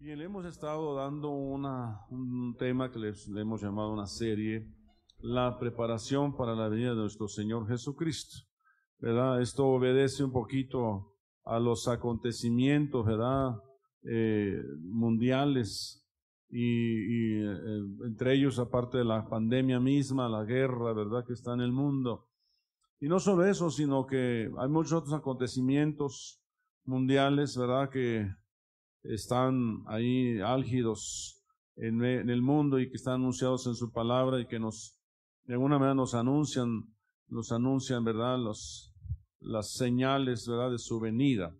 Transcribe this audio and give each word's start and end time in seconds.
Bien, 0.00 0.20
hemos 0.20 0.46
estado 0.46 0.94
dando 0.94 1.30
una, 1.30 2.06
un 2.10 2.54
tema 2.56 2.88
que 2.88 3.00
les, 3.00 3.26
le 3.26 3.40
hemos 3.40 3.60
llamado 3.60 3.92
una 3.92 4.06
serie, 4.06 4.64
la 5.18 5.58
preparación 5.58 6.36
para 6.36 6.54
la 6.54 6.68
venida 6.68 6.90
de 6.90 7.00
nuestro 7.00 7.26
Señor 7.26 7.66
Jesucristo. 7.66 8.46
¿Verdad? 9.00 9.42
Esto 9.42 9.66
obedece 9.66 10.22
un 10.22 10.30
poquito 10.30 11.16
a 11.44 11.58
los 11.58 11.88
acontecimientos, 11.88 13.04
¿verdad? 13.04 13.56
Eh, 14.04 14.62
mundiales 14.82 16.08
y, 16.48 16.60
y 16.60 17.42
eh, 17.42 17.80
entre 18.06 18.34
ellos, 18.34 18.60
aparte 18.60 18.98
de 18.98 19.04
la 19.04 19.28
pandemia 19.28 19.80
misma, 19.80 20.28
la 20.28 20.44
guerra, 20.44 20.92
¿verdad? 20.92 21.24
Que 21.26 21.32
está 21.32 21.54
en 21.54 21.60
el 21.60 21.72
mundo. 21.72 22.28
Y 23.00 23.08
no 23.08 23.18
solo 23.18 23.44
eso, 23.44 23.68
sino 23.68 24.06
que 24.06 24.48
hay 24.58 24.68
muchos 24.68 24.92
otros 24.92 25.14
acontecimientos 25.14 26.40
mundiales, 26.84 27.56
¿verdad? 27.56 27.90
Que 27.90 28.30
están 29.02 29.84
ahí 29.86 30.40
álgidos 30.40 31.42
en, 31.76 32.02
el 32.04 32.42
mundo 32.42 32.78
y 32.78 32.88
que 32.88 32.96
están 32.96 33.14
anunciados 33.14 33.66
en 33.66 33.74
su 33.74 33.92
palabra 33.92 34.40
y 34.40 34.46
que 34.46 34.58
nos, 34.58 34.98
de 35.44 35.54
alguna 35.54 35.78
manera 35.78 35.94
nos 35.94 36.14
anuncian, 36.14 36.84
nos 37.28 37.52
anuncian, 37.52 38.04
¿verdad? 38.04 38.38
Los, 38.38 38.94
las 39.40 39.72
señales, 39.72 40.46
¿verdad? 40.46 40.72
De 40.72 40.78
su 40.78 40.98
venida. 40.98 41.54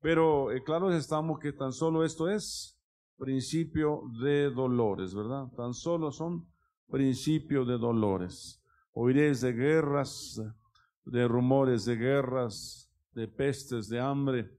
Pero 0.00 0.52
eh, 0.52 0.62
claro 0.62 0.92
estamos 0.92 1.38
que 1.38 1.52
tan 1.52 1.72
solo 1.72 2.04
esto 2.04 2.28
es 2.28 2.78
principio 3.16 4.02
de 4.20 4.50
dolores, 4.50 5.14
¿verdad? 5.14 5.46
Tan 5.56 5.72
solo 5.72 6.10
son 6.10 6.46
principio 6.90 7.64
de 7.64 7.78
dolores. 7.78 8.60
Oiréis 8.92 9.40
de 9.40 9.52
guerras, 9.52 10.40
de 11.04 11.28
rumores 11.28 11.84
de 11.84 11.96
guerras, 11.96 12.90
de 13.12 13.28
pestes, 13.28 13.88
de 13.88 14.00
hambre, 14.00 14.50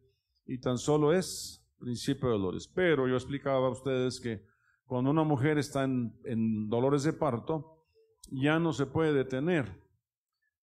y 0.45 0.59
tan 0.59 0.77
solo 0.77 1.13
es 1.13 1.64
principio 1.77 2.29
de 2.29 2.35
dolores. 2.35 2.67
Pero 2.67 3.07
yo 3.07 3.15
explicaba 3.15 3.67
a 3.67 3.71
ustedes 3.71 4.19
que 4.19 4.43
cuando 4.85 5.11
una 5.11 5.23
mujer 5.23 5.57
está 5.57 5.83
en, 5.83 6.69
dolores 6.69 7.03
de 7.03 7.13
parto, 7.13 7.83
ya 8.31 8.59
no 8.59 8.73
se 8.73 8.85
puede 8.85 9.13
detener. 9.13 9.83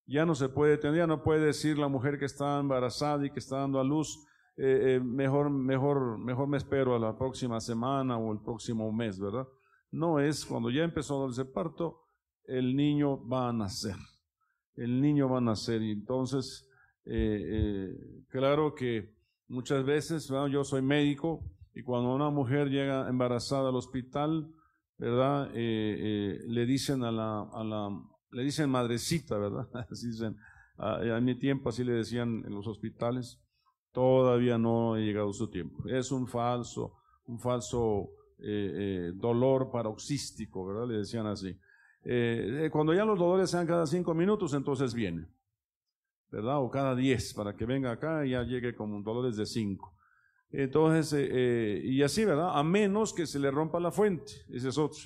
Ya 0.07 0.27
no 0.27 0.35
se 0.35 0.49
puede 0.49 0.73
detener, 0.73 0.99
ya 0.99 1.07
no 1.07 1.23
puede 1.23 1.47
decir 1.47 1.79
la 1.79 1.89
mujer 1.89 2.19
que 2.19 2.25
está 2.25 2.59
embarazada 2.59 3.25
y 3.25 3.31
que 3.31 3.39
está 3.39 3.59
dando 3.59 3.79
a 3.81 3.85
luz, 3.85 4.27
eh, 4.57 4.97
eh, 4.97 5.01
mejor, 5.01 5.49
mejor, 5.49 6.19
mejor 6.19 6.49
me 6.49 6.59
espero 6.59 6.95
a 6.95 6.99
la 6.99 7.17
próxima 7.17 7.61
semana 7.61 8.19
o 8.19 8.33
el 8.33 8.41
próximo 8.41 8.93
mes, 8.93 9.19
¿verdad? 9.19 9.47
No 9.91 10.21
es 10.21 10.45
cuando 10.45 10.71
ya 10.71 10.83
empezó 10.83 11.29
de 11.31 11.45
parto, 11.45 12.01
el 12.45 12.77
niño 12.77 13.27
va 13.27 13.49
a 13.49 13.53
nacer. 13.53 13.97
El 14.75 15.01
niño 15.01 15.29
va 15.29 15.39
a 15.39 15.43
nacer 15.43 15.83
y 15.83 15.93
entonces, 15.93 16.69
eh, 17.05 17.95
claro 18.29 18.75
que 18.75 19.15
Muchas 19.53 19.85
veces, 19.85 20.33
yo 20.51 20.65
soy 20.65 20.81
médico 20.81 21.45
y 21.75 21.83
cuando 21.83 22.15
una 22.15 22.31
mujer 22.31 22.71
llega 22.71 23.07
embarazada 23.07 23.69
al 23.69 23.77
hospital, 23.77 24.51
¿verdad? 24.97 25.51
Eh, 25.53 25.59
eh, 26.01 26.39
le 26.47 26.65
dicen 26.65 27.05
a 27.05 27.13
la, 27.13 27.43
a 27.53 27.63
la, 27.63 27.91
le 28.31 28.45
dicen 28.45 28.71
madrecita, 28.71 29.37
¿verdad? 29.37 29.69
Así 29.91 30.07
dicen, 30.07 30.37
a, 30.79 31.21
mi 31.21 31.39
tiempo 31.39 31.69
así 31.69 31.85
le 31.85 31.93
decían 31.93 32.43
en 32.47 32.55
los 32.55 32.67
hospitales, 32.67 33.43
todavía 33.93 34.57
no 34.57 34.95
ha 34.95 35.01
llegado 35.01 35.31
su 35.35 35.51
tiempo. 35.51 35.87
Es 35.87 36.11
un 36.13 36.27
falso, 36.27 36.95
un 37.27 37.39
falso 37.39 38.09
eh, 38.39 39.13
dolor 39.17 39.71
paroxístico, 39.71 40.65
¿verdad? 40.65 40.89
Le 40.89 40.97
decían 40.97 41.27
así. 41.27 41.55
cuando 42.71 42.95
ya 42.95 43.05
los 43.05 43.19
dolores 43.19 43.51
sean 43.51 43.67
cada 43.67 43.85
cinco 43.85 44.15
minutos, 44.15 44.55
entonces 44.55 44.95
viene. 44.95 45.29
¿Verdad? 46.33 46.63
O 46.63 46.71
cada 46.71 46.97
10 46.97 47.35
para 47.35 47.55
que 47.55 47.67
venga 47.67 47.93
acá 47.93 48.25
y 48.25 48.31
ya 48.31 48.43
llegue 48.43 48.75
con 48.75 49.05
dolores 49.05 49.37
de 49.37 49.45
5. 49.45 49.95
Entonces, 50.51 51.13
eh, 51.13 51.29
eh, 51.31 51.83
y 51.85 52.03
así, 52.03 52.25
¿verdad? 52.25 52.59
A 52.59 52.63
menos 52.63 53.13
que 53.13 53.27
se 53.27 53.39
le 53.39 53.51
rompa 53.51 53.79
la 53.79 53.93
fuente, 53.93 54.33
ese 54.49 54.71
es 54.71 54.79
otro. 54.79 55.03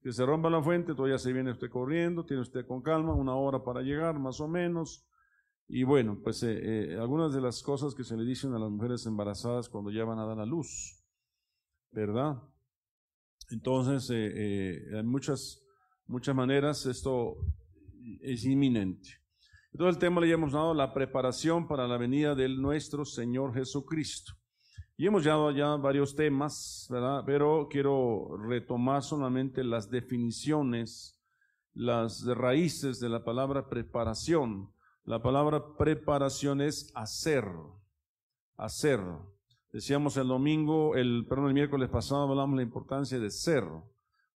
Que 0.00 0.12
se 0.12 0.24
rompa 0.24 0.48
la 0.50 0.62
fuente, 0.62 0.94
todavía 0.94 1.18
se 1.18 1.32
viene 1.32 1.50
usted 1.50 1.70
corriendo, 1.70 2.24
tiene 2.24 2.42
usted 2.42 2.66
con 2.66 2.82
calma, 2.82 3.14
una 3.14 3.34
hora 3.34 3.64
para 3.64 3.82
llegar, 3.82 4.18
más 4.18 4.40
o 4.40 4.46
menos. 4.46 5.08
Y 5.66 5.82
bueno, 5.82 6.20
pues 6.22 6.42
eh, 6.44 6.96
algunas 7.00 7.34
de 7.34 7.40
las 7.40 7.62
cosas 7.62 7.94
que 7.94 8.04
se 8.04 8.16
le 8.16 8.24
dicen 8.24 8.52
a 8.54 8.58
las 8.58 8.70
mujeres 8.70 9.06
embarazadas 9.06 9.68
cuando 9.68 9.90
ya 9.90 10.04
van 10.04 10.18
a 10.18 10.26
dar 10.26 10.38
a 10.38 10.46
luz, 10.46 11.02
¿verdad? 11.90 12.42
Entonces, 13.50 14.10
en 14.10 15.06
muchas, 15.06 15.62
muchas 16.06 16.34
maneras 16.34 16.86
esto 16.86 17.36
es 18.20 18.44
inminente. 18.44 19.23
Todo 19.76 19.88
el 19.88 19.98
tema 19.98 20.20
le 20.20 20.30
hemos 20.30 20.52
dado 20.52 20.72
la 20.72 20.94
preparación 20.94 21.66
para 21.66 21.88
la 21.88 21.96
venida 21.96 22.36
de 22.36 22.48
nuestro 22.48 23.04
Señor 23.04 23.54
Jesucristo. 23.54 24.32
Y 24.96 25.08
hemos 25.08 25.24
dado 25.24 25.50
ya 25.50 25.74
varios 25.74 26.14
temas. 26.14 26.88
Pero 27.26 27.66
quiero 27.68 28.36
retomar 28.36 29.02
solamente 29.02 29.64
las 29.64 29.90
definiciones, 29.90 31.20
las 31.72 32.24
raíces 32.24 33.00
de 33.00 33.08
la 33.08 33.24
palabra 33.24 33.68
preparación. 33.68 34.72
La 35.02 35.20
palabra 35.20 35.60
preparación 35.76 36.60
es 36.60 36.92
hacer, 36.94 37.44
hacer. 38.56 39.00
Decíamos 39.72 40.16
el 40.16 40.28
domingo, 40.28 40.94
el, 40.94 41.26
perdón, 41.28 41.48
el 41.48 41.54
miércoles 41.54 41.90
pasado 41.90 42.30
hablamos 42.30 42.52
de 42.52 42.62
la 42.62 42.68
importancia 42.68 43.18
de 43.18 43.28
ser. 43.28 43.64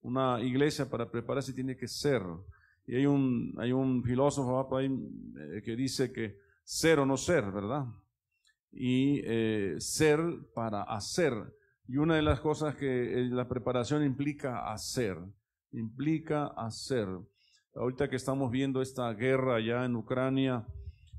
Una 0.01 0.41
iglesia 0.41 0.89
para 0.89 1.11
prepararse 1.11 1.53
tiene 1.53 1.77
que 1.77 1.87
ser. 1.87 2.23
Y 2.87 2.95
hay 2.95 3.05
un, 3.05 3.53
hay 3.57 3.71
un 3.71 4.03
filósofo 4.03 4.75
ahí 4.75 4.87
eh, 4.87 5.61
que 5.63 5.75
dice 5.75 6.11
que 6.11 6.39
ser 6.63 6.99
o 6.99 7.05
no 7.05 7.17
ser, 7.17 7.51
¿verdad? 7.51 7.85
Y 8.71 9.21
eh, 9.25 9.75
ser 9.79 10.19
para 10.55 10.83
hacer. 10.83 11.33
Y 11.87 11.97
una 11.97 12.15
de 12.15 12.21
las 12.21 12.39
cosas 12.39 12.75
que 12.75 13.19
eh, 13.19 13.25
la 13.29 13.47
preparación 13.47 14.03
implica 14.03 14.71
hacer, 14.71 15.17
implica 15.71 16.47
hacer. 16.47 17.07
Ahorita 17.75 18.09
que 18.09 18.15
estamos 18.15 18.51
viendo 18.51 18.81
esta 18.81 19.13
guerra 19.13 19.57
allá 19.57 19.85
en 19.85 19.95
Ucrania, 19.95 20.65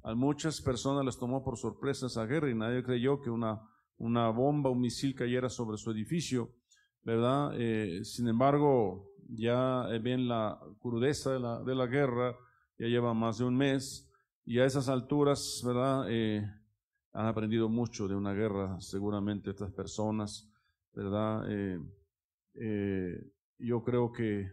a 0.03 0.15
muchas 0.15 0.61
personas 0.61 1.05
les 1.05 1.19
tomó 1.19 1.45
por 1.45 1.59
sorpresa 1.59 2.07
esa 2.07 2.25
guerra 2.27 2.51
y 2.51 2.55
nadie 2.55 2.83
creyó 2.83 3.21
que 3.21 3.31
una, 3.31 3.61
una 3.99 4.31
bomba, 4.31 4.71
un 4.71 4.81
misil 4.81 5.15
cayera 5.15 5.49
sobre 5.49 5.77
su 5.77 5.91
edificio. 5.91 6.51
¿verdad? 7.09 7.53
Eh, 7.57 8.05
sin 8.05 8.29
embargo, 8.29 9.13
ya 9.29 9.87
ven 10.03 10.29
la 10.29 10.59
crudeza 10.81 11.33
de 11.33 11.41
la, 11.41 11.63
de 11.63 11.75
la, 11.75 11.87
guerra, 11.87 12.37
ya 12.79 12.87
lleva 12.87 13.15
más 13.15 13.39
de 13.39 13.45
un 13.45 13.57
mes, 13.57 14.11
y 14.45 14.59
a 14.59 14.65
esas 14.65 14.89
alturas, 14.89 15.63
¿verdad? 15.65 16.07
Eh, 16.09 16.43
han 17.13 17.27
aprendido 17.27 17.69
mucho 17.69 18.09
de 18.09 18.15
una 18.15 18.33
guerra, 18.33 18.81
seguramente 18.81 19.51
estas 19.51 19.73
personas, 19.73 20.49
¿verdad? 20.95 21.45
Eh, 21.49 23.31
yo 23.59 23.83
creo 23.83 24.13
que 24.13 24.51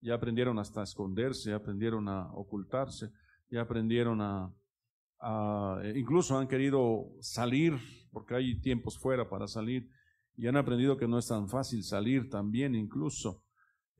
ya 0.00 0.14
aprendieron 0.14 0.58
hasta 0.58 0.80
a 0.80 0.84
esconderse, 0.84 1.50
ya 1.50 1.56
aprendieron 1.56 2.08
a 2.08 2.32
ocultarse, 2.34 3.10
ya 3.50 3.62
aprendieron 3.62 4.20
a, 4.20 4.52
incluso 5.94 6.36
han 6.36 6.48
querido 6.48 7.12
salir, 7.20 7.74
porque 8.10 8.34
hay 8.34 8.60
tiempos 8.60 8.98
fuera 8.98 9.28
para 9.28 9.46
salir, 9.46 9.88
y 10.36 10.46
han 10.46 10.56
aprendido 10.56 10.96
que 10.96 11.06
no 11.06 11.18
es 11.18 11.28
tan 11.28 11.48
fácil 11.48 11.82
salir 11.84 12.28
también 12.28 12.74
incluso. 12.74 13.42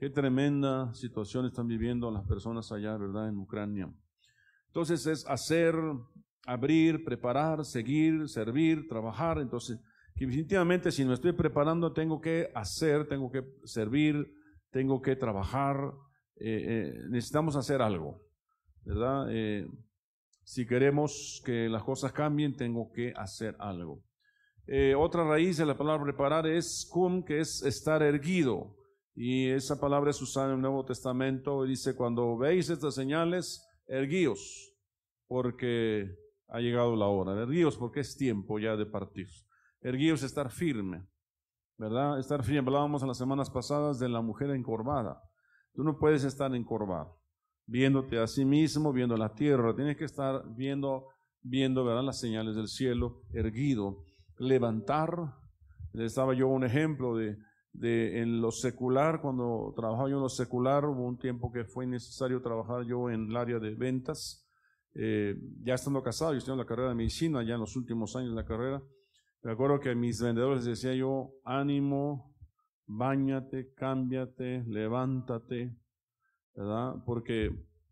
Qué 0.02 0.10
tremenda 0.10 0.92
situación 0.94 1.46
están 1.46 1.68
viviendo 1.68 2.10
las 2.10 2.24
personas 2.24 2.72
allá, 2.72 2.96
¿verdad? 2.96 3.28
En 3.28 3.38
Ucrania. 3.38 3.88
Entonces 4.66 5.06
es 5.06 5.24
hacer, 5.28 5.76
abrir, 6.44 7.04
preparar, 7.04 7.64
seguir, 7.64 8.28
servir, 8.28 8.88
trabajar. 8.88 9.38
Entonces, 9.38 9.78
que 10.16 10.26
definitivamente 10.26 10.90
si 10.90 11.04
me 11.04 11.14
estoy 11.14 11.30
preparando 11.30 11.92
tengo 11.92 12.20
que 12.20 12.50
hacer, 12.52 13.06
tengo 13.06 13.30
que 13.30 13.44
servir, 13.62 14.28
tengo 14.72 15.00
que 15.00 15.14
trabajar. 15.14 15.92
Eh, 16.34 16.64
eh, 16.66 16.94
necesitamos 17.08 17.54
hacer 17.54 17.80
algo, 17.80 18.20
¿verdad? 18.84 19.28
Eh, 19.30 19.68
si 20.42 20.66
queremos 20.66 21.40
que 21.44 21.68
las 21.68 21.84
cosas 21.84 22.10
cambien, 22.10 22.56
tengo 22.56 22.90
que 22.90 23.12
hacer 23.14 23.54
algo. 23.60 24.02
Otra 24.98 25.22
raíz 25.22 25.58
de 25.58 25.66
la 25.66 25.78
palabra 25.78 26.02
preparar 26.02 26.48
es 26.48 26.88
cum, 26.90 27.22
que 27.22 27.38
es 27.38 27.62
estar 27.62 28.02
erguido. 28.02 28.81
Y 29.14 29.48
esa 29.48 29.78
palabra 29.78 30.10
es 30.10 30.22
usada 30.22 30.48
en 30.48 30.54
el 30.54 30.60
Nuevo 30.60 30.84
Testamento. 30.84 31.64
Dice, 31.64 31.94
cuando 31.94 32.36
veis 32.36 32.70
estas 32.70 32.94
señales, 32.94 33.66
erguíos, 33.86 34.74
porque 35.26 36.16
ha 36.48 36.60
llegado 36.60 36.96
la 36.96 37.06
hora. 37.06 37.40
Erguíos 37.42 37.76
porque 37.76 38.00
es 38.00 38.16
tiempo 38.16 38.58
ya 38.58 38.76
de 38.76 38.86
partir. 38.86 39.28
Erguíos, 39.80 40.22
estar 40.22 40.50
firme. 40.50 41.06
¿Verdad? 41.76 42.18
Estar 42.18 42.42
firme. 42.42 42.68
Hablábamos 42.68 43.02
en 43.02 43.08
las 43.08 43.18
semanas 43.18 43.50
pasadas 43.50 43.98
de 43.98 44.08
la 44.08 44.20
mujer 44.20 44.50
encorvada. 44.50 45.22
Tú 45.74 45.82
no 45.82 45.98
puedes 45.98 46.22
estar 46.24 46.54
encorvado, 46.54 47.18
viéndote 47.66 48.18
a 48.18 48.26
sí 48.26 48.44
mismo, 48.44 48.92
viendo 48.92 49.16
la 49.16 49.32
tierra. 49.32 49.74
Tienes 49.74 49.96
que 49.96 50.04
estar 50.04 50.44
viendo, 50.54 51.06
viendo, 51.40 51.82
¿verdad? 51.84 52.04
Las 52.04 52.20
señales 52.20 52.56
del 52.56 52.68
cielo, 52.68 53.22
erguido 53.32 54.04
levantar. 54.38 55.34
Les 55.92 56.14
daba 56.14 56.34
yo 56.34 56.48
un 56.48 56.64
ejemplo 56.64 57.16
de, 57.16 57.36
de 57.72 58.20
en 58.20 58.40
lo 58.40 58.50
secular, 58.50 59.20
cuando 59.20 59.72
trabajaba 59.74 60.08
yo 60.08 60.16
en 60.16 60.22
lo 60.22 60.28
secular, 60.28 60.84
hubo 60.84 61.06
un 61.06 61.18
tiempo 61.18 61.50
que 61.50 61.64
fue 61.64 61.86
necesario 61.86 62.42
trabajar 62.42 62.84
yo 62.84 63.10
en 63.10 63.30
el 63.30 63.36
área 63.36 63.58
de 63.58 63.74
ventas. 63.74 64.46
Eh, 64.94 65.36
ya 65.62 65.74
estando 65.74 66.02
casado, 66.02 66.32
yo 66.32 66.38
estoy 66.38 66.52
en 66.52 66.58
la 66.58 66.66
carrera 66.66 66.90
de 66.90 66.94
medicina, 66.94 67.42
ya 67.42 67.54
en 67.54 67.60
los 67.60 67.76
últimos 67.76 68.14
años 68.14 68.30
de 68.30 68.36
la 68.36 68.46
carrera, 68.46 68.82
Me 69.42 69.52
acuerdo 69.52 69.80
que 69.80 69.90
a 69.90 69.94
mis 69.94 70.20
vendedores 70.20 70.64
les 70.64 70.80
decía 70.80 70.94
yo, 70.94 71.32
ánimo, 71.44 72.32
bañate, 72.86 73.72
cámbiate, 73.74 74.62
levántate, 74.68 75.74
¿verdad? 76.54 77.02
Porque 77.04 77.50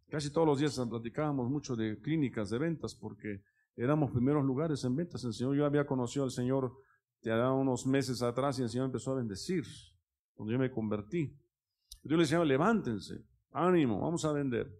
casi 0.08 0.30
todos 0.30 0.46
los 0.46 0.60
días 0.60 0.80
platicábamos 0.88 1.50
mucho 1.50 1.74
de 1.74 1.98
clínicas 2.00 2.50
de 2.50 2.58
ventas, 2.58 2.94
porque 2.94 3.42
éramos 3.76 4.12
primeros 4.12 4.44
lugares 4.44 4.84
en 4.84 4.94
ventas. 4.94 5.24
El 5.24 5.32
Señor, 5.32 5.56
yo 5.56 5.64
había 5.64 5.86
conocido 5.86 6.24
al 6.24 6.30
Señor 6.30 6.72
ya 7.22 7.52
unos 7.52 7.86
meses 7.86 8.22
atrás 8.22 8.58
y 8.58 8.62
el 8.62 8.68
Señor 8.68 8.86
empezó 8.86 9.12
a 9.12 9.16
bendecir 9.16 9.64
cuando 10.34 10.52
yo 10.52 10.58
me 10.58 10.70
convertí. 10.70 11.36
Yo 12.02 12.16
le 12.16 12.22
decía, 12.22 12.42
levántense, 12.44 13.24
ánimo, 13.52 14.00
vamos 14.00 14.24
a 14.24 14.32
vender. 14.32 14.70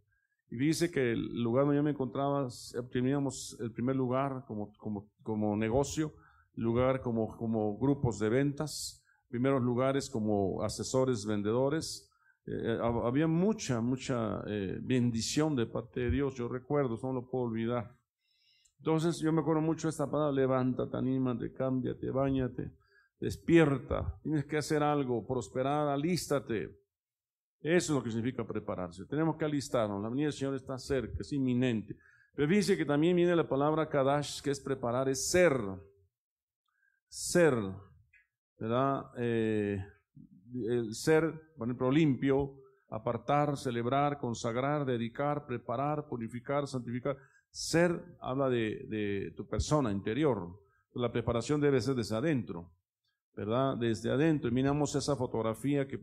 Y 0.51 0.57
dice 0.57 0.91
que 0.91 1.13
el 1.13 1.43
lugar 1.43 1.65
donde 1.65 1.77
yo 1.77 1.83
me 1.83 1.91
encontraba, 1.91 2.49
teníamos 2.91 3.57
el 3.61 3.71
primer 3.73 3.95
lugar 3.95 4.45
como, 4.47 4.73
como, 5.23 5.57
negocio, 5.57 6.15
lugar 6.55 7.03
como, 7.03 7.37
como 7.37 7.79
grupos 7.79 8.19
de 8.19 8.31
ventas, 8.31 9.05
primeros 9.29 9.63
lugares 9.63 10.11
como 10.11 10.63
asesores 10.63 11.25
vendedores. 11.25 12.11
Eh, 12.47 12.53
eh, 12.53 12.79
había 12.83 13.29
mucha, 13.29 13.81
mucha 13.81 14.43
eh, 14.47 14.79
bendición 14.83 15.55
de 15.55 15.67
parte 15.67 16.01
de 16.01 16.11
Dios, 16.11 16.35
yo 16.35 16.49
recuerdo, 16.49 16.99
no 17.03 17.13
lo 17.13 17.29
puedo 17.29 17.45
olvidar. 17.45 18.00
Entonces 18.81 19.19
yo 19.19 19.31
me 19.31 19.43
acuerdo 19.43 19.61
mucho 19.61 19.89
de 19.89 19.91
esta 19.91 20.11
palabra, 20.11 20.33
levántate, 20.33 20.97
anímate, 20.97 21.53
cámbiate, 21.53 22.11
bañate, 22.11 22.73
despierta, 23.21 24.19
tienes 24.23 24.47
que 24.47 24.57
hacer 24.57 24.83
algo, 24.83 25.27
prosperar, 25.27 25.89
alístate. 25.89 26.81
Eso 27.61 27.93
es 27.93 27.99
lo 27.99 28.03
que 28.03 28.11
significa 28.11 28.47
prepararse. 28.47 29.05
Tenemos 29.05 29.37
que 29.37 29.45
alistarnos, 29.45 30.03
la 30.03 30.09
venida 30.09 30.29
del 30.29 30.33
Señor 30.33 30.55
está 30.55 30.79
cerca, 30.79 31.19
es 31.21 31.31
inminente. 31.31 31.95
Pero 32.35 32.49
dice 32.49 32.75
que 32.75 32.87
también 32.87 33.17
viene 33.17 33.37
la 33.37 33.47
palabra 33.47 33.87
kadash, 33.87 34.41
que 34.41 34.51
es 34.51 34.61
preparar, 34.61 35.11
es 35.11 35.29
ser. 35.29 35.61
Ser, 37.07 37.55
¿verdad? 38.59 39.11
Eh, 39.19 39.85
el 40.55 40.95
ser, 40.95 41.53
por 41.59 41.69
ejemplo, 41.69 41.91
limpio, 41.91 42.55
apartar, 42.89 43.59
celebrar, 43.59 44.19
consagrar, 44.19 44.87
dedicar, 44.87 45.45
preparar, 45.45 46.09
purificar, 46.09 46.67
santificar. 46.67 47.19
Ser 47.51 48.17
habla 48.21 48.49
de, 48.49 49.33
tu 49.37 49.47
persona 49.47 49.91
interior. 49.91 50.61
La 50.95 51.13
preparación 51.13 51.61
debe 51.61 51.81
ser 51.81 51.95
desde 51.95 52.17
adentro, 52.17 52.73
¿verdad? 53.35 53.77
Desde 53.77 54.11
adentro. 54.11 54.49
Y 54.49 54.53
miramos 54.53 54.95
esa 54.95 55.17
fotografía 55.17 55.87
que, 55.87 55.99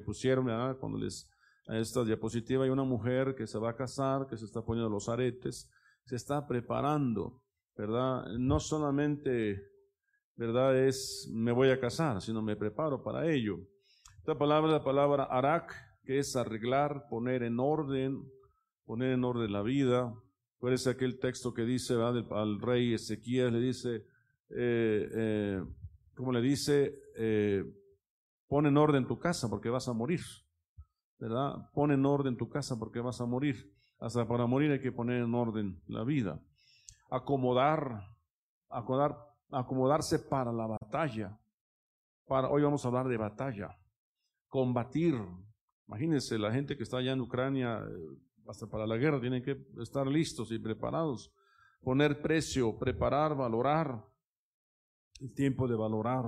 pusieron 0.00 0.46
¿verdad? 0.46 0.76
cuando 0.78 0.98
les 0.98 1.30
esta 1.68 2.04
diapositiva 2.04 2.64
hay 2.64 2.70
una 2.70 2.84
mujer 2.84 3.34
que 3.34 3.46
se 3.46 3.58
va 3.58 3.70
a 3.70 3.76
casar, 3.76 4.28
que 4.28 4.36
se 4.36 4.44
está 4.44 4.62
poniendo 4.62 4.88
los 4.88 5.08
aretes, 5.08 5.68
se 6.04 6.14
está 6.14 6.46
preparando, 6.46 7.42
¿verdad? 7.76 8.26
No 8.38 8.60
solamente, 8.60 9.64
¿verdad? 10.36 10.78
Es 10.78 11.28
me 11.32 11.50
voy 11.50 11.70
a 11.70 11.80
casar, 11.80 12.22
sino 12.22 12.40
me 12.40 12.54
preparo 12.54 13.02
para 13.02 13.28
ello. 13.28 13.58
Esta 14.18 14.38
palabra 14.38 14.70
la 14.70 14.84
palabra 14.84 15.24
arak, 15.24 15.74
que 16.04 16.20
es 16.20 16.36
arreglar, 16.36 17.08
poner 17.10 17.42
en 17.42 17.58
orden, 17.58 18.22
poner 18.84 19.12
en 19.12 19.24
orden 19.24 19.52
la 19.52 19.62
vida, 19.62 20.14
es 20.62 20.86
aquel 20.86 21.18
texto 21.18 21.54
que 21.54 21.62
dice 21.62 21.94
al 21.94 22.60
rey 22.60 22.94
Ezequiel, 22.94 23.52
le 23.52 23.60
dice, 23.60 24.06
eh, 24.50 25.08
eh, 25.14 25.64
como 26.14 26.32
le 26.32 26.40
dice, 26.40 26.98
eh, 27.16 27.64
pon 28.48 28.66
en 28.66 28.76
orden 28.76 29.06
tu 29.06 29.18
casa 29.18 29.48
porque 29.48 29.70
vas 29.70 29.88
a 29.88 29.92
morir, 29.92 30.20
¿verdad? 31.18 31.70
Pon 31.72 31.92
en 31.92 32.04
orden 32.04 32.36
tu 32.36 32.48
casa 32.48 32.78
porque 32.78 33.00
vas 33.00 33.20
a 33.20 33.26
morir. 33.26 33.72
Hasta 33.98 34.26
para 34.28 34.46
morir 34.46 34.72
hay 34.72 34.80
que 34.80 34.92
poner 34.92 35.22
en 35.22 35.34
orden 35.34 35.80
la 35.86 36.04
vida. 36.04 36.40
Acomodar, 37.10 38.02
acomodar 38.68 39.26
acomodarse 39.50 40.18
para 40.18 40.52
la 40.52 40.66
batalla. 40.66 41.38
Para, 42.26 42.48
hoy 42.48 42.62
vamos 42.62 42.84
a 42.84 42.88
hablar 42.88 43.08
de 43.08 43.16
batalla. 43.16 43.76
Combatir. 44.48 45.14
Imagínense 45.86 46.38
la 46.38 46.52
gente 46.52 46.76
que 46.76 46.82
está 46.82 46.98
allá 46.98 47.12
en 47.12 47.20
Ucrania, 47.20 47.84
hasta 48.48 48.66
para 48.66 48.86
la 48.86 48.96
guerra 48.96 49.20
tienen 49.20 49.42
que 49.42 49.66
estar 49.80 50.06
listos 50.06 50.50
y 50.52 50.58
preparados. 50.58 51.32
Poner 51.80 52.20
precio, 52.20 52.76
preparar, 52.78 53.36
valorar. 53.36 54.04
El 55.20 55.32
tiempo 55.32 55.66
de 55.66 55.76
valorar. 55.76 56.24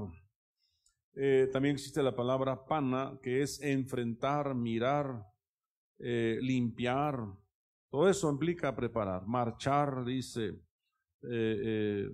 Eh, 1.15 1.49
también 1.53 1.75
existe 1.75 2.03
la 2.03 2.15
palabra 2.15 2.65
pana, 2.65 3.19
que 3.23 3.43
es 3.43 3.61
enfrentar, 3.61 4.55
mirar, 4.55 5.27
eh, 5.99 6.39
limpiar. 6.41 7.19
Todo 7.91 8.09
eso 8.09 8.31
implica 8.31 8.75
preparar. 8.75 9.27
Marchar, 9.27 10.05
dice. 10.05 10.59
Eh, 11.23 12.09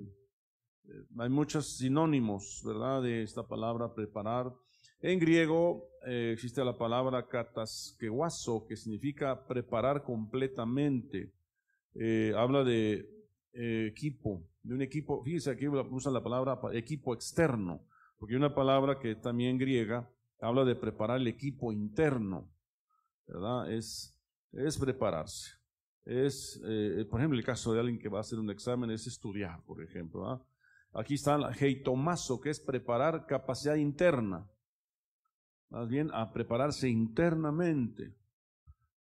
hay 1.18 1.28
muchos 1.28 1.76
sinónimos, 1.76 2.62
¿verdad?, 2.64 3.02
de 3.02 3.22
esta 3.22 3.46
palabra 3.46 3.94
preparar. 3.94 4.52
En 5.06 5.18
griego 5.18 5.90
eh, 6.06 6.30
existe 6.32 6.64
la 6.64 6.78
palabra 6.78 7.28
kataskewaso, 7.28 8.64
que 8.66 8.74
significa 8.74 9.46
preparar 9.46 10.02
completamente. 10.02 11.30
Eh, 11.94 12.32
habla 12.34 12.64
de 12.64 13.06
eh, 13.52 13.86
equipo, 13.90 14.48
de 14.62 14.72
un 14.72 14.80
equipo, 14.80 15.22
fíjese 15.22 15.50
aquí 15.50 15.68
usa 15.68 16.10
la 16.10 16.22
palabra 16.22 16.58
equipo 16.72 17.12
externo, 17.12 17.86
porque 18.18 18.32
hay 18.32 18.38
una 18.38 18.54
palabra 18.54 18.98
que 18.98 19.14
también 19.16 19.58
griega 19.58 20.10
habla 20.40 20.64
de 20.64 20.74
preparar 20.74 21.20
el 21.20 21.26
equipo 21.26 21.70
interno, 21.70 22.50
¿verdad? 23.26 23.70
Es, 23.70 24.18
es 24.52 24.78
prepararse. 24.78 25.50
Es, 26.06 26.58
por 27.10 27.20
ejemplo, 27.20 27.38
el 27.38 27.44
caso 27.44 27.74
de 27.74 27.80
alguien 27.80 27.98
que 27.98 28.08
va 28.08 28.18
a 28.18 28.20
hacer 28.22 28.38
un 28.38 28.48
examen 28.50 28.90
es 28.90 29.06
estudiar, 29.06 29.62
por 29.66 29.82
ejemplo. 29.82 30.46
Aquí 30.94 31.14
está 31.14 31.34
el 31.34 31.44
heitomazo, 31.60 32.40
que 32.40 32.48
es 32.48 32.58
preparar 32.58 33.26
capacidad 33.26 33.74
interna 33.74 34.48
más 35.74 35.88
bien 35.88 36.08
a 36.14 36.32
prepararse 36.32 36.88
internamente, 36.88 38.14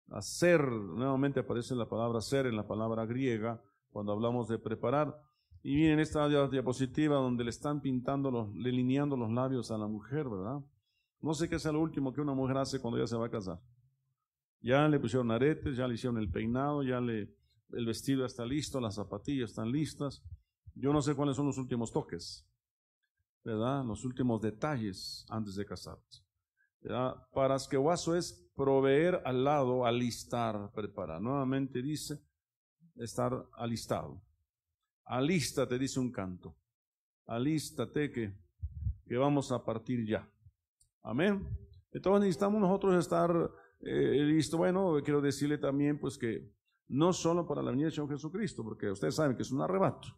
a 0.09 0.23
ser, 0.23 0.63
nuevamente 0.67 1.41
aparece 1.41 1.75
la 1.75 1.87
palabra 1.87 2.23
ser 2.23 2.47
en 2.47 2.57
la 2.57 2.67
palabra 2.67 3.05
griega, 3.05 3.63
cuando 3.91 4.13
hablamos 4.13 4.49
de 4.49 4.59
preparar. 4.59 5.21
Y 5.63 5.75
miren 5.75 6.01
esta 6.01 6.27
diapositiva 6.49 7.17
donde 7.17 7.45
le 7.45 7.51
están 7.51 7.83
pintando, 7.83 8.31
los, 8.31 8.55
delineando 8.55 9.19
los 9.19 9.31
labios 9.31 9.71
a 9.71 9.77
la 9.77 9.87
mujer, 9.87 10.31
¿verdad? 10.31 10.61
No 11.21 11.35
sé 11.35 11.47
qué 11.47 11.57
es 11.57 11.65
lo 11.67 11.79
último 11.79 12.15
que 12.15 12.23
una 12.23 12.33
mujer 12.33 12.57
hace 12.57 12.81
cuando 12.81 12.99
ya 12.99 13.07
se 13.07 13.17
va 13.17 13.27
a 13.27 13.31
casar. 13.31 13.61
Ya 14.63 14.89
le 14.89 14.99
pusieron 14.99 15.31
aretes, 15.31 15.77
ya 15.77 15.87
le 15.87 15.95
hicieron 15.95 16.17
el 16.17 16.31
peinado, 16.31 16.83
ya 16.83 17.03
le, 17.03 17.37
el 17.73 17.85
vestido 17.85 18.25
está 18.25 18.47
listo, 18.47 18.81
las 18.81 18.95
zapatillas 18.95 19.51
están 19.51 19.71
listas. 19.71 20.23
Yo 20.75 20.91
no 20.95 21.03
sé 21.03 21.15
cuáles 21.15 21.37
son 21.37 21.47
los 21.47 21.59
últimos 21.59 21.93
toques, 21.93 22.47
¿verdad? 23.45 23.85
Los 23.85 24.07
últimos 24.07 24.41
detalles 24.41 25.27
antes 25.29 25.55
de 25.55 25.67
casarse. 25.67 26.31
Para 26.82 27.55
Asquehuaso 27.55 28.17
es 28.17 28.51
proveer 28.56 29.20
al 29.24 29.44
lado, 29.44 29.86
alistar, 29.86 30.70
preparar. 30.72 31.20
Nuevamente 31.20 31.81
dice 31.81 32.20
estar 32.96 33.46
alistado. 33.55 34.20
Alístate, 35.05 35.79
dice 35.79 36.01
un 36.01 36.10
canto. 36.10 36.56
Alístate 37.27 38.10
que, 38.10 38.34
que 39.06 39.17
vamos 39.17 39.53
a 39.53 39.65
partir 39.65 40.06
ya. 40.06 40.29
Amén. 41.03 41.48
Entonces 41.93 42.20
necesitamos 42.20 42.60
nosotros 42.60 42.94
estar 42.94 43.51
eh, 43.81 44.24
listos. 44.24 44.58
Bueno, 44.58 44.98
quiero 45.05 45.20
decirle 45.20 45.58
también 45.58 45.98
pues 45.98 46.19
que 46.19 46.53
no 46.89 47.12
solo 47.12 47.46
para 47.46 47.62
la 47.62 47.70
venida 47.70 47.89
de 47.89 48.06
Jesucristo, 48.06 48.62
porque 48.62 48.91
ustedes 48.91 49.15
saben 49.15 49.36
que 49.36 49.43
es 49.43 49.51
un 49.51 49.62
arrebato. 49.62 50.08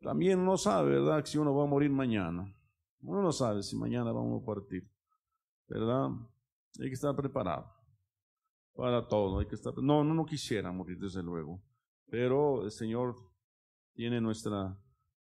También 0.00 0.40
uno 0.40 0.56
sabe, 0.56 0.90
¿verdad?, 0.90 1.24
si 1.24 1.38
uno 1.38 1.54
va 1.54 1.64
a 1.64 1.66
morir 1.66 1.90
mañana. 1.90 2.54
Uno 3.00 3.22
no 3.22 3.32
sabe 3.32 3.62
si 3.62 3.76
mañana 3.76 4.12
vamos 4.12 4.42
a 4.42 4.46
partir. 4.46 4.88
¿Verdad? 5.68 6.10
Hay 6.80 6.88
que 6.88 6.94
estar 6.94 7.14
preparado 7.16 7.72
para 8.74 9.06
todo. 9.06 9.38
Hay 9.38 9.46
que 9.46 9.54
estar, 9.54 9.76
no, 9.78 10.04
no, 10.04 10.14
no 10.14 10.26
quisiera 10.26 10.70
morir, 10.72 10.98
desde 10.98 11.22
luego, 11.22 11.62
pero 12.08 12.64
el 12.64 12.70
Señor 12.70 13.16
tiene 13.94 14.20
nuestra, 14.20 14.78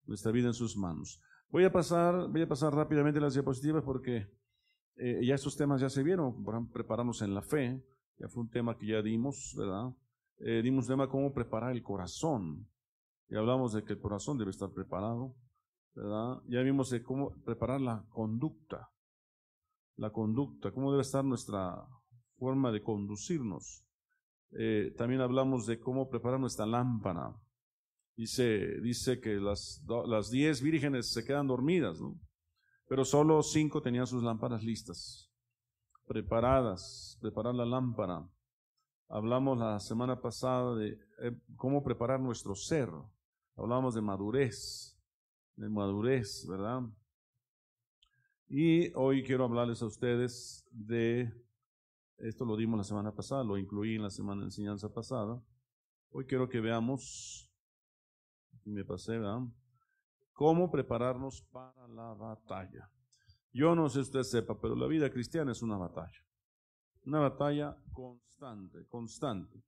nuestra 0.06 0.32
vida 0.32 0.48
en 0.48 0.54
sus 0.54 0.76
manos. 0.76 1.22
Voy 1.50 1.64
a 1.64 1.72
pasar, 1.72 2.28
voy 2.30 2.42
a 2.42 2.48
pasar 2.48 2.74
rápidamente 2.74 3.20
las 3.20 3.36
diapositivas 3.36 3.84
porque 3.84 4.28
eh, 4.96 5.24
ya 5.24 5.36
estos 5.36 5.56
temas 5.56 5.82
ya 5.82 5.90
se 5.90 6.04
vieron, 6.04 6.44
prepararnos 6.72 7.22
en 7.22 7.34
la 7.36 7.42
fe, 7.42 7.84
ya 8.18 8.28
fue 8.28 8.44
un 8.44 8.50
tema 8.50 8.78
que 8.78 8.88
ya 8.88 9.02
dimos, 9.02 9.54
¿verdad? 9.56 9.92
Eh, 10.40 10.62
dimos 10.64 10.86
un 10.86 10.94
tema 10.94 11.10
cómo 11.10 11.34
preparar 11.34 11.72
el 11.72 11.84
corazón. 11.84 12.68
Y 13.30 13.36
hablamos 13.36 13.74
de 13.74 13.84
que 13.84 13.94
el 13.94 14.00
corazón 14.00 14.38
debe 14.38 14.52
estar 14.52 14.72
preparado, 14.72 15.36
¿verdad? 15.96 16.42
Ya 16.48 16.62
vimos 16.62 16.90
de 16.90 17.02
cómo 17.04 17.32
preparar 17.44 17.82
la 17.82 18.04
conducta 18.10 18.93
la 19.98 20.12
conducta, 20.12 20.72
cómo 20.72 20.92
debe 20.92 21.04
estar 21.04 21.24
nuestra 21.24 21.86
forma 22.38 22.72
de 22.72 22.82
conducirnos. 22.82 23.86
Eh, 24.52 24.94
también 24.98 25.22
hablamos 25.22 25.66
de 25.66 25.80
cómo 25.80 26.10
preparar 26.10 26.40
nuestra 26.40 26.66
lámpara. 26.66 27.36
Dice, 28.16 28.80
dice 28.82 29.20
que 29.20 29.36
las, 29.36 29.84
las 30.08 30.30
diez 30.30 30.62
vírgenes 30.62 31.12
se 31.12 31.26
quedan 31.26 31.48
dormidas, 31.48 31.98
pero 32.88 33.06
solo 33.06 33.42
cinco 33.42 33.82
tenían 33.82 34.06
sus 34.06 34.22
lámparas 34.22 34.64
listas, 34.64 35.32
preparadas, 36.06 37.18
preparar 37.22 37.56
la 37.56 37.66
lámpara. 37.66 38.28
Hablamos 39.10 39.58
la 39.58 39.80
semana 39.80 40.22
pasada 40.22 40.76
de 40.76 41.00
eh, 41.22 41.40
cómo 41.56 41.84
preparar 41.84 42.20
nuestro 42.20 42.56
ser. 42.56 42.90
Hablamos 43.56 43.96
de 43.96 44.02
madurez, 44.02 45.00
de 45.56 45.70
madurez, 45.70 46.46
¿verdad? 46.48 46.82
Y 48.48 48.94
hoy 48.94 49.24
quiero 49.24 49.46
hablarles 49.46 49.82
a 49.82 49.86
ustedes 49.86 50.66
de, 50.72 51.34
esto 52.18 52.46
lo 52.46 52.56
dimos 52.56 52.78
la 52.78 52.84
semana 52.84 53.14
pasada, 53.14 53.44
lo 53.44 53.58
incluí 53.58 53.96
en 53.96 54.04
la 54.04 54.10
semana 54.10 54.42
de 54.42 54.48
enseñanza 54.48 54.94
pasada. 54.94 55.42
Hoy 56.12 56.26
quiero 56.26 56.48
que 56.48 56.62
veamos, 56.62 57.52
me 58.66 58.86
pasé, 58.86 59.18
¿verdad? 59.18 59.40
Cómo 60.34 60.70
prepararnos 60.70 61.42
para 61.52 61.88
la 61.88 62.14
batalla. 62.14 62.90
Yo 63.52 63.76
no 63.76 63.88
sé 63.90 63.96
si 63.96 64.10
usted 64.10 64.24
sepa, 64.24 64.60
pero 64.60 64.76
la 64.76 64.88
vida 64.88 65.10
cristiana 65.12 65.52
es 65.52 65.62
una 65.62 65.78
batalla. 65.78 66.20
Una 67.06 67.20
batalla 67.20 67.78
constante, 67.92 68.86
constante. 68.88 69.64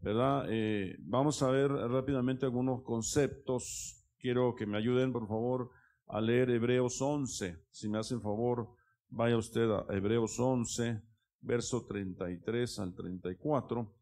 ¿Verdad? 0.00 0.46
Eh, 0.48 0.96
vamos 1.00 1.42
a 1.42 1.50
ver 1.50 1.70
rápidamente 1.70 2.46
algunos 2.46 2.82
conceptos. 2.82 4.04
Quiero 4.18 4.54
que 4.54 4.66
me 4.66 4.78
ayuden, 4.78 5.12
por 5.12 5.26
favor, 5.26 5.70
a 6.06 6.20
leer 6.20 6.50
Hebreos 6.50 7.00
11. 7.00 7.66
Si 7.70 7.88
me 7.88 7.98
hacen 7.98 8.20
favor, 8.20 8.68
vaya 9.08 9.36
usted 9.36 9.70
a 9.70 9.86
Hebreos 9.90 10.38
11, 10.38 11.02
verso 11.40 11.86
33 11.86 12.78
al 12.78 12.94
34. 12.94 13.94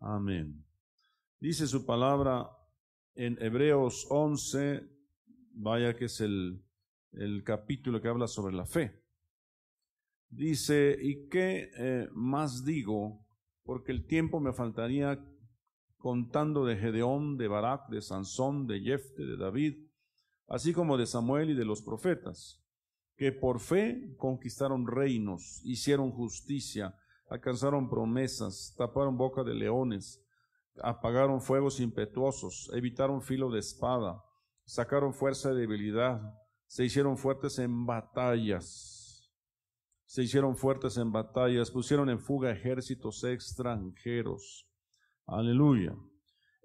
Amén. 0.00 0.64
Dice 1.38 1.66
su 1.66 1.84
palabra 1.84 2.50
en 3.14 3.36
Hebreos 3.42 4.06
11, 4.08 4.88
vaya 5.52 5.94
que 5.94 6.06
es 6.06 6.20
el, 6.20 6.64
el 7.12 7.42
capítulo 7.44 8.00
que 8.00 8.08
habla 8.08 8.26
sobre 8.26 8.54
la 8.54 8.64
fe. 8.64 9.02
Dice, 10.28 10.96
¿y 11.00 11.28
qué 11.28 11.70
eh, 11.76 12.08
más 12.12 12.64
digo? 12.64 13.26
Porque 13.70 13.92
el 13.92 14.04
tiempo 14.04 14.40
me 14.40 14.52
faltaría 14.52 15.24
contando 15.96 16.64
de 16.64 16.76
Gedeón, 16.76 17.38
de 17.38 17.46
Barak, 17.46 17.88
de 17.88 18.02
Sansón, 18.02 18.66
de 18.66 18.80
Jefte, 18.80 19.24
de 19.24 19.36
David, 19.36 19.86
así 20.48 20.72
como 20.72 20.98
de 20.98 21.06
Samuel 21.06 21.50
y 21.50 21.54
de 21.54 21.64
los 21.64 21.80
profetas, 21.80 22.60
que 23.16 23.30
por 23.30 23.60
fe 23.60 24.16
conquistaron 24.16 24.88
reinos, 24.88 25.60
hicieron 25.62 26.10
justicia, 26.10 26.96
alcanzaron 27.28 27.88
promesas, 27.88 28.74
taparon 28.76 29.16
boca 29.16 29.44
de 29.44 29.54
leones, 29.54 30.20
apagaron 30.82 31.40
fuegos 31.40 31.78
impetuosos, 31.78 32.72
evitaron 32.74 33.22
filo 33.22 33.52
de 33.52 33.60
espada, 33.60 34.20
sacaron 34.64 35.14
fuerza 35.14 35.50
de 35.50 35.60
debilidad, 35.60 36.20
se 36.66 36.86
hicieron 36.86 37.16
fuertes 37.16 37.60
en 37.60 37.86
batallas, 37.86 38.99
se 40.10 40.24
hicieron 40.24 40.56
fuertes 40.56 40.96
en 40.96 41.12
batallas, 41.12 41.70
pusieron 41.70 42.10
en 42.10 42.18
fuga 42.18 42.50
ejércitos 42.50 43.22
extranjeros. 43.22 44.68
Aleluya. 45.24 45.94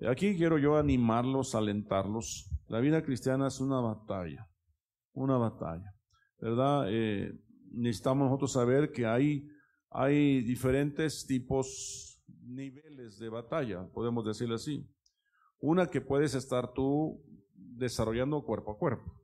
Aquí 0.10 0.36
quiero 0.36 0.58
yo 0.58 0.78
animarlos, 0.78 1.54
alentarlos. 1.54 2.50
La 2.66 2.80
vida 2.80 3.04
cristiana 3.04 3.46
es 3.50 3.60
una 3.60 3.80
batalla, 3.82 4.50
una 5.14 5.38
batalla, 5.38 5.94
¿verdad? 6.40 6.88
Eh, 6.90 7.40
necesitamos 7.70 8.26
nosotros 8.26 8.52
saber 8.52 8.92
que 8.92 9.06
hay, 9.06 9.48
hay 9.92 10.42
diferentes 10.42 11.28
tipos, 11.28 12.20
niveles 12.42 13.20
de 13.20 13.30
batalla, 13.30 13.88
podemos 13.94 14.26
decirlo 14.26 14.56
así. 14.56 14.90
Una 15.60 15.92
que 15.92 16.02
puedes 16.02 16.34
estar 16.34 16.74
tú 16.74 17.24
desarrollando 17.54 18.44
cuerpo 18.44 18.72
a 18.72 18.80
cuerpo 18.80 19.22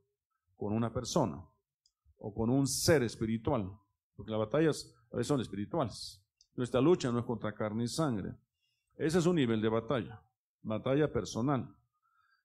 con 0.54 0.72
una 0.72 0.94
persona 0.94 1.44
o 2.18 2.32
con 2.32 2.50
un 2.50 2.68
ser 2.68 3.02
espiritual, 3.02 3.81
porque 4.16 4.30
las 4.30 4.40
batallas 4.40 4.94
a 5.12 5.16
veces 5.16 5.28
son 5.28 5.40
espirituales. 5.40 6.22
Nuestra 6.54 6.80
lucha 6.80 7.10
no 7.10 7.18
es 7.18 7.24
contra 7.24 7.54
carne 7.54 7.84
y 7.84 7.88
sangre. 7.88 8.34
Ese 8.96 9.18
es 9.18 9.26
un 9.26 9.36
nivel 9.36 9.60
de 9.60 9.68
batalla, 9.68 10.22
batalla 10.62 11.10
personal. 11.10 11.74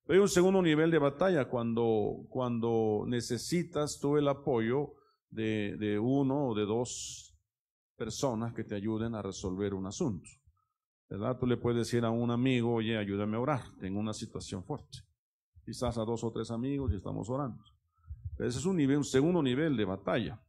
Hay 0.10 0.18
un 0.18 0.30
segundo 0.30 0.62
nivel 0.62 0.90
de 0.90 1.00
batalla 1.00 1.50
cuando, 1.50 2.26
cuando 2.30 3.04
necesitas 3.06 4.00
tú 4.00 4.18
el 4.18 4.28
apoyo 4.28 4.94
de, 5.30 5.76
de 5.78 6.00
uno 6.00 6.48
o 6.48 6.56
de 6.56 6.66
dos 6.66 7.38
personas 7.98 8.54
que 8.54 8.64
te 8.64 8.76
ayuden 8.76 9.16
a 9.16 9.22
resolver 9.22 9.74
un 9.74 9.88
asunto. 9.88 10.30
¿Verdad? 11.10 11.38
Tú 11.38 11.46
le 11.46 11.58
puedes 11.58 11.80
decir 11.80 12.06
a 12.06 12.10
un 12.10 12.32
amigo, 12.32 12.74
oye, 12.74 12.98
ayúdame 12.98 13.38
a 13.38 13.40
orar, 13.40 13.62
tengo 13.80 14.00
una 14.00 14.14
situación 14.14 14.64
fuerte. 14.64 15.00
Quizás 15.66 15.98
a 15.98 16.06
dos 16.06 16.24
o 16.24 16.32
tres 16.32 16.52
amigos 16.52 16.94
y 16.94 16.96
estamos 16.96 17.30
orando. 17.30 17.62
Ese 18.40 18.60
es 18.60 18.66
un, 18.66 18.78
nivel, 18.78 18.98
un 18.98 19.04
segundo 19.04 19.42
nivel 19.42 19.76
de 19.76 19.86
batalla. 19.86 20.42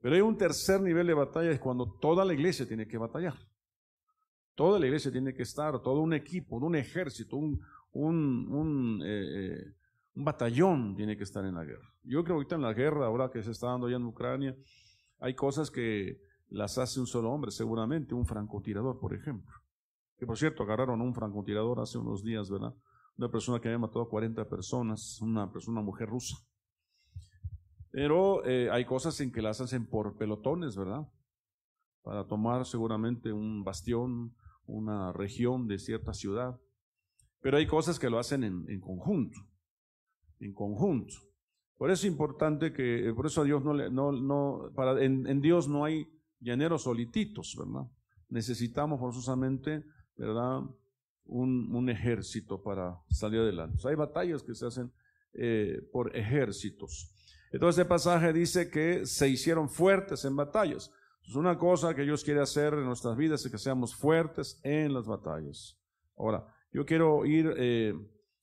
Pero 0.00 0.14
hay 0.14 0.20
un 0.22 0.36
tercer 0.36 0.80
nivel 0.80 1.06
de 1.06 1.14
batalla, 1.14 1.50
es 1.50 1.60
cuando 1.60 1.98
toda 2.00 2.24
la 2.24 2.32
iglesia 2.32 2.66
tiene 2.66 2.86
que 2.88 2.96
batallar. 2.96 3.34
Toda 4.54 4.78
la 4.78 4.86
iglesia 4.86 5.12
tiene 5.12 5.34
que 5.34 5.42
estar, 5.42 5.80
todo 5.82 6.00
un 6.00 6.12
equipo, 6.14 6.56
un 6.56 6.74
ejército, 6.74 7.36
un, 7.36 9.02
eh, 9.04 9.06
eh, 9.06 9.74
batallón 10.14 10.96
tiene 10.96 11.16
que 11.16 11.24
estar 11.24 11.44
en 11.44 11.54
la 11.54 11.64
guerra. 11.64 11.88
Yo 12.02 12.22
creo 12.22 12.24
que 12.24 12.32
ahorita 12.32 12.54
en 12.56 12.62
la 12.62 12.72
guerra, 12.72 13.06
ahora 13.06 13.30
que 13.30 13.42
se 13.42 13.50
está 13.50 13.68
dando 13.68 13.88
ya 13.88 13.96
en 13.96 14.04
Ucrania, 14.04 14.56
hay 15.18 15.34
cosas 15.34 15.70
que 15.70 16.20
las 16.48 16.78
hace 16.78 16.98
un 16.98 17.06
solo 17.06 17.30
hombre, 17.30 17.50
seguramente, 17.50 18.14
un 18.14 18.26
francotirador, 18.26 18.98
por 18.98 19.14
ejemplo. 19.14 19.54
Que 20.18 20.26
por 20.26 20.36
cierto, 20.36 20.62
agarraron 20.62 21.00
a 21.00 21.04
un 21.04 21.14
francotirador 21.14 21.80
hace 21.80 21.98
unos 21.98 22.22
días, 22.22 22.50
¿verdad? 22.50 22.74
Una 23.16 23.30
persona 23.30 23.60
que 23.60 23.68
había 23.68 23.78
matado 23.78 24.02
a 24.02 24.08
40 24.08 24.48
personas, 24.48 25.20
una 25.20 25.50
persona, 25.50 25.80
una 25.80 25.86
mujer 25.86 26.08
rusa. 26.08 26.36
Pero 27.90 28.44
eh, 28.44 28.70
hay 28.70 28.84
cosas 28.84 29.20
en 29.20 29.32
que 29.32 29.42
las 29.42 29.60
hacen 29.60 29.86
por 29.86 30.16
pelotones, 30.16 30.76
¿verdad? 30.76 31.08
Para 32.02 32.26
tomar 32.26 32.64
seguramente 32.64 33.32
un 33.32 33.64
bastión, 33.64 34.34
una 34.66 35.12
región 35.12 35.66
de 35.66 35.78
cierta 35.78 36.12
ciudad. 36.14 36.60
Pero 37.40 37.56
hay 37.56 37.66
cosas 37.66 37.98
que 37.98 38.10
lo 38.10 38.18
hacen 38.18 38.44
en, 38.44 38.80
conjunto, 38.80 39.38
en 40.38 40.52
conjunto. 40.52 41.14
Por 41.76 41.90
eso 41.90 42.06
es 42.06 42.12
importante 42.12 42.72
que, 42.72 43.08
eh, 43.08 43.14
por 43.14 43.26
eso 43.26 43.40
a 43.40 43.44
Dios 43.44 43.64
no, 43.64 43.72
le, 43.72 43.90
no, 43.90 44.12
no 44.12 44.70
para, 44.74 45.02
en, 45.02 45.40
Dios 45.40 45.66
no 45.66 45.84
hay 45.84 46.06
llaneros 46.38 46.82
solititos, 46.82 47.56
¿verdad? 47.58 47.90
Necesitamos 48.28 49.00
forzosamente, 49.00 49.84
¿verdad? 50.16 50.60
Un, 51.24 51.88
ejército 51.88 52.62
para 52.62 53.00
salir 53.08 53.40
adelante. 53.40 53.78
hay 53.88 53.94
batallas 53.94 54.42
que 54.42 54.54
se 54.54 54.66
hacen 54.66 54.92
eh, 55.32 55.80
por 55.92 56.14
ejércitos. 56.16 57.14
Entonces, 57.50 57.80
este 57.80 57.88
pasaje 57.88 58.32
dice 58.32 58.70
que 58.70 59.04
se 59.06 59.28
hicieron 59.28 59.68
fuertes 59.68 60.24
en 60.24 60.36
batallas. 60.36 60.92
Es 61.26 61.34
una 61.34 61.58
cosa 61.58 61.94
que 61.94 62.02
Dios 62.02 62.24
quiere 62.24 62.40
hacer 62.40 62.74
en 62.74 62.84
nuestras 62.84 63.16
vidas 63.16 63.44
es 63.44 63.50
que 63.50 63.58
seamos 63.58 63.94
fuertes 63.94 64.60
en 64.62 64.94
las 64.94 65.06
batallas. 65.06 65.78
Ahora, 66.16 66.46
yo 66.72 66.84
quiero 66.84 67.26
ir 67.26 67.52
eh, 67.56 67.94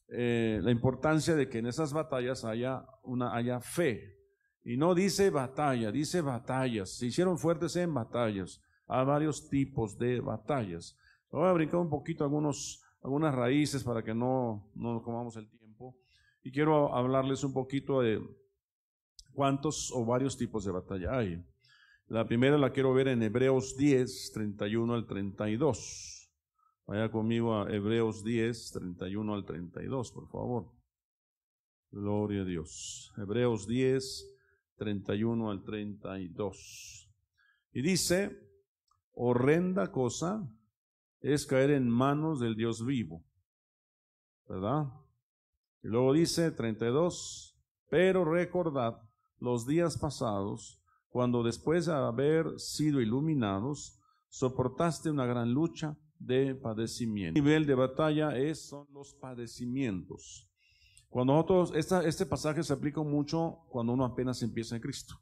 eh, 0.09 0.59
la 0.61 0.71
importancia 0.71 1.35
de 1.35 1.49
que 1.49 1.59
en 1.59 1.67
esas 1.67 1.93
batallas 1.93 2.43
haya 2.43 2.85
una 3.03 3.35
haya 3.35 3.59
fe. 3.59 4.15
Y 4.63 4.75
no 4.75 4.93
dice 4.93 5.29
batalla, 5.29 5.91
dice 5.91 6.21
batallas. 6.21 6.97
Se 6.97 7.05
hicieron 7.05 7.37
fuertes 7.37 7.75
en 7.77 7.93
batallas. 7.93 8.61
Hay 8.87 9.05
varios 9.05 9.49
tipos 9.49 9.97
de 9.97 10.19
batallas. 10.19 10.97
Voy 11.31 11.47
a 11.47 11.53
brincar 11.53 11.79
un 11.79 11.89
poquito 11.89 12.23
algunos, 12.23 12.81
algunas 13.01 13.33
raíces 13.33 13.83
para 13.83 14.03
que 14.03 14.13
no, 14.13 14.69
no 14.75 14.93
nos 14.93 15.03
comamos 15.03 15.35
el 15.37 15.49
tiempo. 15.49 15.95
Y 16.43 16.51
quiero 16.51 16.93
hablarles 16.93 17.43
un 17.43 17.53
poquito 17.53 18.01
de 18.01 18.21
cuántos 19.37 19.91
o 19.91 20.03
varios 20.03 20.35
tipos 20.35 20.65
de 20.65 20.71
batalla 20.71 21.15
hay. 21.15 21.45
La 22.07 22.25
primera 22.25 22.57
la 22.57 22.71
quiero 22.71 22.91
ver 22.91 23.07
en 23.09 23.21
Hebreos 23.21 23.77
10, 23.77 24.31
31 24.33 24.95
al 24.95 25.05
32. 25.05 26.31
Vaya 26.87 27.11
conmigo 27.11 27.55
a 27.55 27.71
Hebreos 27.71 28.23
10, 28.23 28.71
31 28.71 29.35
al 29.35 29.45
32, 29.45 30.11
por 30.11 30.27
favor. 30.27 30.71
Gloria 31.91 32.41
a 32.41 32.45
Dios. 32.45 33.13
Hebreos 33.15 33.67
10, 33.67 34.27
31 34.77 35.51
al 35.51 35.63
32. 35.63 37.07
Y 37.73 37.83
dice, 37.83 38.39
horrenda 39.11 39.91
cosa 39.91 40.51
es 41.19 41.45
caer 41.45 41.69
en 41.69 41.87
manos 41.87 42.39
del 42.39 42.55
Dios 42.55 42.83
vivo. 42.83 43.23
¿Verdad? 44.47 44.87
Y 45.83 45.89
luego 45.89 46.13
dice 46.13 46.49
32, 46.49 47.55
pero 47.87 48.25
recordad 48.25 49.06
los 49.39 49.65
días 49.67 49.97
pasados, 49.97 50.81
cuando 51.09 51.43
después 51.43 51.85
de 51.85 51.93
haber 51.93 52.59
sido 52.59 53.01
iluminados, 53.01 53.99
soportaste 54.29 55.09
una 55.09 55.25
gran 55.25 55.53
lucha 55.53 55.97
de 56.19 56.55
padecimiento. 56.55 57.39
El 57.39 57.45
nivel 57.45 57.65
de 57.65 57.75
batalla 57.75 58.37
es, 58.37 58.67
son 58.67 58.87
los 58.93 59.13
padecimientos. 59.13 60.49
Cuando 61.09 61.33
nosotros, 61.33 61.73
este 61.75 62.25
pasaje 62.25 62.63
se 62.63 62.73
aplica 62.73 63.01
mucho 63.01 63.59
cuando 63.69 63.93
uno 63.93 64.05
apenas 64.05 64.41
empieza 64.41 64.75
en 64.75 64.81
Cristo. 64.81 65.15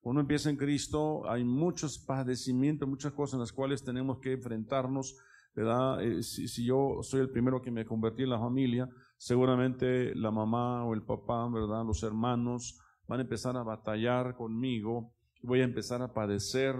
Cuando 0.00 0.20
uno 0.20 0.20
empieza 0.22 0.50
en 0.50 0.56
Cristo, 0.56 1.28
hay 1.28 1.44
muchos 1.44 1.98
padecimientos, 1.98 2.88
muchas 2.88 3.12
cosas 3.12 3.34
en 3.34 3.40
las 3.40 3.52
cuales 3.52 3.84
tenemos 3.84 4.18
que 4.18 4.32
enfrentarnos. 4.32 5.16
Eh, 5.56 6.22
si, 6.22 6.48
si, 6.48 6.64
yo 6.64 6.98
soy 7.02 7.20
el 7.20 7.30
primero 7.30 7.60
que 7.60 7.70
me 7.70 7.84
convertí 7.84 8.22
en 8.22 8.30
la 8.30 8.38
familia, 8.38 8.88
seguramente 9.16 10.14
la 10.14 10.30
mamá 10.30 10.84
o 10.84 10.94
el 10.94 11.02
papá, 11.02 11.48
¿verdad? 11.48 11.84
Los 11.84 12.02
hermanos, 12.02 12.80
van 13.08 13.20
a 13.20 13.22
empezar 13.22 13.56
a 13.56 13.62
batallar 13.62 14.36
conmigo, 14.36 15.14
voy 15.42 15.60
a 15.60 15.64
empezar 15.64 16.02
a 16.02 16.12
padecer 16.12 16.76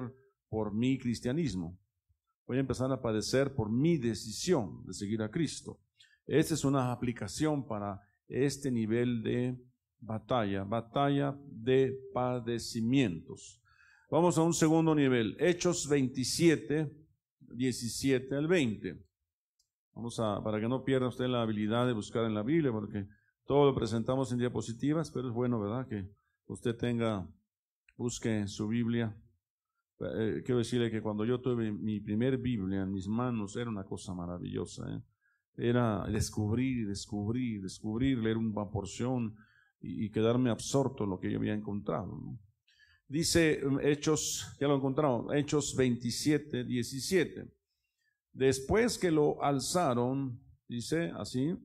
por 0.48 0.72
mi 0.72 0.98
cristianismo. 0.98 1.76
voy 2.46 2.56
a 2.56 2.60
empezar 2.60 2.90
a 2.90 3.02
padecer 3.02 3.54
por 3.54 3.70
mi 3.70 3.98
decisión 3.98 4.82
de 4.86 4.94
seguir 4.94 5.20
a 5.20 5.30
Cristo. 5.30 5.80
Esta 6.26 6.54
es 6.54 6.64
una 6.64 6.92
aplicación 6.92 7.66
para 7.66 8.00
este 8.26 8.70
nivel 8.70 9.22
de 9.22 9.58
batalla, 10.00 10.64
batalla 10.64 11.38
de 11.44 11.94
padecimientos. 12.14 13.60
Vamos 14.10 14.38
a 14.38 14.42
un 14.42 14.54
segundo 14.54 14.94
nivel, 14.94 15.36
Hechos 15.38 15.86
27, 15.88 16.90
17 17.40 18.34
al 18.34 18.48
20. 18.48 18.98
Vamos 19.94 20.18
a, 20.18 20.42
para 20.42 20.58
que 20.58 20.68
no 20.68 20.84
pierda 20.84 21.08
usted 21.08 21.26
la 21.26 21.42
habilidad 21.42 21.86
de 21.86 21.92
buscar 21.92 22.24
en 22.24 22.34
la 22.34 22.42
Biblia, 22.42 22.72
porque 22.72 23.06
todo 23.48 23.64
lo 23.64 23.74
presentamos 23.74 24.30
en 24.30 24.38
diapositivas, 24.38 25.10
pero 25.10 25.26
es 25.26 25.34
bueno, 25.34 25.58
¿verdad? 25.58 25.88
Que 25.88 26.08
usted 26.46 26.76
tenga, 26.76 27.28
busque 27.96 28.46
su 28.46 28.68
Biblia 28.68 29.12
eh, 30.00 30.42
quiero 30.44 30.58
decirle 30.58 30.90
que 30.90 31.02
cuando 31.02 31.24
yo 31.24 31.40
tuve 31.40 31.72
mi 31.72 31.98
primer 31.98 32.38
Biblia 32.38 32.82
en 32.82 32.92
mis 32.92 33.08
manos 33.08 33.56
era 33.56 33.68
una 33.68 33.84
cosa 33.84 34.14
maravillosa. 34.14 34.88
¿eh? 34.88 35.02
Era 35.56 36.06
descubrir, 36.06 36.86
descubrir, 36.86 37.62
descubrir, 37.62 38.18
leer 38.18 38.36
una 38.36 38.70
porción 38.70 39.34
y, 39.80 40.10
quedarme 40.10 40.50
absorto 40.50 41.04
en 41.04 41.10
lo 41.10 41.18
que 41.18 41.30
yo 41.30 41.38
había 41.38 41.54
encontrado. 41.54 42.20
Dice 43.08 43.60
um, 43.66 43.80
Hechos, 43.80 44.56
ya 44.60 44.68
lo 44.68 44.76
encontramos, 44.76 45.34
Hechos 45.34 45.74
27, 45.74 46.64
17. 46.64 47.50
Después 48.32 48.98
que 48.98 49.10
lo 49.10 49.42
alzaron, 49.42 50.40
dice 50.68 51.10
así, 51.16 51.56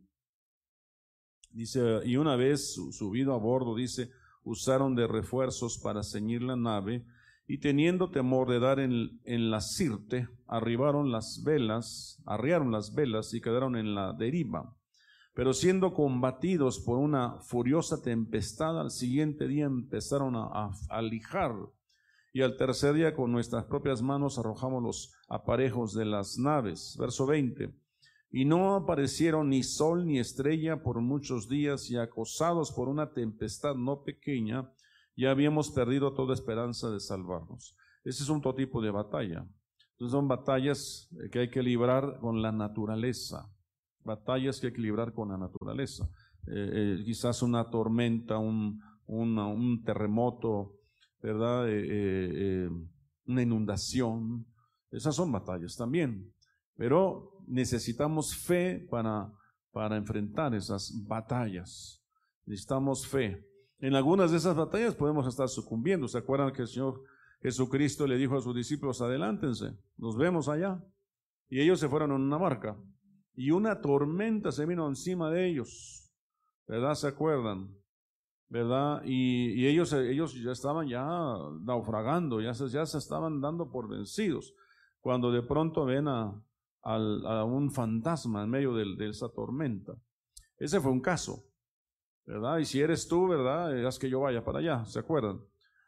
dice, 1.53 2.01
y 2.05 2.17
una 2.17 2.35
vez 2.35 2.73
subido 2.91 3.33
a 3.33 3.37
bordo, 3.37 3.75
dice, 3.75 4.11
usaron 4.43 4.95
de 4.95 5.07
refuerzos 5.07 5.77
para 5.77 6.03
ceñir 6.03 6.41
la 6.41 6.55
nave 6.55 7.05
y 7.47 7.59
teniendo 7.59 8.09
temor 8.09 8.49
de 8.49 8.59
dar 8.59 8.79
en, 8.79 9.19
en, 9.25 9.51
la 9.51 9.61
sirte, 9.61 10.29
arribaron 10.47 11.11
las 11.11 11.43
velas, 11.43 12.21
arriaron 12.25 12.71
las 12.71 12.93
velas 12.93 13.33
y 13.33 13.41
quedaron 13.41 13.75
en 13.75 13.95
la 13.95 14.13
deriva. 14.13 14.75
Pero 15.33 15.53
siendo 15.53 15.93
combatidos 15.93 16.79
por 16.79 16.99
una 16.99 17.39
furiosa 17.41 18.01
tempestad, 18.01 18.79
al 18.79 18.91
siguiente 18.91 19.47
día 19.47 19.65
empezaron 19.65 20.35
a, 20.35 20.71
a, 20.89 21.01
lijar, 21.01 21.53
y 22.31 22.41
al 22.41 22.55
tercer 22.55 22.93
día 22.93 23.13
con 23.13 23.31
nuestras 23.31 23.65
propias 23.65 24.01
manos 24.01 24.37
arrojamos 24.37 24.81
los 24.83 25.13
aparejos 25.27 25.93
de 25.93 26.05
las 26.05 26.37
naves. 26.37 26.95
Verso 26.99 27.25
20. 27.25 27.82
Y 28.35 28.45
no 28.45 28.75
aparecieron 28.75 29.49
ni 29.49 29.61
sol 29.61 30.07
ni 30.07 30.17
estrella 30.17 30.81
por 30.81 30.99
muchos 31.01 31.47
días, 31.47 31.91
y 31.91 31.97
acosados 31.97 32.71
por 32.71 32.89
una 32.89 33.13
tempestad 33.13 33.75
no 33.75 34.01
pequeña, 34.01 34.71
ya 35.15 35.29
habíamos 35.29 35.69
perdido 35.69 36.15
toda 36.15 36.33
esperanza 36.33 36.89
de 36.89 36.99
salvarnos. 36.99 37.77
Ese 38.03 38.23
es 38.23 38.29
un 38.29 38.41
tipo 38.55 38.81
de 38.81 38.89
batalla. 38.89 39.47
Entonces 39.91 40.11
son 40.11 40.27
batallas 40.27 41.07
que 41.31 41.39
hay 41.41 41.51
que 41.51 41.61
librar 41.61 42.17
con 42.19 42.41
la 42.41 42.51
naturaleza, 42.51 43.47
batallas 44.03 44.59
que 44.59 44.67
hay 44.67 44.73
que 44.73 44.81
librar 44.81 45.13
con 45.13 45.29
la 45.29 45.37
naturaleza. 45.37 46.09
Eh, 46.47 46.97
eh, 46.97 47.03
quizás 47.05 47.43
una 47.43 47.69
tormenta, 47.69 48.39
un, 48.39 48.81
un 49.05 49.83
terremoto, 49.83 50.79
¿verdad? 51.21 51.67
Eh, 51.69 52.67
una 53.27 53.41
inundación. 53.43 54.47
Esas 54.89 55.15
son 55.15 55.31
batallas 55.31 55.75
también. 55.77 56.33
Pero 56.75 57.32
necesitamos 57.47 58.35
fe 58.35 58.85
para, 58.89 59.31
para 59.71 59.97
enfrentar 59.97 60.53
esas 60.53 60.93
batallas. 61.05 62.01
Necesitamos 62.45 63.07
fe. 63.07 63.45
En 63.79 63.95
algunas 63.95 64.31
de 64.31 64.37
esas 64.37 64.55
batallas 64.55 64.95
podemos 64.95 65.27
estar 65.27 65.49
sucumbiendo. 65.49 66.07
¿Se 66.07 66.17
acuerdan 66.17 66.53
que 66.53 66.61
el 66.61 66.67
Señor 66.67 67.03
Jesucristo 67.41 68.07
le 68.07 68.17
dijo 68.17 68.37
a 68.37 68.41
sus 68.41 68.55
discípulos, 68.55 69.01
adelántense, 69.01 69.77
nos 69.97 70.17
vemos 70.17 70.47
allá? 70.47 70.81
Y 71.49 71.59
ellos 71.59 71.79
se 71.79 71.89
fueron 71.89 72.11
en 72.11 72.21
una 72.21 72.37
barca. 72.37 72.77
Y 73.35 73.51
una 73.51 73.81
tormenta 73.81 74.51
se 74.51 74.65
vino 74.65 74.87
encima 74.87 75.29
de 75.29 75.49
ellos. 75.49 76.11
¿Verdad? 76.67 76.95
¿Se 76.95 77.07
acuerdan? 77.07 77.75
¿Verdad? 78.47 79.01
Y, 79.05 79.65
ellos, 79.65 79.91
ellos 79.93 80.35
ya 80.35 80.51
estaban 80.51 80.87
ya 80.87 81.05
naufragando, 81.61 82.39
ya 82.39 82.53
se, 82.53 82.69
ya 82.69 82.85
se 82.85 82.99
estaban 82.99 83.41
dando 83.41 83.71
por 83.71 83.89
vencidos. 83.89 84.53
Cuando 85.01 85.31
de 85.31 85.41
pronto 85.41 85.85
ven 85.85 86.07
a, 86.07 86.41
un 86.83 87.71
fantasma 87.71 88.43
en 88.43 88.49
medio 88.49 88.73
de 88.73 89.09
esa 89.09 89.29
tormenta. 89.29 89.93
Ese 90.57 90.79
fue 90.79 90.91
un 90.91 91.01
caso. 91.01 91.45
¿verdad? 92.25 92.59
Y 92.59 92.65
si 92.65 92.79
eres 92.79 93.07
tú, 93.07 93.27
¿verdad? 93.27 93.85
Haz 93.85 93.99
que 93.99 94.09
yo 94.09 94.21
vaya 94.21 94.43
para 94.43 94.59
allá, 94.59 94.85
¿se 94.85 94.99
acuerdan? 94.99 95.41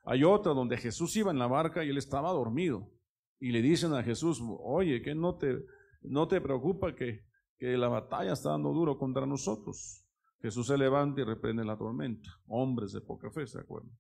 Hay 0.03 0.23
otra 0.23 0.53
donde 0.53 0.77
Jesús 0.77 1.15
iba 1.15 1.31
en 1.31 1.39
la 1.39 1.47
barca 1.47 1.83
y 1.83 1.89
él 1.89 1.97
estaba 1.97 2.31
dormido. 2.31 2.91
Y 3.39 3.51
le 3.51 3.61
dicen 3.61 3.93
a 3.93 4.03
Jesús, 4.03 4.41
oye, 4.59 5.01
que 5.01 5.15
no 5.15 5.37
te, 5.37 5.65
no 6.01 6.27
te 6.27 6.41
preocupa 6.41 6.95
que, 6.95 7.25
que 7.57 7.77
la 7.77 7.87
batalla 7.87 8.33
está 8.33 8.51
dando 8.51 8.71
duro 8.71 8.97
contra 8.97 9.25
nosotros. 9.25 10.05
Jesús 10.41 10.67
se 10.67 10.77
levanta 10.77 11.21
y 11.21 11.23
reprende 11.23 11.65
la 11.65 11.77
tormenta. 11.77 12.29
Hombres 12.47 12.91
de 12.91 13.01
poca 13.01 13.31
fe, 13.31 13.47
¿se 13.47 13.59
acuerdan? 13.59 13.91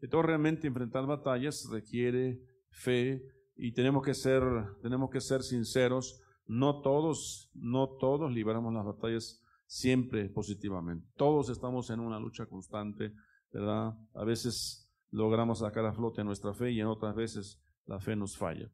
Entonces 0.00 0.26
realmente 0.26 0.66
enfrentar 0.66 1.06
batallas 1.06 1.68
requiere 1.70 2.40
fe 2.70 3.22
y 3.56 3.72
tenemos 3.72 4.02
que 4.04 4.14
ser, 4.14 4.42
tenemos 4.82 5.10
que 5.10 5.20
ser 5.20 5.42
sinceros. 5.42 6.20
No 6.46 6.80
todos, 6.80 7.50
no 7.54 7.88
todos 7.98 8.30
libramos 8.30 8.72
las 8.72 8.84
batallas 8.84 9.42
siempre 9.66 10.28
positivamente. 10.28 11.08
Todos 11.16 11.48
estamos 11.48 11.90
en 11.90 12.00
una 12.00 12.20
lucha 12.20 12.46
constante, 12.46 13.12
¿verdad? 13.52 13.94
A 14.14 14.24
veces 14.24 14.92
logramos 15.10 15.60
sacar 15.60 15.86
a 15.86 15.92
flote 15.92 16.22
nuestra 16.22 16.54
fe 16.54 16.70
y 16.70 16.80
en 16.80 16.86
otras 16.86 17.14
veces 17.14 17.60
la 17.86 17.98
fe 17.98 18.14
nos 18.14 18.36
falla. 18.36 18.70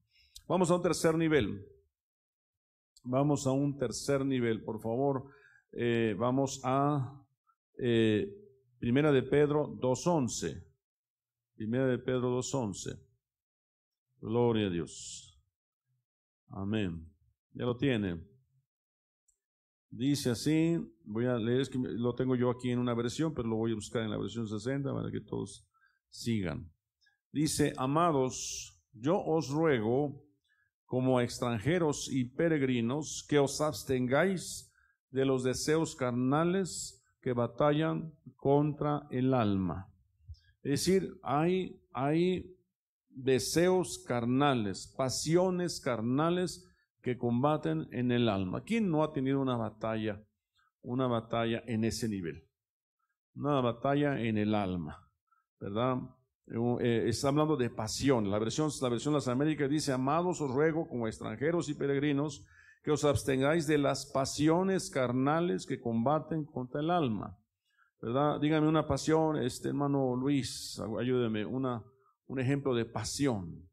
Vamos 0.46 0.70
a 0.70 0.76
un 0.76 0.82
tercer 0.82 1.16
nivel. 1.16 1.66
Vamos 3.04 3.46
a 3.46 3.52
un 3.52 3.78
tercer 3.78 4.24
nivel, 4.24 4.62
por 4.62 4.80
favor. 4.80 5.24
Eh, 5.72 6.14
vamos 6.18 6.60
a 6.64 7.24
eh, 7.78 8.28
Primera 8.78 9.12
de 9.12 9.22
Pedro 9.22 9.68
2.11. 9.68 10.62
Primera 11.54 11.86
de 11.86 11.98
Pedro 11.98 12.36
2.11. 12.38 13.11
Gloria 14.22 14.68
a 14.68 14.70
Dios. 14.70 15.36
Amén. 16.48 17.12
Ya 17.54 17.64
lo 17.64 17.76
tiene. 17.76 18.24
Dice 19.90 20.30
así, 20.30 20.78
voy 21.04 21.26
a 21.26 21.36
leer, 21.36 21.62
es 21.62 21.68
que 21.68 21.78
lo 21.78 22.14
tengo 22.14 22.36
yo 22.36 22.48
aquí 22.48 22.70
en 22.70 22.78
una 22.78 22.94
versión, 22.94 23.34
pero 23.34 23.48
lo 23.48 23.56
voy 23.56 23.72
a 23.72 23.74
buscar 23.74 24.02
en 24.02 24.10
la 24.10 24.16
versión 24.16 24.46
60 24.46 24.94
para 24.94 25.10
que 25.10 25.20
todos 25.20 25.66
sigan. 26.08 26.70
Dice, 27.32 27.72
amados, 27.76 28.80
yo 28.92 29.20
os 29.20 29.48
ruego, 29.50 30.24
como 30.84 31.20
extranjeros 31.20 32.08
y 32.08 32.24
peregrinos, 32.24 33.26
que 33.28 33.40
os 33.40 33.60
abstengáis 33.60 34.72
de 35.10 35.24
los 35.24 35.42
deseos 35.42 35.96
carnales 35.96 37.02
que 37.20 37.32
batallan 37.32 38.14
contra 38.36 39.08
el 39.10 39.34
alma. 39.34 39.92
Es 40.62 40.84
decir, 40.86 41.18
hay, 41.24 41.82
hay 41.92 42.56
deseos 43.14 44.02
carnales, 44.06 44.92
pasiones 44.96 45.80
carnales 45.80 46.68
que 47.00 47.18
combaten 47.18 47.88
en 47.92 48.12
el 48.12 48.28
alma. 48.28 48.62
¿Quién 48.62 48.90
no 48.90 49.02
ha 49.02 49.12
tenido 49.12 49.40
una 49.40 49.56
batalla, 49.56 50.22
una 50.82 51.06
batalla 51.06 51.62
en 51.66 51.84
ese 51.84 52.08
nivel? 52.08 52.48
Una 53.34 53.60
batalla 53.60 54.20
en 54.20 54.38
el 54.38 54.54
alma, 54.54 55.08
¿verdad? 55.58 55.98
Eh, 56.80 57.04
está 57.08 57.28
hablando 57.28 57.56
de 57.56 57.70
pasión. 57.70 58.30
La 58.30 58.38
versión, 58.38 58.70
la 58.80 58.88
versión 58.88 59.14
de 59.14 59.18
las 59.18 59.28
Américas 59.28 59.70
dice, 59.70 59.92
amados 59.92 60.40
os 60.40 60.50
ruego 60.50 60.86
como 60.86 61.06
extranjeros 61.06 61.68
y 61.68 61.74
peregrinos 61.74 62.44
que 62.82 62.90
os 62.90 63.04
abstengáis 63.04 63.66
de 63.66 63.78
las 63.78 64.06
pasiones 64.06 64.90
carnales 64.90 65.66
que 65.66 65.80
combaten 65.80 66.44
contra 66.44 66.80
el 66.80 66.90
alma. 66.90 67.38
¿Verdad? 68.00 68.40
Dígame 68.40 68.68
una 68.68 68.86
pasión, 68.86 69.36
este 69.36 69.68
hermano 69.68 70.16
Luis, 70.16 70.80
ayúdeme, 70.98 71.46
una, 71.46 71.84
un 72.32 72.40
ejemplo 72.40 72.74
de 72.74 72.86
pasión. 72.86 73.68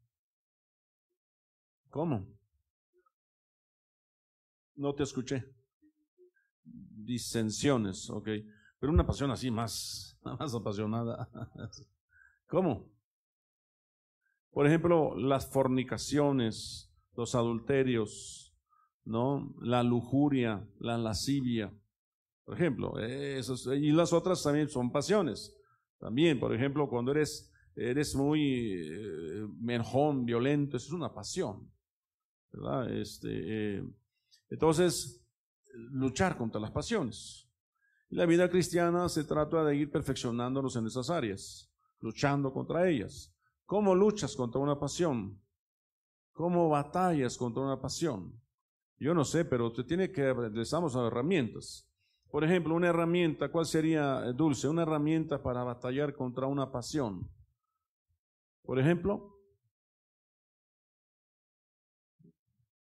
¿Cómo? 1.88 2.26
No 4.76 4.94
te 4.94 5.02
escuché. 5.02 5.46
Disensiones, 6.62 8.10
ok. 8.10 8.28
Pero 8.78 8.92
una 8.92 9.06
pasión 9.06 9.30
así 9.30 9.50
más, 9.50 10.18
más 10.38 10.54
apasionada. 10.54 11.30
¿Cómo? 12.48 12.92
Por 14.50 14.66
ejemplo, 14.66 15.16
las 15.16 15.50
fornicaciones, 15.50 16.94
los 17.16 17.34
adulterios, 17.34 18.54
¿no? 19.06 19.54
La 19.62 19.82
lujuria, 19.82 20.68
la 20.78 20.98
lascivia. 20.98 21.72
Por 22.44 22.56
ejemplo, 22.56 22.98
esos, 22.98 23.66
y 23.68 23.90
las 23.90 24.12
otras 24.12 24.42
también 24.42 24.68
son 24.68 24.92
pasiones. 24.92 25.56
También, 25.98 26.38
por 26.38 26.54
ejemplo, 26.54 26.90
cuando 26.90 27.12
eres, 27.12 27.49
eres 27.88 28.14
muy 28.14 28.72
eh, 28.74 29.46
menjón, 29.58 30.24
violento, 30.24 30.76
eso 30.76 30.88
es 30.88 30.92
una 30.92 31.12
pasión. 31.12 31.70
¿Verdad? 32.52 32.92
Este, 32.92 33.28
eh, 33.30 33.84
entonces, 34.50 35.24
luchar 35.74 36.36
contra 36.36 36.60
las 36.60 36.70
pasiones. 36.70 37.48
La 38.08 38.26
vida 38.26 38.50
cristiana 38.50 39.08
se 39.08 39.24
trata 39.24 39.64
de 39.64 39.76
ir 39.76 39.90
perfeccionándonos 39.90 40.74
en 40.76 40.86
esas 40.86 41.10
áreas, 41.10 41.72
luchando 42.00 42.52
contra 42.52 42.88
ellas. 42.88 43.32
¿Cómo 43.64 43.94
luchas 43.94 44.34
contra 44.34 44.60
una 44.60 44.78
pasión? 44.78 45.40
¿Cómo 46.32 46.68
batallas 46.68 47.36
contra 47.38 47.62
una 47.62 47.80
pasión? 47.80 48.40
Yo 48.98 49.14
no 49.14 49.24
sé, 49.24 49.44
pero 49.44 49.72
te 49.72 49.84
tiene 49.84 50.10
que, 50.10 50.34
necesitamos 50.34 50.94
herramientas. 50.96 51.88
Por 52.30 52.44
ejemplo, 52.44 52.74
una 52.74 52.88
herramienta, 52.88 53.50
¿cuál 53.50 53.66
sería, 53.66 54.24
eh, 54.26 54.32
Dulce? 54.32 54.68
Una 54.68 54.82
herramienta 54.82 55.42
para 55.42 55.64
batallar 55.64 56.14
contra 56.14 56.46
una 56.46 56.70
pasión. 56.70 57.28
Por 58.70 58.78
ejemplo, 58.78 59.36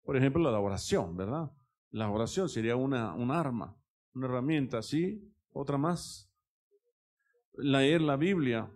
por 0.03 0.17
ejemplo, 0.17 0.51
la 0.51 0.59
oración, 0.59 1.15
¿verdad? 1.15 1.49
La 1.91 2.11
oración 2.11 2.49
sería 2.49 2.75
una, 2.75 3.13
un 3.13 3.31
arma, 3.31 3.73
una 4.13 4.25
herramienta, 4.25 4.81
¿sí? 4.81 5.33
Otra 5.53 5.77
más. 5.77 6.29
Leer 7.53 8.01
la 8.01 8.17
Biblia. 8.17 8.69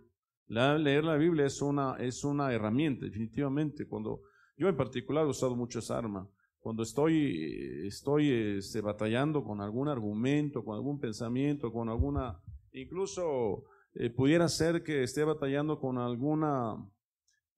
leer 0.46 1.04
la 1.04 1.16
Biblia 1.16 1.44
es 1.44 1.60
una, 1.60 1.96
es 1.98 2.24
una 2.24 2.50
herramienta, 2.50 3.04
definitivamente. 3.04 3.86
Cuando 3.86 4.22
yo 4.56 4.70
en 4.70 4.76
particular 4.78 5.26
he 5.26 5.28
usado 5.28 5.54
mucho 5.54 5.80
esa 5.80 5.98
arma. 5.98 6.26
Cuando 6.60 6.82
estoy, 6.82 7.84
estoy 7.86 8.56
este, 8.56 8.80
batallando 8.80 9.44
con 9.44 9.60
algún 9.60 9.88
argumento, 9.88 10.64
con 10.64 10.76
algún 10.76 10.98
pensamiento, 10.98 11.70
con 11.70 11.90
alguna, 11.90 12.40
incluso 12.72 13.66
eh, 13.94 14.08
pudiera 14.08 14.48
ser 14.48 14.82
que 14.82 15.02
esté 15.02 15.24
batallando 15.24 15.78
con 15.78 15.98
alguna, 15.98 16.82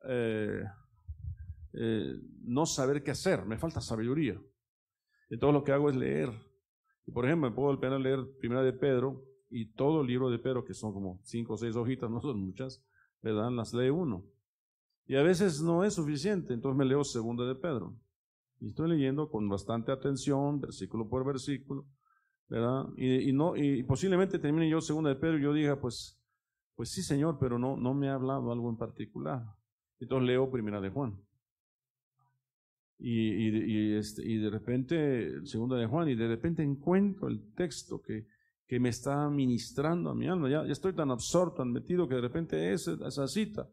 eh, 0.09 0.63
eh, 1.73 2.15
no 2.43 2.67
saber 2.67 3.03
qué 3.03 3.11
hacer, 3.11 3.45
me 3.47 3.59
falta 3.59 3.81
sabiduría. 3.81 4.41
Entonces 5.31 5.55
lo 5.55 5.65
que 5.65 5.73
hago 5.73 5.91
es 5.91 5.97
leer. 5.97 6.31
Por 7.13 7.27
ejemplo, 7.27 7.51
me 7.51 7.55
puedo 7.55 7.71
a 7.71 7.99
leer 7.99 8.21
Primera 8.39 8.63
de 8.63 8.73
Pedro 8.73 9.25
y 9.51 9.73
todo 9.73 10.01
el 10.01 10.07
libro 10.07 10.31
de 10.31 10.39
Pedro, 10.39 10.65
que 10.65 10.75
son 10.75 10.93
como 10.93 11.21
cinco 11.25 11.55
o 11.55 11.57
seis 11.57 11.77
hojitas, 11.77 12.11
no 12.11 12.21
son 12.21 12.41
muchas, 12.41 12.85
¿verdad? 13.23 13.51
Las 13.51 13.75
lee 13.75 13.91
uno. 13.91 14.25
Y 15.07 15.17
a 15.17 15.23
veces 15.23 15.61
no 15.61 15.85
es 15.85 15.95
suficiente, 15.95 16.55
entonces 16.55 16.79
me 16.79 16.85
leo 16.85 17.05
Segunda 17.05 17.45
de 17.45 17.55
Pedro. 17.55 17.95
Y 18.61 18.69
estoy 18.69 18.89
leyendo 18.89 19.29
con 19.29 19.49
bastante 19.49 19.93
atención, 19.93 20.61
versículo 20.61 21.09
por 21.09 21.25
versículo, 21.25 21.87
¿verdad? 22.49 22.87
Y, 22.97 23.33
no, 23.33 23.57
y 23.57 23.83
posiblemente 23.83 24.39
termine 24.39 24.71
yo 24.71 24.81
segunda 24.81 25.11
de 25.11 25.17
Pedro 25.17 25.39
y 25.39 25.43
yo 25.43 25.53
diga, 25.53 25.79
pues, 25.81 26.19
pues 26.75 26.91
sí, 26.91 27.03
Señor, 27.03 27.37
pero 27.39 27.59
no, 27.59 27.77
no 27.77 27.95
me 27.95 28.09
ha 28.09 28.15
hablado 28.15 28.53
algo 28.53 28.71
en 28.71 28.77
particular. 28.77 29.45
Entonces 30.01 30.27
leo 30.27 30.51
primera 30.51 30.81
de 30.81 30.91
Juan. 30.91 31.19
Y, 32.99 33.49
y, 33.49 33.95
este, 33.97 34.27
y 34.27 34.39
de 34.39 34.51
repente, 34.51 35.47
segunda 35.47 35.77
de 35.77 35.87
Juan, 35.87 36.09
y 36.09 36.15
de 36.15 36.29
repente 36.29 36.63
encuentro 36.63 37.29
el 37.29 37.53
texto 37.55 38.01
que, 38.01 38.27
que 38.67 38.81
me 38.81 38.89
está 38.89 39.29
ministrando 39.29 40.11
a 40.11 40.15
mi 40.15 40.29
alma. 40.29 40.49
Ya, 40.49 40.65
ya 40.65 40.73
estoy 40.73 40.95
tan 40.95 41.11
absorto, 41.11 41.57
tan 41.57 41.73
metido, 41.73 42.09
que 42.09 42.15
de 42.15 42.21
repente 42.21 42.73
esa, 42.73 42.97
esa 43.07 43.27
cita 43.27 43.69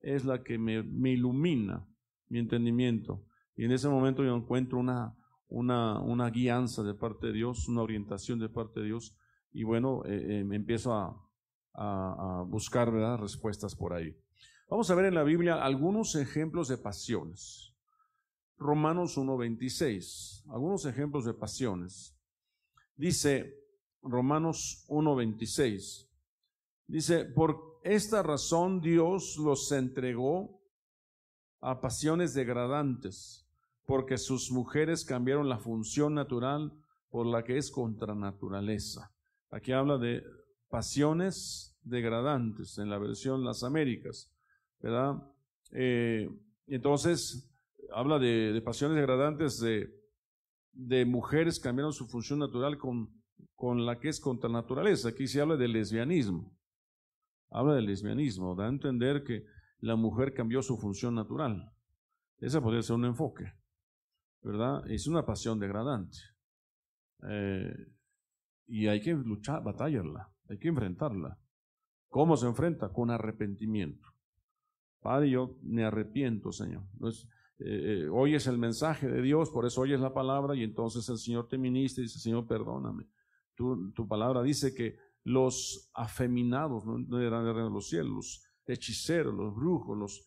es 0.00 0.24
la 0.24 0.42
que 0.42 0.58
me, 0.58 0.82
me 0.82 1.12
ilumina 1.12 1.86
mi 2.28 2.38
entendimiento. 2.38 3.24
Y 3.56 3.64
en 3.64 3.72
ese 3.72 3.88
momento 3.88 4.22
yo 4.22 4.36
encuentro 4.36 4.78
una, 4.78 5.16
una, 5.48 6.00
una 6.00 6.30
guianza 6.30 6.82
de 6.82 6.94
parte 6.94 7.28
de 7.28 7.32
Dios, 7.32 7.68
una 7.68 7.82
orientación 7.82 8.38
de 8.38 8.48
parte 8.48 8.80
de 8.80 8.86
Dios, 8.86 9.16
y 9.52 9.64
bueno, 9.64 10.02
eh, 10.04 10.40
eh, 10.40 10.46
empiezo 10.52 10.92
a, 10.92 11.16
a, 11.72 12.44
buscar 12.46 12.92
respuestas 13.18 13.74
por 13.74 13.94
ahí. 13.94 14.14
Vamos 14.68 14.90
a 14.90 14.96
ver 14.96 15.06
en 15.06 15.14
la 15.14 15.22
Biblia 15.22 15.62
algunos 15.62 16.16
ejemplos 16.16 16.66
de 16.66 16.76
pasiones. 16.76 17.72
Romanos 18.58 19.16
1.26, 19.16 20.44
algunos 20.50 20.86
ejemplos 20.86 21.24
de 21.24 21.34
pasiones. 21.34 22.16
Dice 22.96 23.54
Romanos 24.02 24.84
1.26, 24.88 26.08
dice, 26.88 27.24
por 27.26 27.78
esta 27.84 28.24
razón 28.24 28.80
Dios 28.80 29.36
los 29.36 29.70
entregó 29.70 30.60
a 31.60 31.80
pasiones 31.80 32.34
degradantes 32.34 33.46
porque 33.84 34.18
sus 34.18 34.50
mujeres 34.50 35.04
cambiaron 35.04 35.48
la 35.48 35.58
función 35.58 36.14
natural 36.14 36.72
por 37.08 37.26
la 37.26 37.44
que 37.44 37.56
es 37.56 37.70
contra 37.70 38.16
naturaleza. 38.16 39.12
Aquí 39.50 39.70
habla 39.70 39.96
de 39.96 40.24
pasiones 40.68 41.76
degradantes 41.84 42.78
en 42.78 42.90
la 42.90 42.98
versión 42.98 43.44
Las 43.44 43.62
Américas, 43.62 44.32
¿verdad? 44.80 45.22
Eh, 45.72 46.28
entonces, 46.66 47.50
habla 47.92 48.18
de, 48.18 48.60
pasiones 48.64 48.96
degradantes 48.96 49.60
de, 49.60 49.90
de 50.72 51.04
mujeres 51.04 51.60
cambiaron 51.60 51.92
su 51.92 52.06
función 52.06 52.38
natural 52.38 52.78
con, 52.78 53.86
la 53.86 53.98
que 53.98 54.08
es 54.08 54.20
contra 54.20 54.50
naturaleza. 54.50 55.08
Aquí 55.10 55.26
se 55.26 55.40
habla 55.40 55.56
de 55.56 55.68
lesbianismo. 55.68 56.56
Habla 57.50 57.74
del 57.74 57.86
lesbianismo, 57.86 58.54
da 58.54 58.66
a 58.66 58.68
entender 58.68 59.22
que 59.22 59.44
la 59.78 59.96
mujer 59.96 60.34
cambió 60.34 60.62
su 60.62 60.76
función 60.76 61.14
natural. 61.14 61.72
Ese 62.38 62.60
podría 62.60 62.82
ser 62.82 62.96
un 62.96 63.06
enfoque. 63.06 63.52
¿verdad? 64.46 64.88
Es 64.88 65.08
una 65.08 65.26
pasión 65.26 65.58
degradante. 65.58 66.18
Eh, 67.28 67.74
y 68.68 68.86
hay 68.86 69.00
que 69.00 69.12
luchar, 69.12 69.62
batallarla, 69.64 70.32
hay 70.48 70.58
que 70.58 70.68
enfrentarla. 70.68 71.38
¿Cómo 72.08 72.36
se 72.36 72.46
enfrenta? 72.46 72.92
Con 72.92 73.10
arrepentimiento. 73.10 74.06
Padre, 75.06 75.30
yo 75.30 75.56
me 75.62 75.84
arrepiento, 75.84 76.50
Señor. 76.50 76.82
Entonces, 76.94 77.28
eh, 77.60 78.02
eh, 78.02 78.08
oyes 78.08 78.48
el 78.48 78.58
mensaje 78.58 79.06
de 79.06 79.22
Dios, 79.22 79.50
por 79.50 79.64
eso 79.64 79.82
oyes 79.82 80.00
la 80.00 80.12
palabra 80.12 80.56
y 80.56 80.64
entonces 80.64 81.08
el 81.08 81.16
Señor 81.16 81.46
te 81.46 81.56
ministra 81.58 82.02
y 82.02 82.06
dice, 82.06 82.18
Señor, 82.18 82.48
perdóname. 82.48 83.06
Tu, 83.54 84.08
palabra 84.08 84.42
dice 84.42 84.74
que 84.74 84.98
los 85.22 85.92
afeminados 85.94 86.84
no, 86.84 87.20
eran 87.20 87.44
de 87.44 87.70
los 87.70 87.88
cielos, 87.88 88.12
los 88.12 88.44
hechiceros, 88.66 89.32
los 89.32 89.54
brujos, 89.54 89.96
los, 89.96 90.26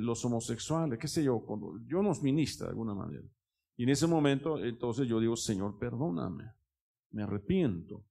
los 0.00 0.24
homosexuales, 0.24 0.98
qué 0.98 1.06
sé 1.06 1.22
yo, 1.22 1.44
yo 1.86 2.02
nos 2.02 2.22
ministra 2.22 2.68
de 2.68 2.70
alguna 2.70 2.94
manera. 2.94 3.28
Y 3.76 3.82
en 3.82 3.90
ese 3.90 4.06
momento, 4.06 4.58
entonces 4.58 5.06
yo 5.06 5.20
digo, 5.20 5.36
Señor, 5.36 5.78
perdóname, 5.78 6.50
me 7.10 7.24
arrepiento. 7.24 8.06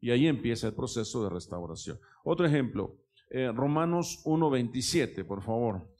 Y 0.00 0.10
ahí 0.10 0.26
empieza 0.26 0.68
el 0.68 0.74
proceso 0.74 1.24
de 1.24 1.30
restauración. 1.30 1.98
Otro 2.24 2.44
ejemplo, 2.44 3.03
eh, 3.36 3.50
Romanos 3.50 4.22
1.27, 4.24 5.26
por 5.26 5.42
favor. 5.42 5.92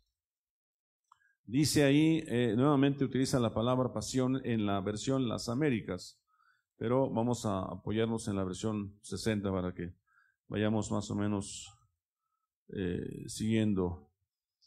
Dice 1.44 1.83
ahí, 1.83 2.23
eh, 2.29 2.55
nuevamente 2.57 3.05
utiliza 3.05 3.40
la 3.40 3.53
palabra 3.53 3.92
pasión 3.92 4.40
en 4.44 4.66
la 4.66 4.81
versión 4.81 5.27
Las 5.27 5.49
Américas, 5.49 6.23
pero 6.77 7.11
vamos 7.11 7.44
a 7.44 7.62
apoyarnos 7.62 8.29
en 8.29 8.37
la 8.37 8.44
versión 8.44 9.01
60 9.03 9.51
para 9.51 9.75
que 9.75 9.97
vayamos 10.47 10.92
más 10.92 11.11
o 11.11 11.16
menos 11.16 11.77
eh, 12.68 13.25
siguiendo 13.27 14.12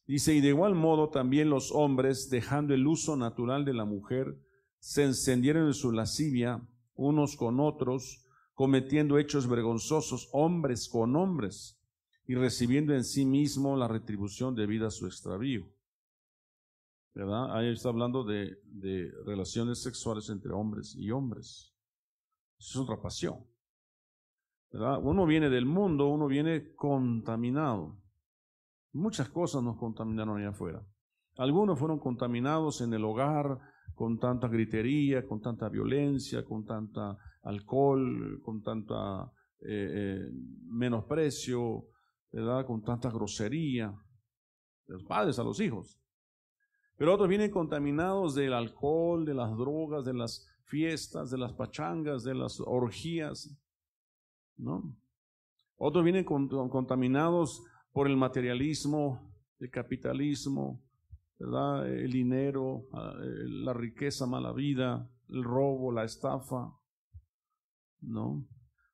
Dice, 0.06 0.34
y 0.34 0.42
de 0.42 0.50
igual 0.50 0.74
modo 0.74 1.10
también 1.10 1.50
los 1.50 1.72
hombres, 1.74 2.30
dejando 2.30 2.74
el 2.74 2.88
uso 2.88 3.18
natural 3.18 3.66
de 3.66 3.74
la 3.74 3.84
mujer, 3.84 4.40
se 4.80 5.04
encendieron 5.04 5.68
en 5.68 5.74
su 5.74 5.92
lascivia 5.92 6.66
unos 6.96 7.36
con 7.36 7.60
otros, 7.60 8.26
cometiendo 8.54 9.18
hechos 9.20 9.48
vergonzosos, 9.48 10.30
hombres 10.32 10.88
con 10.88 11.16
hombres, 11.18 11.77
y 12.28 12.36
recibiendo 12.36 12.94
en 12.94 13.06
sí 13.06 13.26
mismo 13.26 13.78
la 13.78 13.88
retribución 13.88 14.54
debida 14.54 14.88
a 14.88 14.92
su 14.92 15.06
extravío. 15.08 15.66
¿Verdad? 17.14 17.56
Ahí 17.56 17.72
está 17.72 17.90
hablando 17.90 18.24
de, 18.24 18.60
relaciones 19.26 19.82
sexuales 19.82 20.30
entre 20.30 20.52
hombres 20.52 20.94
y 20.96 21.10
hombres. 21.10 21.74
Es 22.60 22.76
otra 22.76 23.02
pasión. 23.02 23.46
¿Verdad? 24.72 25.00
Uno 25.02 25.26
viene 25.26 25.50
del 25.50 25.66
mundo, 25.66 26.08
uno 26.10 26.28
viene 26.28 26.76
contaminado. 26.76 27.98
Muchas 28.92 29.30
cosas 29.30 29.64
nos 29.64 29.78
contaminaron 29.78 30.38
allá 30.38 30.50
afuera. 30.50 30.86
Algunos 31.38 31.80
fueron 31.80 32.00
contaminados 32.00 32.82
en 32.82 32.94
el 32.94 33.06
hogar 33.06 33.58
con 33.96 34.20
tanta 34.20 34.48
gritería, 34.48 35.26
con 35.26 35.40
tanta 35.40 35.70
violencia, 35.70 36.44
con 36.44 36.66
tanta 36.66 37.18
alcohol, 37.44 38.42
con 38.44 38.62
tanta 38.62 39.32
eh, 39.62 39.70
eh, 39.70 40.32
menosprecio, 40.66 41.88
¿verdad? 42.32 42.66
con 42.66 42.82
tanta 42.82 43.10
grosería. 43.10 43.94
De 44.88 44.94
los 44.94 45.04
padres 45.04 45.38
a 45.38 45.44
los 45.44 45.60
hijos. 45.60 46.00
Pero 46.96 47.14
otros 47.14 47.28
vienen 47.28 47.52
contaminados 47.52 48.36
del 48.36 48.54
alcohol, 48.54 49.26
de 49.26 49.34
las 49.34 49.52
drogas, 49.58 50.06
de 50.06 50.14
las 50.14 50.48
fiestas, 50.64 51.30
de 51.30 51.38
las 51.38 51.54
pachangas, 51.54 52.24
de 52.24 52.34
las 52.34 52.60
orgías. 52.60 53.56
¿no? 54.56 54.98
Otros 55.76 56.04
vienen 56.04 56.24
contaminados 56.24 57.64
por 57.92 58.08
el 58.08 58.18
materialismo, 58.18 59.34
el 59.60 59.70
capitalismo, 59.70 60.84
¿verdad? 61.38 61.88
el 61.88 62.12
dinero, 62.12 62.88
ah, 62.94 63.14
la 63.20 63.74
riqueza 63.74 64.26
mala 64.26 64.54
vida, 64.54 65.10
el 65.30 65.44
robo, 65.44 65.92
la 65.92 66.04
estafa, 66.04 66.74
¿no? 68.02 68.48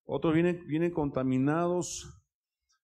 Otros 0.05 0.33
vienen, 0.33 0.65
vienen 0.67 0.91
contaminados, 0.91 2.21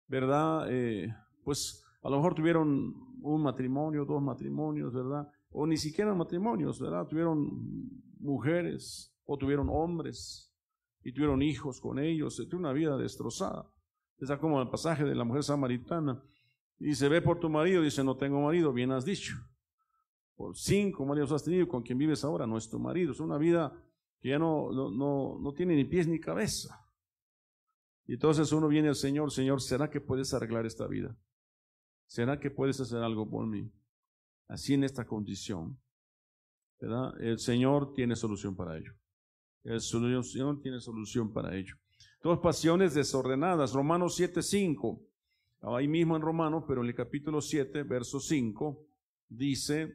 ¿verdad? 0.07 0.67
Eh, 0.69 1.13
pues 1.43 1.83
a 2.01 2.09
lo 2.09 2.17
mejor 2.17 2.35
tuvieron 2.35 2.93
un 3.21 3.41
matrimonio, 3.41 4.05
dos 4.05 4.21
matrimonios, 4.21 4.93
¿verdad? 4.93 5.27
O 5.51 5.65
ni 5.65 5.77
siquiera 5.77 6.13
matrimonios, 6.13 6.79
¿verdad? 6.79 7.05
Tuvieron 7.07 7.49
mujeres 8.19 9.13
o 9.25 9.37
tuvieron 9.37 9.67
hombres 9.69 10.53
y 11.03 11.11
tuvieron 11.11 11.41
hijos 11.41 11.79
con 11.79 11.99
ellos, 11.99 12.35
tuvieron 12.35 12.59
una 12.61 12.73
vida 12.73 12.97
destrozada. 12.97 13.65
Está 14.19 14.39
como 14.39 14.61
el 14.61 14.69
pasaje 14.69 15.03
de 15.03 15.15
la 15.15 15.23
mujer 15.23 15.43
samaritana. 15.43 16.21
Y 16.79 16.93
se 16.95 17.09
ve 17.09 17.21
por 17.21 17.39
tu 17.39 17.49
marido, 17.49 17.81
dice, 17.81 18.03
no 18.03 18.17
tengo 18.17 18.41
marido, 18.41 18.73
bien 18.73 18.91
has 18.91 19.05
dicho. 19.05 19.35
por 20.35 20.55
cinco 20.55 21.05
maridos 21.05 21.31
has 21.31 21.43
tenido, 21.43 21.67
con 21.67 21.81
quien 21.81 21.97
vives 21.97 22.23
ahora 22.23 22.45
no 22.45 22.57
es 22.57 22.69
tu 22.69 22.79
marido. 22.79 23.11
Es 23.11 23.19
una 23.19 23.37
vida 23.37 23.73
que 24.19 24.29
ya 24.29 24.39
no, 24.39 24.71
no, 24.71 25.39
no, 25.39 25.53
tiene 25.53 25.75
ni 25.75 25.85
pies 25.85 26.07
ni 26.07 26.19
cabeza. 26.19 26.79
Y 28.07 28.13
entonces 28.13 28.51
uno 28.53 28.69
viene 28.69 28.87
al 28.87 28.95
Señor, 28.95 29.31
Señor, 29.31 29.61
¿será 29.61 29.89
que 29.89 29.99
puedes 29.99 30.33
arreglar 30.33 30.65
esta 30.65 30.87
vida? 30.87 31.15
¿Será 32.05 32.39
que 32.39 32.49
puedes 32.49 32.79
hacer 32.79 32.99
algo 32.99 33.29
por 33.29 33.45
mí? 33.45 33.69
Así 34.47 34.73
en 34.73 34.85
esta 34.85 35.05
condición. 35.05 35.77
El 37.19 37.37
Señor 37.39 37.93
tiene 37.93 38.15
solución 38.15 38.55
para 38.55 38.77
ello. 38.77 38.93
El 39.63 39.81
Señor 39.81 40.61
tiene 40.61 40.79
solución 40.79 41.33
para 41.33 41.53
ello. 41.53 41.75
Dos 42.23 42.39
pasiones 42.39 42.93
desordenadas. 42.93 43.73
Romanos 43.73 44.17
7:5. 44.17 45.01
Ahí 45.61 45.87
mismo 45.89 46.15
en 46.15 46.21
Romanos, 46.21 46.63
pero 46.65 46.81
en 46.81 46.87
el 46.87 46.95
capítulo 46.95 47.41
7, 47.41 47.83
verso 47.83 48.19
5, 48.19 48.87
dice, 49.27 49.93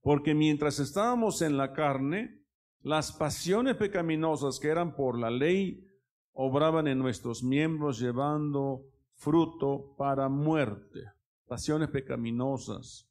porque 0.00 0.34
mientras 0.34 0.78
estábamos 0.78 1.42
en 1.42 1.56
la 1.56 1.72
carne, 1.72 2.40
las 2.80 3.12
pasiones 3.12 3.76
pecaminosas 3.76 4.58
que 4.60 4.68
eran 4.68 4.94
por 4.94 5.18
la 5.18 5.30
ley 5.30 5.90
obraban 6.34 6.88
en 6.88 6.98
nuestros 6.98 7.42
miembros 7.42 7.98
llevando 7.98 8.82
fruto 9.14 9.94
para 9.96 10.28
muerte. 10.28 11.04
Pasiones 11.46 11.88
pecaminosas, 11.88 13.08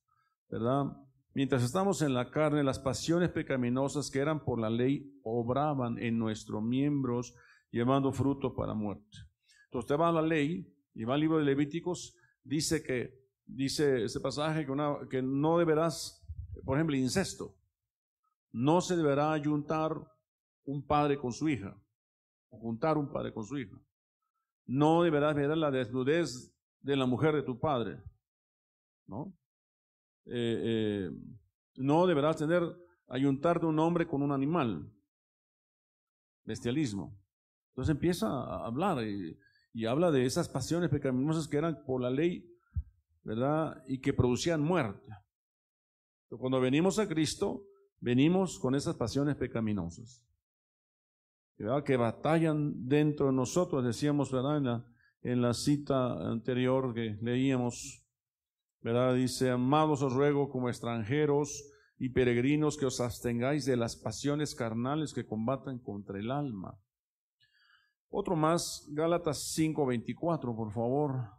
¿verdad? 0.49 0.85
Mientras 1.33 1.63
estamos 1.63 2.01
en 2.01 2.13
la 2.13 2.29
carne, 2.29 2.63
las 2.63 2.79
pasiones 2.79 3.29
pecaminosas 3.29 4.11
que 4.11 4.19
eran 4.19 4.43
por 4.43 4.59
la 4.59 4.69
ley 4.69 5.19
obraban 5.23 5.97
en 5.97 6.19
nuestros 6.19 6.61
miembros 6.61 7.33
llevando 7.71 8.11
fruto 8.11 8.53
para 8.53 8.75
muerte. 8.75 9.17
Entonces 9.65 9.87
te 9.87 9.95
va 9.95 10.09
a 10.09 10.11
la 10.11 10.21
ley 10.21 10.71
y 10.93 11.03
va 11.05 11.15
al 11.15 11.21
libro 11.21 11.39
de 11.39 11.45
Levíticos, 11.45 12.15
dice 12.43 12.83
que, 12.83 13.19
dice 13.45 14.03
ese 14.03 14.19
pasaje 14.19 14.65
que, 14.65 14.73
que 15.09 15.21
no 15.23 15.57
deberás, 15.57 16.23
por 16.63 16.77
ejemplo, 16.77 16.95
incesto, 16.95 17.55
no 18.51 18.81
se 18.81 18.95
deberá 18.95 19.33
ayuntar 19.33 19.95
un 20.65 20.85
padre 20.85 21.17
con 21.17 21.33
su 21.33 21.49
hija, 21.49 21.75
juntar 22.59 22.97
un 22.97 23.11
padre 23.11 23.33
con 23.33 23.45
su 23.45 23.57
hija. 23.57 23.77
No 24.65 25.03
deberás 25.03 25.35
ver 25.35 25.55
la 25.57 25.71
desnudez 25.71 26.53
de 26.81 26.95
la 26.95 27.05
mujer 27.05 27.35
de 27.35 27.43
tu 27.43 27.59
padre, 27.59 28.01
¿no? 29.07 29.33
Eh, 30.25 31.09
eh, 31.09 32.05
deberás 32.07 32.37
tener, 32.37 32.63
ayuntar 33.07 33.59
de 33.59 33.67
un 33.67 33.79
hombre 33.79 34.07
con 34.07 34.21
un 34.21 34.31
animal, 34.31 34.89
bestialismo. 36.45 37.17
Entonces 37.69 37.93
empieza 37.93 38.27
a 38.27 38.65
hablar 38.65 39.05
y, 39.05 39.37
y 39.73 39.85
habla 39.85 40.11
de 40.11 40.25
esas 40.25 40.47
pasiones 40.47 40.89
pecaminosas 40.89 41.47
que 41.47 41.57
eran 41.57 41.83
por 41.85 42.01
la 42.01 42.09
ley, 42.09 42.47
¿verdad? 43.23 43.83
Y 43.87 43.99
que 43.99 44.13
producían 44.13 44.61
muerte. 44.61 45.11
Cuando 46.29 46.59
venimos 46.59 46.99
a 46.99 47.07
Cristo, 47.07 47.65
venimos 47.99 48.59
con 48.59 48.75
esas 48.75 48.95
pasiones 48.95 49.35
pecaminosas, 49.35 50.21
Que 51.57 51.97
batallan 51.97 52.87
dentro 52.87 53.27
de 53.27 53.33
nosotros, 53.33 53.83
decíamos, 53.83 54.31
¿verdad? 54.31 54.57
En 54.57 54.63
la, 54.63 54.85
en 55.21 55.41
la 55.41 55.53
cita 55.53 56.29
anterior 56.29 56.93
que 56.93 57.17
leíamos, 57.21 58.03
¿verdad? 58.81 59.15
Dice, 59.15 59.51
amados 59.51 60.01
os 60.01 60.13
ruego 60.13 60.49
como 60.49 60.69
extranjeros 60.69 61.69
y 61.97 62.09
peregrinos 62.09 62.75
que 62.77 62.85
os 62.85 62.99
abstengáis 62.99 63.65
de 63.65 63.77
las 63.77 63.95
pasiones 63.95 64.55
carnales 64.55 65.13
que 65.13 65.25
combatan 65.25 65.79
contra 65.79 66.19
el 66.19 66.31
alma. 66.31 66.77
Otro 68.09 68.35
más, 68.35 68.85
Gálatas 68.91 69.55
5:24, 69.55 70.55
por 70.55 70.71
favor. 70.71 71.29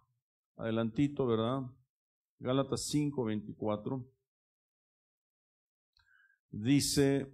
Adelantito, 0.56 1.26
¿verdad? 1.26 1.62
Gálatas 2.38 2.88
5:24. 2.92 4.04
Dice, 6.50 7.32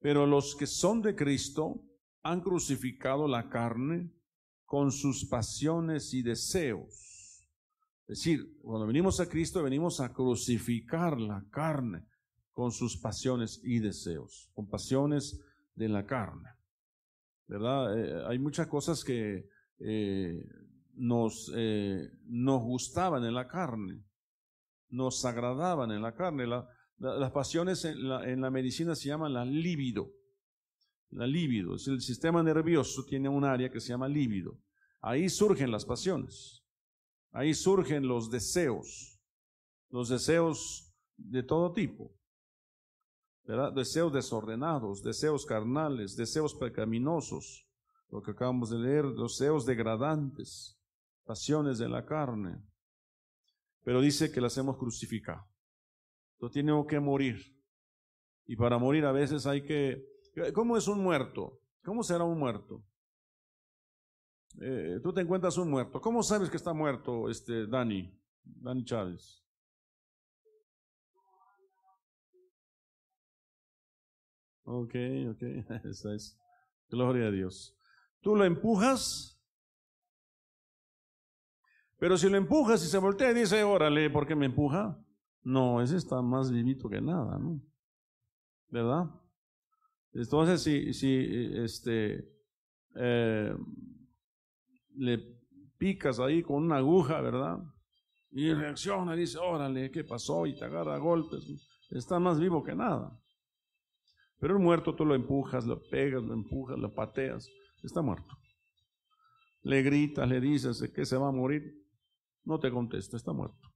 pero 0.00 0.26
los 0.26 0.54
que 0.56 0.66
son 0.66 1.02
de 1.02 1.14
Cristo 1.14 1.82
han 2.22 2.40
crucificado 2.40 3.28
la 3.28 3.48
carne 3.48 4.12
con 4.64 4.90
sus 4.90 5.24
pasiones 5.26 6.12
y 6.12 6.22
deseos. 6.22 7.48
Es 8.08 8.18
decir, 8.18 8.58
cuando 8.62 8.86
venimos 8.86 9.20
a 9.20 9.28
Cristo 9.28 9.62
venimos 9.62 10.00
a 10.00 10.12
crucificar 10.12 11.20
la 11.20 11.44
carne 11.50 12.06
con 12.52 12.72
sus 12.72 12.96
pasiones 12.96 13.60
y 13.64 13.80
deseos, 13.80 14.50
con 14.54 14.68
pasiones 14.68 15.40
de 15.74 15.88
la 15.88 16.06
carne. 16.06 16.50
¿verdad? 17.46 17.98
Eh, 17.98 18.24
hay 18.26 18.38
muchas 18.38 18.66
cosas 18.66 19.04
que 19.04 19.48
eh, 19.78 20.48
eh, 20.98 22.10
nos 22.26 22.62
gustaban 22.62 23.24
en 23.24 23.34
la 23.34 23.46
carne, 23.46 24.02
nos 24.88 25.24
agradaban 25.24 25.90
en 25.90 26.02
la 26.02 26.14
carne. 26.14 26.46
Las 26.98 27.30
pasiones 27.30 27.84
en 27.84 28.40
la, 28.40 28.50
medicina 28.50 28.94
se 28.94 29.08
llaman 29.08 29.34
la 29.34 29.44
libido. 29.44 30.12
La 31.10 31.26
libido, 31.26 31.76
es 31.76 31.86
el 31.86 32.00
sistema 32.00 32.42
nervioso, 32.42 33.04
tiene 33.04 33.28
un 33.28 33.44
área 33.44 33.70
que 33.70 33.80
se 33.80 33.88
llama 33.88 34.08
libido. 34.08 34.58
Ahí 35.00 35.28
surgen 35.28 35.70
las 35.70 35.84
pasiones, 35.84 36.64
ahí 37.30 37.54
surgen 37.54 38.08
los 38.08 38.30
deseos, 38.30 39.20
los 39.90 40.08
deseos 40.08 40.92
de 41.16 41.42
todo 41.42 41.72
tipo. 41.72 42.12
Deseos 43.74 44.12
desordenados, 44.12 45.02
deseos 45.04 45.46
carnales, 45.46 46.16
deseos 46.16 46.54
pecaminosos, 46.54 47.68
lo 48.10 48.20
que 48.20 48.32
acabamos 48.32 48.70
de 48.70 48.78
leer, 48.78 49.04
deseos 49.12 49.64
degradantes, 49.64 50.76
pasiones 51.24 51.78
de 51.78 51.88
la 51.88 52.04
carne. 52.04 52.60
Pero 53.84 54.00
dice 54.00 54.32
que 54.32 54.40
las 54.40 54.58
hemos 54.58 54.76
crucificado. 54.76 55.46
Entonces 56.36 56.54
tenemos 56.54 56.86
que 56.86 57.00
morir. 57.00 57.56
Y 58.46 58.56
para 58.56 58.78
morir 58.78 59.04
a 59.04 59.12
veces 59.12 59.46
hay 59.46 59.62
que... 59.62 60.04
¿Cómo 60.54 60.76
es 60.76 60.86
un 60.86 61.02
muerto? 61.02 61.60
¿Cómo 61.82 62.02
será 62.02 62.24
un 62.24 62.38
muerto? 62.38 62.84
Eh, 64.60 65.00
tú 65.02 65.12
te 65.12 65.22
encuentras 65.22 65.56
un 65.56 65.70
muerto. 65.70 66.00
¿Cómo 66.00 66.22
sabes 66.22 66.50
que 66.50 66.56
está 66.56 66.72
muerto 66.72 67.30
este 67.30 67.66
Dani? 67.66 68.14
Dani 68.44 68.84
Chávez. 68.84 69.42
Ok, 74.64 74.94
ok. 75.30 75.42
Gloria 76.90 77.28
a 77.28 77.30
Dios. 77.30 77.76
Tú 78.20 78.34
lo 78.36 78.44
empujas, 78.44 79.40
pero 81.98 82.16
si 82.18 82.28
lo 82.28 82.36
empujas 82.36 82.84
y 82.84 82.88
se 82.88 82.98
voltea 82.98 83.30
y 83.30 83.34
dice, 83.34 83.62
órale, 83.62 84.10
¿por 84.10 84.26
qué 84.26 84.34
me 84.34 84.46
empuja? 84.46 85.00
No, 85.46 85.80
ese 85.80 85.96
está 85.96 86.20
más 86.22 86.50
vivito 86.50 86.88
que 86.88 87.00
nada, 87.00 87.38
¿no? 87.38 87.62
¿Verdad? 88.68 89.04
Entonces, 90.12 90.60
si, 90.60 90.92
si 90.92 91.52
este, 91.54 92.28
eh, 92.96 93.56
le 94.96 95.18
picas 95.78 96.18
ahí 96.18 96.42
con 96.42 96.64
una 96.64 96.78
aguja, 96.78 97.20
¿verdad? 97.20 97.58
Y 98.32 98.52
reacciona 98.54 99.14
y 99.14 99.20
dice, 99.20 99.38
órale, 99.38 99.92
¿qué 99.92 100.02
pasó? 100.02 100.46
Y 100.46 100.58
te 100.58 100.64
agarra 100.64 100.98
golpes. 100.98 101.44
Está 101.90 102.18
más 102.18 102.40
vivo 102.40 102.64
que 102.64 102.74
nada. 102.74 103.16
Pero 104.40 104.56
el 104.56 104.60
muerto 104.60 104.96
tú 104.96 105.04
lo 105.04 105.14
empujas, 105.14 105.64
lo 105.64 105.80
pegas, 105.80 106.24
lo 106.24 106.34
empujas, 106.34 106.76
lo 106.76 106.92
pateas, 106.92 107.48
está 107.84 108.02
muerto. 108.02 108.36
Le 109.62 109.80
gritas, 109.84 110.28
le 110.28 110.40
dices 110.40 110.90
que 110.92 111.04
se 111.04 111.16
va 111.16 111.28
a 111.28 111.32
morir, 111.32 111.72
no 112.42 112.58
te 112.58 112.68
contesta, 112.68 113.16
está 113.16 113.32
muerto. 113.32 113.75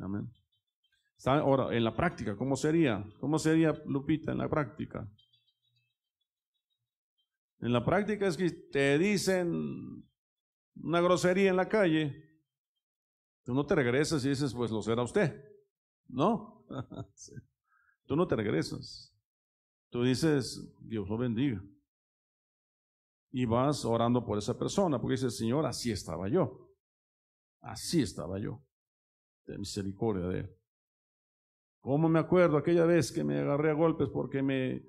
Amén. 0.00 0.30
ahora, 1.24 1.76
en 1.76 1.84
la 1.84 1.94
práctica, 1.94 2.36
¿cómo 2.36 2.56
sería? 2.56 3.04
¿Cómo 3.20 3.38
sería 3.38 3.72
Lupita 3.86 4.32
en 4.32 4.38
la 4.38 4.48
práctica? 4.48 5.08
En 7.60 7.72
la 7.72 7.84
práctica 7.84 8.26
es 8.26 8.36
que 8.36 8.50
te 8.50 8.98
dicen 8.98 10.04
una 10.76 11.00
grosería 11.00 11.50
en 11.50 11.56
la 11.56 11.68
calle, 11.68 12.40
tú 13.44 13.54
no 13.54 13.64
te 13.64 13.74
regresas 13.74 14.24
y 14.24 14.30
dices, 14.30 14.52
pues 14.52 14.70
lo 14.70 14.82
será 14.82 15.02
usted. 15.02 15.44
¿No? 16.08 16.66
Tú 18.06 18.16
no 18.16 18.26
te 18.26 18.36
regresas. 18.36 19.14
Tú 19.88 20.02
dices, 20.02 20.74
Dios 20.80 21.08
lo 21.08 21.16
bendiga. 21.16 21.62
Y 23.30 23.46
vas 23.46 23.84
orando 23.84 24.24
por 24.24 24.36
esa 24.36 24.58
persona, 24.58 25.00
porque 25.00 25.12
dices, 25.12 25.36
Señor, 25.36 25.64
así 25.64 25.90
estaba 25.90 26.28
yo. 26.28 26.68
Así 27.60 28.02
estaba 28.02 28.38
yo. 28.38 28.62
De 29.46 29.58
misericordia 29.58 30.26
de 30.26 30.40
Él. 30.40 30.56
¿Cómo 31.80 32.08
me 32.08 32.18
acuerdo 32.18 32.56
aquella 32.56 32.84
vez 32.84 33.10
que 33.10 33.24
me 33.24 33.40
agarré 33.40 33.70
a 33.70 33.74
golpes 33.74 34.08
porque 34.08 34.42
me 34.42 34.84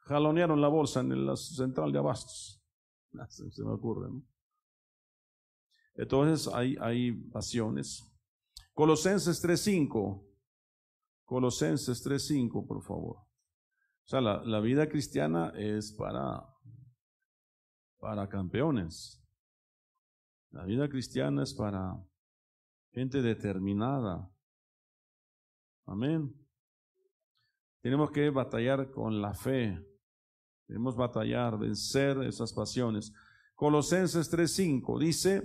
jalonearon 0.00 0.60
la 0.60 0.68
bolsa 0.68 1.00
en 1.00 1.26
la 1.26 1.36
central 1.36 1.92
de 1.92 1.98
abastos? 1.98 2.62
Se 3.28 3.62
me 3.62 3.72
ocurre, 3.72 4.10
¿no? 4.10 4.26
Entonces 5.94 6.52
hay, 6.52 6.76
hay 6.80 7.12
pasiones. 7.12 8.02
Colosenses 8.72 9.42
3.5 9.44 10.34
Colosenses 11.24 12.04
3.5, 12.04 12.66
por 12.66 12.82
favor. 12.82 13.16
O 13.16 14.06
sea, 14.06 14.20
la, 14.20 14.42
la, 14.44 14.60
vida 14.60 14.88
cristiana 14.88 15.52
es 15.56 15.92
para, 15.92 16.46
para 17.98 18.28
campeones. 18.28 19.24
La 20.50 20.64
vida 20.64 20.88
cristiana 20.88 21.42
es 21.42 21.54
para 21.54 21.96
gente 22.94 23.20
determinada, 23.20 24.30
Amén. 25.86 26.34
Tenemos 27.82 28.10
que 28.10 28.30
batallar 28.30 28.90
con 28.90 29.20
la 29.20 29.34
fe. 29.34 29.78
Debemos 30.66 30.96
batallar, 30.96 31.58
vencer 31.58 32.16
esas 32.22 32.52
pasiones. 32.52 33.12
Colosenses 33.54 34.30
3:5 34.30 34.98
dice, 34.98 35.42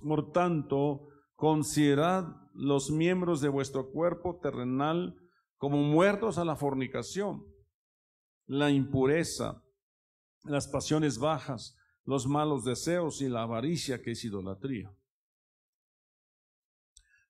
por 0.00 0.30
tanto, 0.30 1.08
considerad 1.34 2.24
los 2.54 2.90
miembros 2.90 3.40
de 3.40 3.48
vuestro 3.48 3.90
cuerpo 3.90 4.38
terrenal 4.40 5.16
como 5.56 5.78
muertos 5.78 6.38
a 6.38 6.44
la 6.44 6.54
fornicación, 6.54 7.44
la 8.46 8.70
impureza, 8.70 9.62
las 10.44 10.68
pasiones 10.68 11.18
bajas, 11.18 11.76
los 12.04 12.26
malos 12.28 12.64
deseos 12.64 13.20
y 13.20 13.28
la 13.28 13.42
avaricia 13.42 14.00
que 14.00 14.12
es 14.12 14.24
idolatría. 14.24 14.95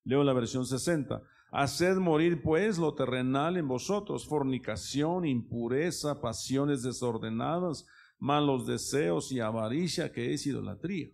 Leo 0.06 0.22
la 0.22 0.32
versión 0.32 0.64
60. 0.64 1.20
Haced 1.50 1.96
morir 1.96 2.40
pues 2.40 2.78
lo 2.78 2.94
terrenal 2.94 3.56
en 3.56 3.66
vosotros, 3.66 4.26
fornicación, 4.26 5.26
impureza, 5.26 6.20
pasiones 6.20 6.82
desordenadas, 6.82 7.84
malos 8.18 8.66
deseos 8.66 9.32
y 9.32 9.40
avaricia 9.40 10.12
que 10.12 10.32
es 10.32 10.46
idolatría. 10.46 11.08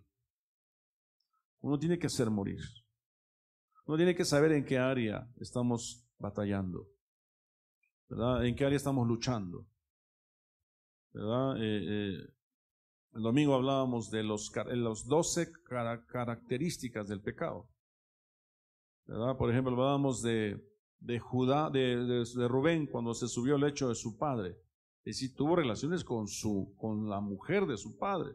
Uno 1.61 1.79
tiene 1.79 1.97
que 1.97 2.05
hacer 2.05 2.29
morir. 2.29 2.61
Uno 3.85 3.97
tiene 3.97 4.15
que 4.15 4.25
saber 4.25 4.51
en 4.51 4.63
qué 4.63 4.77
área 4.77 5.27
estamos 5.39 6.07
batallando, 6.19 6.87
¿verdad? 8.07 8.45
En 8.45 8.55
qué 8.55 8.65
área 8.65 8.77
estamos 8.77 9.07
luchando, 9.07 9.65
¿verdad? 11.13 11.57
Eh, 11.57 11.81
eh, 11.83 12.17
el 13.13 13.21
domingo 13.23 13.55
hablábamos 13.55 14.11
de 14.11 14.23
los, 14.23 14.51
los 14.67 15.07
12 15.07 15.51
características 16.07 17.07
del 17.07 17.21
pecado. 17.21 17.72
Por 19.05 19.49
ejemplo, 19.49 19.73
hablábamos 19.73 20.21
de, 20.21 20.61
de 20.99 21.19
Judá, 21.19 21.69
de, 21.69 21.97
de, 21.97 22.47
Rubén, 22.47 22.87
cuando 22.87 23.13
se 23.13 23.27
subió 23.27 23.55
al 23.55 23.61
lecho 23.61 23.89
de 23.89 23.95
su 23.95 24.17
padre. 24.17 24.57
Es 25.03 25.17
decir, 25.17 25.35
tuvo 25.35 25.57
relaciones 25.57 26.03
con, 26.03 26.27
su, 26.27 26.73
con 26.77 27.09
la 27.09 27.19
mujer 27.19 27.65
de 27.65 27.77
su 27.77 27.97
padre. 27.97 28.31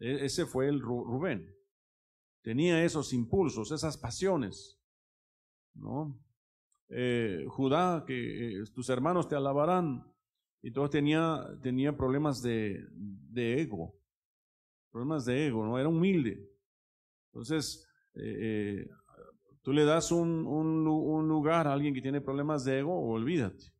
E, 0.00 0.24
ese 0.24 0.46
fue 0.46 0.68
el 0.68 0.80
Rubén. 0.80 1.54
Tenía 2.42 2.82
esos 2.84 3.12
impulsos, 3.12 3.70
esas 3.70 3.98
pasiones. 3.98 4.80
¿no? 5.74 6.18
Eh, 6.88 7.44
Judá, 7.48 8.04
que 8.06 8.60
eh, 8.60 8.64
tus 8.74 8.88
hermanos 8.88 9.28
te 9.28 9.36
alabarán. 9.36 10.10
Y 10.62 10.70
todo 10.70 10.88
tenía, 10.88 11.46
tenía 11.62 11.94
problemas 11.94 12.40
de, 12.40 12.86
de 12.90 13.60
ego. 13.60 13.94
Problemas 14.90 15.26
de 15.26 15.48
ego, 15.48 15.66
¿no? 15.66 15.78
Era 15.78 15.90
humilde. 15.90 16.50
Entonces, 17.30 17.86
eh, 18.14 18.80
eh, 18.80 18.90
tú 19.62 19.72
le 19.72 19.84
das 19.84 20.12
un, 20.12 20.46
un, 20.46 21.28
lugar 21.28 21.66
a 21.66 21.72
alguien 21.72 21.94
que 21.94 22.02
tiene 22.02 22.20
problemas 22.20 22.64
de 22.64 22.80
ego, 22.80 22.98
olvídate. 23.08 23.72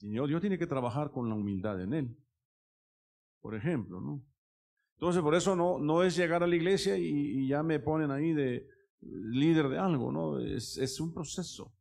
Y 0.00 0.10
Dios, 0.10 0.28
Dios 0.28 0.40
tiene 0.40 0.58
que 0.58 0.66
trabajar 0.66 1.10
con 1.10 1.28
la 1.28 1.34
humildad 1.34 1.80
en 1.80 1.92
él. 1.92 2.16
Por 3.40 3.54
ejemplo, 3.54 4.00
¿no? 4.00 4.22
Entonces, 4.94 5.22
por 5.22 5.34
eso 5.34 5.54
no, 5.54 5.78
no 5.78 6.02
es 6.02 6.16
llegar 6.16 6.42
a 6.42 6.46
la 6.46 6.56
iglesia 6.56 6.96
y, 6.96 7.04
y 7.04 7.48
ya 7.48 7.62
me 7.62 7.78
ponen 7.78 8.10
ahí 8.10 8.32
de 8.32 8.66
líder 9.00 9.68
de 9.68 9.78
algo, 9.78 10.10
¿no? 10.10 10.40
Es, 10.40 10.76
es 10.78 11.00
un 11.00 11.12
proceso. 11.12 11.72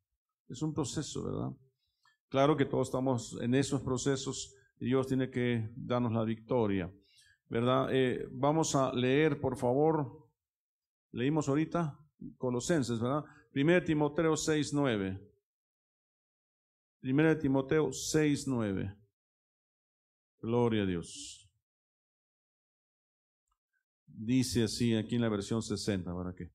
Es 0.48 0.62
un 0.62 0.74
proceso, 0.74 1.24
¿verdad? 1.24 1.50
Claro 2.30 2.56
que 2.58 2.66
todos 2.66 2.88
estamos 2.88 3.38
en 3.42 3.56
esos 3.56 3.82
procesos 3.82 4.54
y 4.80 4.86
Dios 4.86 5.08
tiene 5.08 5.30
que 5.30 5.70
darnos 5.76 6.12
la 6.12 6.24
victoria, 6.24 6.92
¿verdad? 7.50 7.88
Eh, 7.92 8.28
vamos 8.32 8.76
a 8.76 8.94
leer, 8.94 9.40
por 9.40 9.58
favor, 9.58 10.27
Leímos 11.12 11.48
ahorita 11.48 12.00
Colosenses, 12.38 13.00
¿verdad? 13.00 13.24
1 13.54 13.84
Timoteo 13.84 14.36
6, 14.36 14.74
9. 14.74 15.20
1 17.04 17.38
Timoteo 17.38 17.92
6, 17.92 18.48
9. 18.48 18.96
Gloria 20.42 20.84
a 20.84 20.86
Dios. 20.86 21.50
Dice 24.06 24.64
así 24.64 24.96
aquí 24.96 25.16
en 25.16 25.22
la 25.22 25.30
versión 25.30 25.62
60, 25.62 26.14
¿verdad 26.14 26.36
qué? 26.36 26.52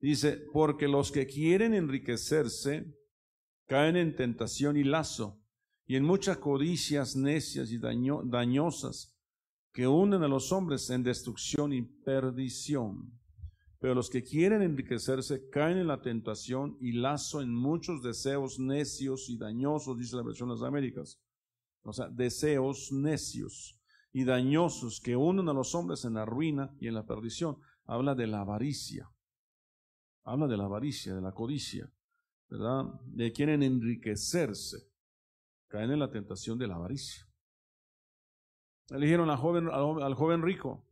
Dice, 0.00 0.44
porque 0.52 0.88
los 0.88 1.10
que 1.12 1.26
quieren 1.26 1.74
enriquecerse 1.74 2.94
caen 3.66 3.96
en 3.96 4.16
tentación 4.16 4.76
y 4.76 4.84
lazo, 4.84 5.38
y 5.84 5.96
en 5.96 6.04
muchas 6.04 6.38
codicias 6.38 7.16
necias 7.16 7.70
y 7.70 7.78
dañosas 7.78 9.18
que 9.72 9.86
hunden 9.86 10.22
a 10.22 10.28
los 10.28 10.52
hombres 10.52 10.88
en 10.90 11.02
destrucción 11.02 11.72
y 11.72 11.82
perdición 11.82 13.17
pero 13.78 13.94
los 13.94 14.10
que 14.10 14.24
quieren 14.24 14.62
enriquecerse 14.62 15.48
caen 15.50 15.78
en 15.78 15.86
la 15.86 16.02
tentación 16.02 16.76
y 16.80 16.92
lazo 16.92 17.40
en 17.40 17.54
muchos 17.54 18.02
deseos 18.02 18.58
necios 18.58 19.28
y 19.28 19.38
dañosos, 19.38 19.96
dice 19.96 20.16
la 20.16 20.22
versión 20.22 20.48
de 20.48 20.56
las 20.56 20.64
Américas. 20.64 21.20
O 21.82 21.92
sea, 21.92 22.08
deseos 22.08 22.90
necios 22.90 23.80
y 24.12 24.24
dañosos 24.24 25.00
que 25.00 25.14
unen 25.14 25.48
a 25.48 25.52
los 25.52 25.76
hombres 25.76 26.04
en 26.04 26.14
la 26.14 26.24
ruina 26.24 26.74
y 26.80 26.88
en 26.88 26.94
la 26.94 27.06
perdición. 27.06 27.58
Habla 27.84 28.16
de 28.16 28.26
la 28.26 28.40
avaricia. 28.40 29.10
Habla 30.24 30.48
de 30.48 30.56
la 30.56 30.64
avaricia, 30.64 31.14
de 31.14 31.22
la 31.22 31.32
codicia, 31.32 31.90
¿verdad? 32.48 32.84
De 33.06 33.32
quieren 33.32 33.62
enriquecerse. 33.62 34.88
Caen 35.68 35.92
en 35.92 36.00
la 36.00 36.10
tentación 36.10 36.58
de 36.58 36.66
la 36.66 36.74
avaricia. 36.74 37.28
Eligieron 38.90 39.30
al 39.30 39.36
joven, 39.36 39.68
al 39.68 40.14
joven 40.14 40.42
rico 40.42 40.87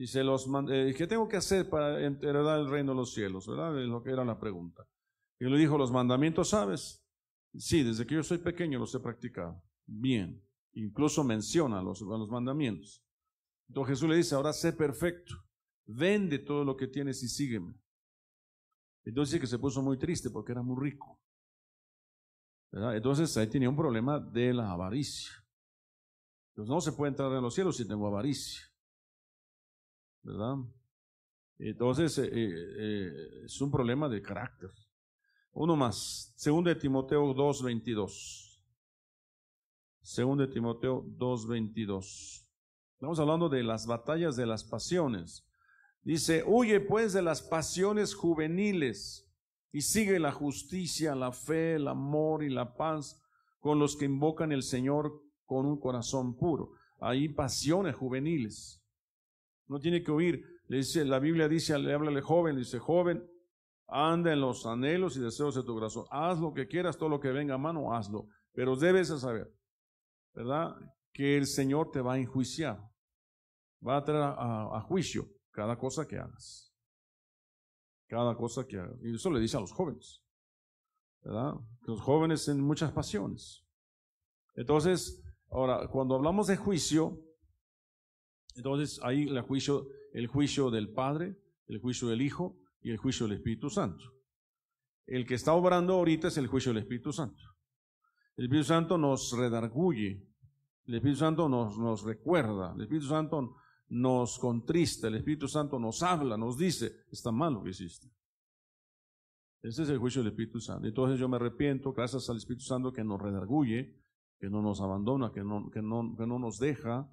Dice, 0.00 0.24
los, 0.24 0.48
eh, 0.70 0.94
¿qué 0.96 1.06
tengo 1.06 1.28
que 1.28 1.36
hacer 1.36 1.68
para 1.68 2.00
heredar 2.00 2.58
el 2.58 2.70
reino 2.70 2.92
de 2.92 2.96
los 2.96 3.12
cielos? 3.12 3.46
¿Verdad? 3.46 3.78
Es 3.82 3.86
lo 3.86 4.02
que 4.02 4.08
era 4.08 4.24
la 4.24 4.40
pregunta. 4.40 4.88
Y 5.38 5.44
le 5.44 5.58
dijo, 5.58 5.76
¿los 5.76 5.92
mandamientos 5.92 6.48
sabes? 6.48 7.04
Sí, 7.54 7.82
desde 7.82 8.06
que 8.06 8.14
yo 8.14 8.22
soy 8.22 8.38
pequeño 8.38 8.78
los 8.78 8.94
he 8.94 9.00
practicado. 9.00 9.62
Bien. 9.84 10.42
Incluso 10.72 11.22
menciona 11.22 11.82
los, 11.82 12.00
los 12.00 12.30
mandamientos. 12.30 13.04
Entonces 13.68 13.90
Jesús 13.90 14.08
le 14.08 14.16
dice, 14.16 14.34
ahora 14.34 14.54
sé 14.54 14.72
perfecto. 14.72 15.34
Vende 15.84 16.38
todo 16.38 16.64
lo 16.64 16.78
que 16.78 16.86
tienes 16.86 17.22
y 17.22 17.28
sígueme. 17.28 17.74
Entonces 19.04 19.32
dice 19.32 19.40
que 19.42 19.46
se 19.48 19.58
puso 19.58 19.82
muy 19.82 19.98
triste 19.98 20.30
porque 20.30 20.52
era 20.52 20.62
muy 20.62 20.82
rico. 20.82 21.20
Entonces 22.72 23.36
ahí 23.36 23.48
tenía 23.48 23.68
un 23.68 23.76
problema 23.76 24.18
de 24.18 24.54
la 24.54 24.70
avaricia. 24.70 25.30
Entonces 26.54 26.70
no 26.70 26.80
se 26.80 26.92
puede 26.92 27.10
entrar 27.10 27.30
en 27.34 27.42
los 27.42 27.54
cielos 27.54 27.76
si 27.76 27.86
tengo 27.86 28.06
avaricia. 28.06 28.69
Entonces, 31.58 32.18
eh, 32.18 32.28
eh, 32.32 33.42
es 33.44 33.60
un 33.60 33.70
problema 33.70 34.08
de 34.08 34.22
carácter. 34.22 34.70
Uno 35.52 35.76
más, 35.76 36.32
segundo 36.36 36.70
de 36.70 36.76
Timoteo 36.76 37.34
2.22. 37.34 38.62
Segundo 40.00 40.46
de 40.46 40.52
Timoteo 40.52 41.04
2.22. 41.04 42.46
Estamos 42.94 43.18
hablando 43.18 43.48
de 43.48 43.62
las 43.62 43.86
batallas 43.86 44.36
de 44.36 44.46
las 44.46 44.64
pasiones. 44.64 45.46
Dice, 46.02 46.42
huye 46.46 46.80
pues 46.80 47.12
de 47.12 47.22
las 47.22 47.42
pasiones 47.42 48.14
juveniles 48.14 49.30
y 49.72 49.82
sigue 49.82 50.18
la 50.18 50.32
justicia, 50.32 51.14
la 51.14 51.32
fe, 51.32 51.74
el 51.74 51.88
amor 51.88 52.42
y 52.42 52.48
la 52.48 52.76
paz 52.76 53.20
con 53.58 53.78
los 53.78 53.96
que 53.96 54.06
invocan 54.06 54.52
el 54.52 54.62
Señor 54.62 55.22
con 55.44 55.66
un 55.66 55.78
corazón 55.78 56.36
puro. 56.36 56.72
Hay 57.00 57.28
pasiones 57.28 57.94
juveniles. 57.94 58.79
No 59.70 59.78
tiene 59.78 60.02
que 60.02 60.10
huir. 60.10 60.44
Le 60.66 60.78
dice, 60.78 61.04
la 61.04 61.20
Biblia 61.20 61.48
dice, 61.48 61.78
le 61.78 61.94
habla 61.94 62.10
al 62.10 62.20
joven, 62.22 62.56
dice, 62.56 62.80
joven, 62.80 63.24
anda 63.86 64.32
en 64.32 64.40
los 64.40 64.66
anhelos 64.66 65.16
y 65.16 65.20
deseos 65.20 65.54
de 65.54 65.62
tu 65.62 65.74
corazón. 65.74 66.06
Haz 66.10 66.40
lo 66.40 66.52
que 66.52 66.66
quieras, 66.66 66.98
todo 66.98 67.08
lo 67.08 67.20
que 67.20 67.30
venga 67.30 67.54
a 67.54 67.58
mano, 67.58 67.94
hazlo. 67.94 68.26
Pero 68.52 68.74
debes 68.74 69.08
saber, 69.20 69.48
¿verdad? 70.34 70.74
Que 71.12 71.36
el 71.36 71.46
Señor 71.46 71.92
te 71.92 72.00
va 72.00 72.14
a 72.14 72.18
enjuiciar. 72.18 72.80
Va 73.86 73.98
a 73.98 74.04
traer 74.04 74.34
a, 74.36 74.80
juicio 74.88 75.28
cada 75.52 75.78
cosa 75.78 76.04
que 76.04 76.18
hagas. 76.18 76.74
Cada 78.08 78.36
cosa 78.36 78.66
que 78.66 78.76
hagas. 78.76 78.98
Y 79.02 79.14
eso 79.14 79.30
le 79.30 79.38
dice 79.38 79.56
a 79.56 79.60
los 79.60 79.70
jóvenes. 79.70 80.20
¿Verdad? 81.22 81.54
Los 81.82 82.00
jóvenes 82.00 82.48
en 82.48 82.60
muchas 82.60 82.90
pasiones. 82.90 83.64
Entonces, 84.56 85.22
ahora, 85.48 85.86
cuando 85.86 86.16
hablamos 86.16 86.48
de 86.48 86.56
juicio, 86.56 87.20
entonces 88.60 89.00
ahí 89.02 89.26
el 89.28 89.40
juicio, 89.40 89.88
el 90.12 90.26
juicio 90.26 90.70
del 90.70 90.90
Padre, 90.90 91.36
el 91.66 91.78
juicio 91.78 92.08
del 92.08 92.20
Hijo 92.20 92.58
y 92.82 92.90
el 92.90 92.98
juicio 92.98 93.26
del 93.26 93.38
Espíritu 93.38 93.70
Santo. 93.70 94.04
El 95.06 95.26
que 95.26 95.34
está 95.34 95.54
obrando 95.54 95.94
ahorita 95.94 96.28
es 96.28 96.36
el 96.36 96.46
juicio 96.46 96.72
del 96.72 96.82
Espíritu 96.82 97.12
Santo. 97.12 97.42
El 98.36 98.44
Espíritu 98.44 98.68
Santo 98.68 98.98
nos 98.98 99.32
redarguye, 99.32 100.26
el 100.86 100.94
Espíritu 100.94 101.18
Santo 101.18 101.48
nos, 101.48 101.78
nos 101.78 102.02
recuerda, 102.02 102.74
el 102.74 102.82
Espíritu 102.82 103.06
Santo 103.06 103.56
nos 103.88 104.38
contrista, 104.38 105.08
el 105.08 105.16
Espíritu 105.16 105.48
Santo 105.48 105.78
nos 105.78 106.02
habla, 106.02 106.36
nos 106.36 106.58
dice, 106.58 107.04
está 107.10 107.32
mal 107.32 107.54
lo 107.54 107.62
que 107.62 107.70
hiciste. 107.70 108.08
Ese 109.62 109.82
es 109.82 109.88
el 109.88 109.98
juicio 109.98 110.22
del 110.22 110.32
Espíritu 110.32 110.60
Santo. 110.60 110.86
Entonces 110.86 111.18
yo 111.18 111.28
me 111.28 111.36
arrepiento 111.36 111.92
gracias 111.92 112.28
al 112.28 112.36
Espíritu 112.36 112.64
Santo 112.64 112.92
que 112.92 113.04
nos 113.04 113.20
redarguye, 113.20 114.00
que 114.38 114.48
no 114.48 114.62
nos 114.62 114.80
abandona, 114.80 115.32
que 115.32 115.44
no, 115.44 115.70
que 115.70 115.82
no, 115.82 116.14
que 116.16 116.26
no 116.26 116.38
nos 116.38 116.58
deja, 116.58 117.10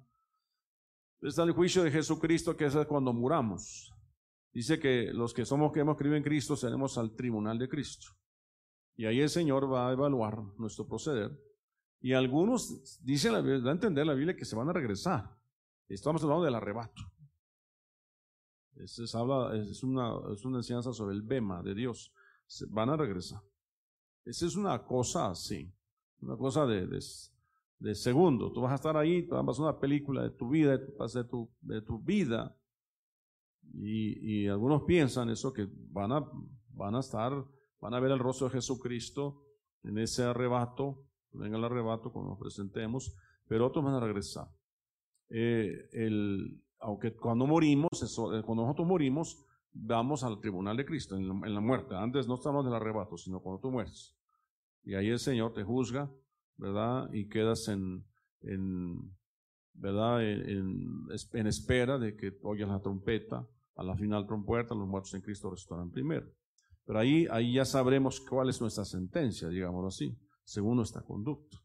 Está 1.20 1.42
el 1.42 1.52
juicio 1.52 1.82
de 1.82 1.90
Jesucristo, 1.90 2.56
que 2.56 2.66
es 2.66 2.76
cuando 2.86 3.12
muramos. 3.12 3.92
Dice 4.52 4.78
que 4.78 5.12
los 5.12 5.34
que 5.34 5.44
somos 5.44 5.72
que 5.72 5.80
hemos 5.80 5.96
creído 5.96 6.16
en 6.16 6.22
Cristo 6.22 6.56
seremos 6.56 6.96
al 6.96 7.14
tribunal 7.14 7.58
de 7.58 7.68
Cristo. 7.68 8.08
Y 8.96 9.06
ahí 9.06 9.20
el 9.20 9.28
Señor 9.28 9.72
va 9.72 9.88
a 9.88 9.92
evaluar 9.92 10.42
nuestro 10.58 10.86
proceder. 10.86 11.30
Y 12.00 12.12
algunos 12.12 13.00
dicen, 13.04 13.32
la, 13.32 13.42
da 13.42 13.70
a 13.70 13.72
entender 13.72 14.06
la 14.06 14.14
Biblia 14.14 14.36
que 14.36 14.44
se 14.44 14.56
van 14.56 14.68
a 14.68 14.72
regresar. 14.72 15.36
Estamos 15.88 16.22
hablando 16.22 16.44
del 16.44 16.54
arrebato. 16.54 17.02
Es, 18.76 19.14
habla, 19.14 19.56
es, 19.56 19.82
una, 19.82 20.12
es 20.32 20.44
una 20.44 20.58
enseñanza 20.58 20.92
sobre 20.92 21.14
el 21.16 21.22
bema 21.22 21.62
de 21.62 21.74
Dios. 21.74 22.12
Se, 22.46 22.66
van 22.66 22.90
a 22.90 22.96
regresar. 22.96 23.40
Esa 24.24 24.46
es 24.46 24.54
una 24.54 24.84
cosa 24.84 25.30
así, 25.30 25.72
una 26.20 26.36
cosa 26.36 26.66
de, 26.66 26.86
de, 26.86 27.00
segundo. 27.94 28.52
Tú 28.52 28.60
vas 28.60 28.72
a 28.72 28.76
estar 28.76 28.96
ahí, 28.96 29.26
tú 29.26 29.34
vas 29.34 29.46
a 29.46 29.50
hacer 29.50 29.64
una 29.64 29.78
película 29.78 30.22
de 30.22 30.30
tu 30.30 30.48
vida, 30.48 30.78
de 30.78 31.24
tu, 31.24 31.50
de 31.60 31.82
vida. 32.02 32.56
Y, 33.74 34.46
algunos 34.48 34.82
piensan 34.84 35.30
eso, 35.30 35.52
que 35.52 35.68
van 35.90 36.12
a, 36.12 36.28
van 36.70 36.94
a 36.94 37.00
estar, 37.00 37.32
van 37.80 37.94
a 37.94 38.00
ver 38.00 38.12
el 38.12 38.18
rostro 38.18 38.48
de 38.48 38.54
Jesucristo 38.54 39.44
en 39.82 39.98
ese 39.98 40.24
arrebato, 40.24 41.04
venga 41.32 41.58
el 41.58 41.64
arrebato 41.64 42.12
cuando 42.12 42.30
nos 42.30 42.38
presentemos, 42.38 43.14
pero 43.46 43.66
otros 43.66 43.84
van 43.84 43.94
a 43.94 44.00
regresar. 44.00 44.48
Eh, 45.30 45.88
el, 45.92 46.62
aunque 46.80 47.14
cuando 47.14 47.46
morimos, 47.46 47.90
eso, 48.02 48.36
eh, 48.36 48.42
cuando 48.42 48.62
nosotros 48.62 48.88
morimos, 48.88 49.44
vamos 49.72 50.24
al 50.24 50.40
tribunal 50.40 50.76
de 50.76 50.84
Cristo 50.84 51.16
en 51.16 51.54
la, 51.54 51.60
muerte. 51.60 51.94
Antes 51.94 52.26
no 52.26 52.34
estamos 52.34 52.64
del 52.64 52.74
arrebato, 52.74 53.16
sino 53.16 53.40
cuando 53.40 53.60
tú 53.60 53.70
mueres. 53.70 54.16
Y 54.84 54.94
ahí 54.94 55.08
el 55.08 55.18
Señor 55.18 55.52
te 55.52 55.62
juzga, 55.62 56.10
¿verdad? 56.58 57.08
Y 57.12 57.28
quedas 57.28 57.68
en, 57.68 58.04
¿verdad? 59.72 60.22
En, 60.22 61.06
espera 61.46 61.98
de 61.98 62.16
que 62.16 62.38
oyas 62.42 62.68
la 62.68 62.80
trompeta. 62.80 63.46
A 63.76 63.84
la 63.84 63.96
final 63.96 64.26
trompeta, 64.26 64.74
los 64.74 64.88
muertos 64.88 65.14
en 65.14 65.22
Cristo 65.22 65.50
resucitarán 65.50 65.90
primero. 65.90 66.26
Pero 66.84 66.98
ahí, 66.98 67.26
ahí 67.30 67.54
ya 67.54 67.64
sabremos 67.64 68.20
cuál 68.20 68.48
es 68.48 68.60
nuestra 68.60 68.84
sentencia, 68.84 69.48
digámoslo 69.48 69.88
así, 69.88 70.18
según 70.42 70.76
nuestra 70.76 71.02
conducta. 71.02 71.58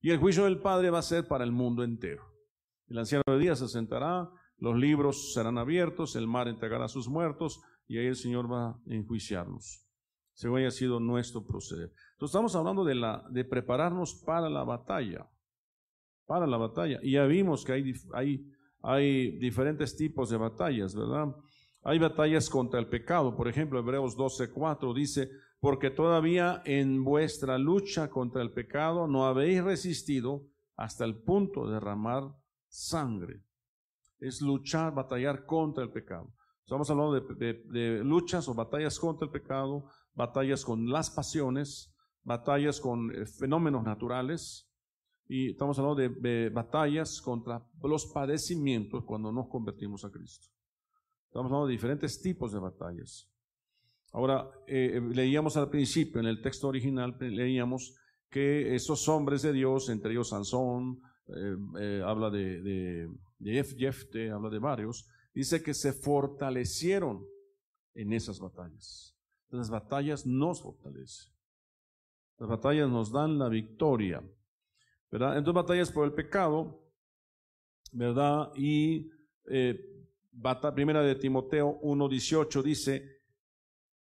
Y 0.00 0.10
el 0.10 0.18
juicio 0.18 0.44
del 0.44 0.60
Padre 0.60 0.90
va 0.90 1.00
a 1.00 1.02
ser 1.02 1.26
para 1.26 1.42
el 1.42 1.50
mundo 1.50 1.82
entero. 1.82 2.22
El 2.86 2.98
anciano 2.98 3.24
de 3.26 3.38
días 3.38 3.58
se 3.58 3.68
sentará, 3.68 4.30
los 4.58 4.76
libros 4.76 5.32
serán 5.32 5.58
abiertos, 5.58 6.14
el 6.14 6.28
mar 6.28 6.46
entregará 6.46 6.84
a 6.84 6.88
sus 6.88 7.08
muertos 7.08 7.60
y 7.88 7.98
ahí 7.98 8.06
el 8.06 8.16
Señor 8.16 8.50
va 8.50 8.70
a 8.70 8.80
enjuiciarnos, 8.86 9.84
según 10.34 10.58
haya 10.58 10.70
sido 10.70 11.00
nuestro 11.00 11.44
proceder. 11.44 11.92
Entonces 12.12 12.34
estamos 12.34 12.54
hablando 12.56 12.84
de, 12.84 13.44
prepararnos 13.44 14.14
para 14.14 14.48
la 14.48 14.64
batalla, 14.64 15.28
para 16.26 16.46
la 16.46 16.56
batalla. 16.56 16.98
Y 17.02 17.12
ya 17.12 17.24
vimos 17.24 17.64
que 17.64 17.72
hay 18.82 19.38
diferentes 19.38 19.96
tipos 19.96 20.30
de 20.30 20.36
batallas, 20.36 20.94
¿verdad? 20.94 21.34
Hay 21.84 21.98
batallas 21.98 22.48
contra 22.48 22.78
el 22.78 22.86
pecado. 22.86 23.36
Por 23.36 23.48
ejemplo, 23.48 23.78
Hebreos 23.78 24.16
12:4 24.16 24.94
dice, 24.94 25.30
porque 25.58 25.90
todavía 25.90 26.62
en 26.64 27.04
vuestra 27.04 27.58
lucha 27.58 28.08
contra 28.08 28.42
el 28.42 28.52
pecado 28.52 29.06
no 29.06 29.26
habéis 29.26 29.62
resistido 29.62 30.46
hasta 30.76 31.04
el 31.04 31.16
punto 31.22 31.66
de 31.66 31.74
derramar 31.74 32.34
sangre. 32.68 33.42
Es 34.18 34.40
luchar, 34.40 34.94
batallar 34.94 35.44
contra 35.44 35.82
el 35.82 35.90
pecado. 35.90 36.32
Estamos 36.64 36.88
hablando 36.90 37.20
de, 37.20 38.00
luchas 38.04 38.48
o 38.48 38.54
batallas 38.54 38.98
contra 38.98 39.26
el 39.26 39.32
pecado, 39.32 39.84
batallas 40.14 40.64
con 40.64 40.90
las 40.90 41.10
pasiones, 41.10 41.94
batallas 42.22 42.80
con 42.80 43.14
eh, 43.14 43.26
fenómenos 43.26 43.84
naturales, 43.84 44.68
y 45.28 45.50
estamos 45.50 45.78
hablando 45.78 46.02
de, 46.20 46.50
batallas 46.50 47.20
contra 47.22 47.64
los 47.82 48.06
padecimientos 48.06 49.04
cuando 49.04 49.32
nos 49.32 49.48
convertimos 49.48 50.04
a 50.04 50.10
Cristo. 50.10 50.48
Estamos 51.26 51.46
hablando 51.46 51.68
de 51.68 51.72
diferentes 51.72 52.20
tipos 52.20 52.52
de 52.52 52.58
batallas. 52.58 53.30
Ahora, 54.12 54.50
eh, 54.66 55.00
leíamos 55.00 55.56
al 55.56 55.70
principio, 55.70 56.20
en 56.20 56.26
el 56.26 56.42
texto 56.42 56.68
original, 56.68 57.16
leíamos 57.18 57.94
que 58.28 58.74
esos 58.74 59.08
hombres 59.08 59.40
de 59.40 59.52
Dios, 59.52 59.88
entre 59.88 60.12
ellos 60.12 60.28
Sansón, 60.28 61.00
eh, 61.28 61.56
eh, 61.80 62.02
habla 62.04 62.28
de, 62.28 62.60
de, 62.60 64.30
habla 64.30 64.50
de 64.50 64.58
varios, 64.58 65.08
dice 65.32 65.62
que 65.62 65.72
se 65.72 65.94
fortalecieron 65.94 67.24
en 67.94 68.12
esas 68.12 68.38
batallas. 68.38 69.16
Las 69.52 69.70
batallas 69.70 70.26
nos 70.26 70.62
fortalecen. 70.62 71.32
Las 72.38 72.48
batallas 72.48 72.88
nos 72.88 73.12
dan 73.12 73.38
la 73.38 73.48
victoria. 73.48 74.22
Entonces, 75.10 75.54
batallas 75.54 75.92
por 75.92 76.06
el 76.06 76.14
pecado, 76.14 76.90
¿verdad? 77.92 78.50
Y 78.56 79.10
eh, 79.50 79.78
primera 80.74 81.02
de 81.02 81.14
Timoteo 81.16 81.78
1.18 81.82 82.62
dice, 82.62 83.20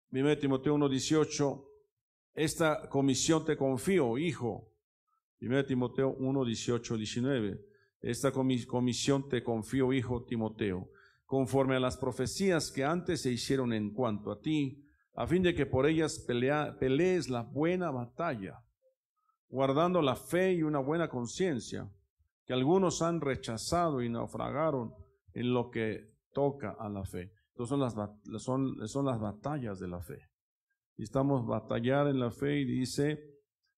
primera 0.09 0.35
de 0.35 0.41
Timoteo 0.41 0.77
1.18, 0.77 1.69
esta 2.33 2.89
comisión 2.89 3.45
te 3.45 3.57
confío, 3.57 4.17
hijo, 4.17 4.73
1 5.41 5.67
Timoteo 5.67 6.17
1, 6.19 6.45
18, 6.45 6.97
19. 6.97 7.67
Esta 8.01 8.33
comisión 8.33 9.29
te 9.29 9.43
confío, 9.43 9.93
hijo 9.93 10.25
Timoteo, 10.25 10.91
conforme 11.27 11.77
a 11.77 11.81
las 11.81 11.97
profecías 11.97 12.71
que 12.71 12.83
antes 12.83 13.23
se 13.23 13.31
hicieron 13.31 13.73
en 13.73 13.93
cuanto 13.93 14.33
a 14.33 14.41
ti, 14.41 14.84
a 15.15 15.27
fin 15.27 15.43
de 15.43 15.55
que 15.55 15.67
por 15.67 15.87
ellas 15.87 16.19
pelees 16.79 17.29
la 17.29 17.43
buena 17.43 17.91
batalla, 17.91 18.61
guardando 19.49 20.03
la 20.03 20.17
fe 20.17 20.55
y 20.55 20.63
una 20.63 20.81
buena 20.81 21.09
conciencia, 21.09 21.89
que 22.45 22.53
algunos 22.53 23.01
han 23.01 23.21
rechazado 23.21 24.03
y 24.03 24.09
naufragaron 24.09 24.93
en 25.33 25.53
lo 25.53 25.71
que 25.71 26.15
toca 26.33 26.77
a 26.79 26.89
la 26.89 27.05
fe. 27.05 27.33
Entonces 27.51 27.71
son 27.71 27.81
las, 27.81 28.43
son, 28.43 28.89
son 28.89 29.07
las 29.07 29.21
batallas 29.21 29.79
de 29.79 29.89
la 29.89 30.01
fe. 30.01 30.19
Y 30.97 31.05
estamos 31.05 31.47
batallar 31.47 32.09
en 32.09 32.19
la 32.19 32.31
fe 32.31 32.61
y 32.61 32.65
dice, 32.65 33.19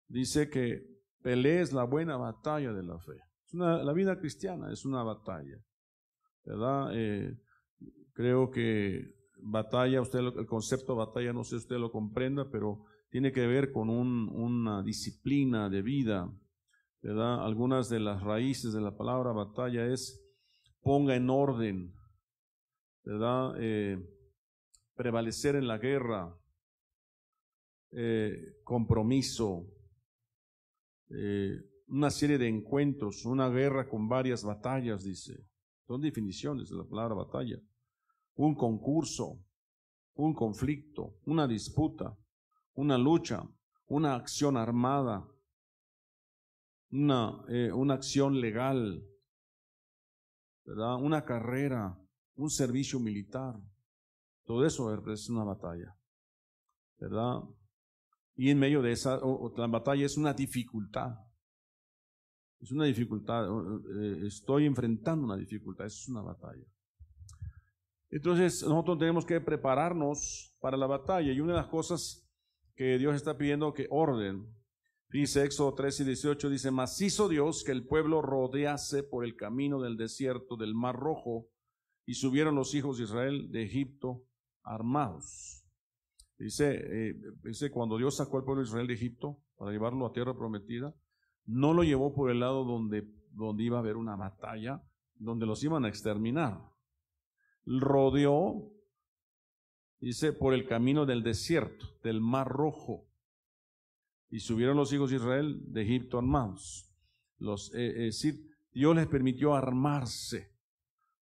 dice 0.08 0.48
que 0.48 0.82
pelees 1.22 1.72
la 1.72 1.84
buena 1.84 2.16
batalla 2.16 2.72
de 2.72 2.82
la 2.82 2.98
fe. 2.98 3.18
la 3.52 3.92
vida 3.92 4.18
cristiana 4.18 4.72
es 4.72 4.84
una 4.84 5.02
batalla, 5.02 5.58
¿verdad? 6.44 6.90
Eh, 6.94 7.36
creo 8.12 8.50
que 8.50 9.15
batalla, 9.36 10.00
usted 10.00 10.20
el 10.20 10.46
concepto 10.46 10.92
de 10.92 10.98
batalla, 10.98 11.32
no 11.32 11.44
sé 11.44 11.50
si 11.50 11.56
usted 11.56 11.76
lo 11.76 11.90
comprenda, 11.90 12.50
pero 12.50 12.84
tiene 13.10 13.32
que 13.32 13.46
ver 13.46 13.72
con 13.72 13.88
una 13.88 14.82
disciplina 14.82 15.68
de 15.70 15.82
vida, 15.82 16.30
¿verdad? 17.02 17.44
Algunas 17.44 17.88
de 17.88 18.00
las 18.00 18.22
raíces 18.22 18.72
de 18.72 18.80
la 18.80 18.96
palabra 18.96 19.32
batalla 19.32 19.86
es 19.86 20.22
ponga 20.82 21.16
en 21.16 21.30
orden, 21.30 21.94
¿verdad? 23.04 23.54
Eh, 23.58 23.98
prevalecer 24.94 25.56
en 25.56 25.68
la 25.68 25.78
guerra, 25.78 26.36
eh, 27.92 28.58
compromiso, 28.64 29.66
eh, 31.10 31.60
una 31.88 32.10
serie 32.10 32.38
de 32.38 32.48
encuentros, 32.48 33.24
una 33.24 33.48
guerra 33.48 33.88
con 33.88 34.08
varias 34.08 34.42
batallas, 34.42 35.04
dice. 35.04 35.46
Son 35.86 36.00
definiciones 36.00 36.68
de 36.68 36.76
la 36.76 36.84
palabra 36.84 37.14
batalla. 37.14 37.60
Un 38.36 38.54
concurso, 38.54 39.44
un 40.14 40.34
conflicto, 40.34 41.18
una 41.26 41.46
disputa, 41.46 42.16
una 42.74 42.96
lucha, 42.96 43.42
una 43.88 44.14
acción 44.14 44.56
armada, 44.56 45.26
una, 46.90 47.44
eh, 47.48 47.72
una 47.72 47.94
acción 47.94 48.40
legal, 48.40 49.02
¿verdad? 50.64 50.96
una 51.02 51.24
carrera, 51.24 51.98
un 52.34 52.50
servicio 52.50 53.00
militar. 53.00 53.54
Todo 54.44 54.64
eso 54.64 54.94
es 55.12 55.28
una 55.28 55.44
batalla, 55.44 55.96
¿verdad? 56.98 57.42
Y 58.36 58.50
en 58.50 58.58
medio 58.58 58.82
de 58.82 58.92
esa 58.92 59.18
la 59.56 59.66
batalla 59.66 60.04
es 60.04 60.16
una 60.16 60.34
dificultad. 60.34 61.18
Es 62.60 62.70
una 62.70 62.84
dificultad. 62.84 63.46
Eh, 63.46 64.26
estoy 64.26 64.66
enfrentando 64.66 65.24
una 65.24 65.36
dificultad. 65.36 65.86
Es 65.86 66.06
una 66.08 66.20
batalla. 66.20 66.64
Entonces 68.16 68.62
nosotros 68.62 68.98
tenemos 68.98 69.26
que 69.26 69.42
prepararnos 69.42 70.56
para 70.58 70.78
la 70.78 70.86
batalla. 70.86 71.32
Y 71.32 71.40
una 71.40 71.52
de 71.52 71.60
las 71.60 71.68
cosas 71.68 72.26
que 72.74 72.96
Dios 72.96 73.14
está 73.14 73.36
pidiendo 73.36 73.74
que 73.74 73.88
orden. 73.90 74.46
Dice 75.10 75.44
Éxodo 75.44 75.74
13 75.74 76.02
y 76.02 76.06
18, 76.06 76.48
dice, 76.48 76.70
mas 76.70 76.98
hizo 77.02 77.28
Dios 77.28 77.62
que 77.62 77.72
el 77.72 77.86
pueblo 77.86 78.22
rodease 78.22 79.02
por 79.02 79.22
el 79.22 79.36
camino 79.36 79.82
del 79.82 79.98
desierto 79.98 80.56
del 80.56 80.74
Mar 80.74 80.96
Rojo 80.96 81.48
y 82.06 82.14
subieron 82.14 82.54
los 82.54 82.74
hijos 82.74 82.96
de 82.96 83.04
Israel 83.04 83.50
de 83.50 83.64
Egipto 83.64 84.24
armados. 84.62 85.62
Dice, 86.38 86.74
eh, 86.74 87.14
dice, 87.44 87.70
cuando 87.70 87.98
Dios 87.98 88.16
sacó 88.16 88.38
al 88.38 88.44
pueblo 88.44 88.62
de 88.62 88.68
Israel 88.68 88.86
de 88.86 88.94
Egipto 88.94 89.42
para 89.56 89.72
llevarlo 89.72 90.06
a 90.06 90.12
tierra 90.12 90.34
prometida, 90.34 90.94
no 91.44 91.74
lo 91.74 91.84
llevó 91.84 92.14
por 92.14 92.30
el 92.30 92.40
lado 92.40 92.64
donde, 92.64 93.06
donde 93.30 93.62
iba 93.62 93.76
a 93.76 93.80
haber 93.80 93.96
una 93.96 94.16
batalla, 94.16 94.82
donde 95.14 95.44
los 95.44 95.62
iban 95.62 95.84
a 95.84 95.88
exterminar. 95.88 96.75
Rodeó, 97.66 98.72
dice, 100.00 100.32
por 100.32 100.54
el 100.54 100.66
camino 100.66 101.04
del 101.04 101.22
desierto, 101.22 101.86
del 102.02 102.20
mar 102.20 102.48
rojo. 102.48 103.06
Y 104.30 104.40
subieron 104.40 104.76
los 104.76 104.92
hijos 104.92 105.10
de 105.10 105.16
Israel 105.16 105.60
de 105.72 105.82
Egipto 105.82 106.18
armados. 106.18 106.90
Los, 107.38 107.74
eh, 107.74 108.06
es 108.06 108.22
decir, 108.22 108.50
Dios 108.72 108.96
les 108.96 109.06
permitió 109.06 109.54
armarse. 109.54 110.54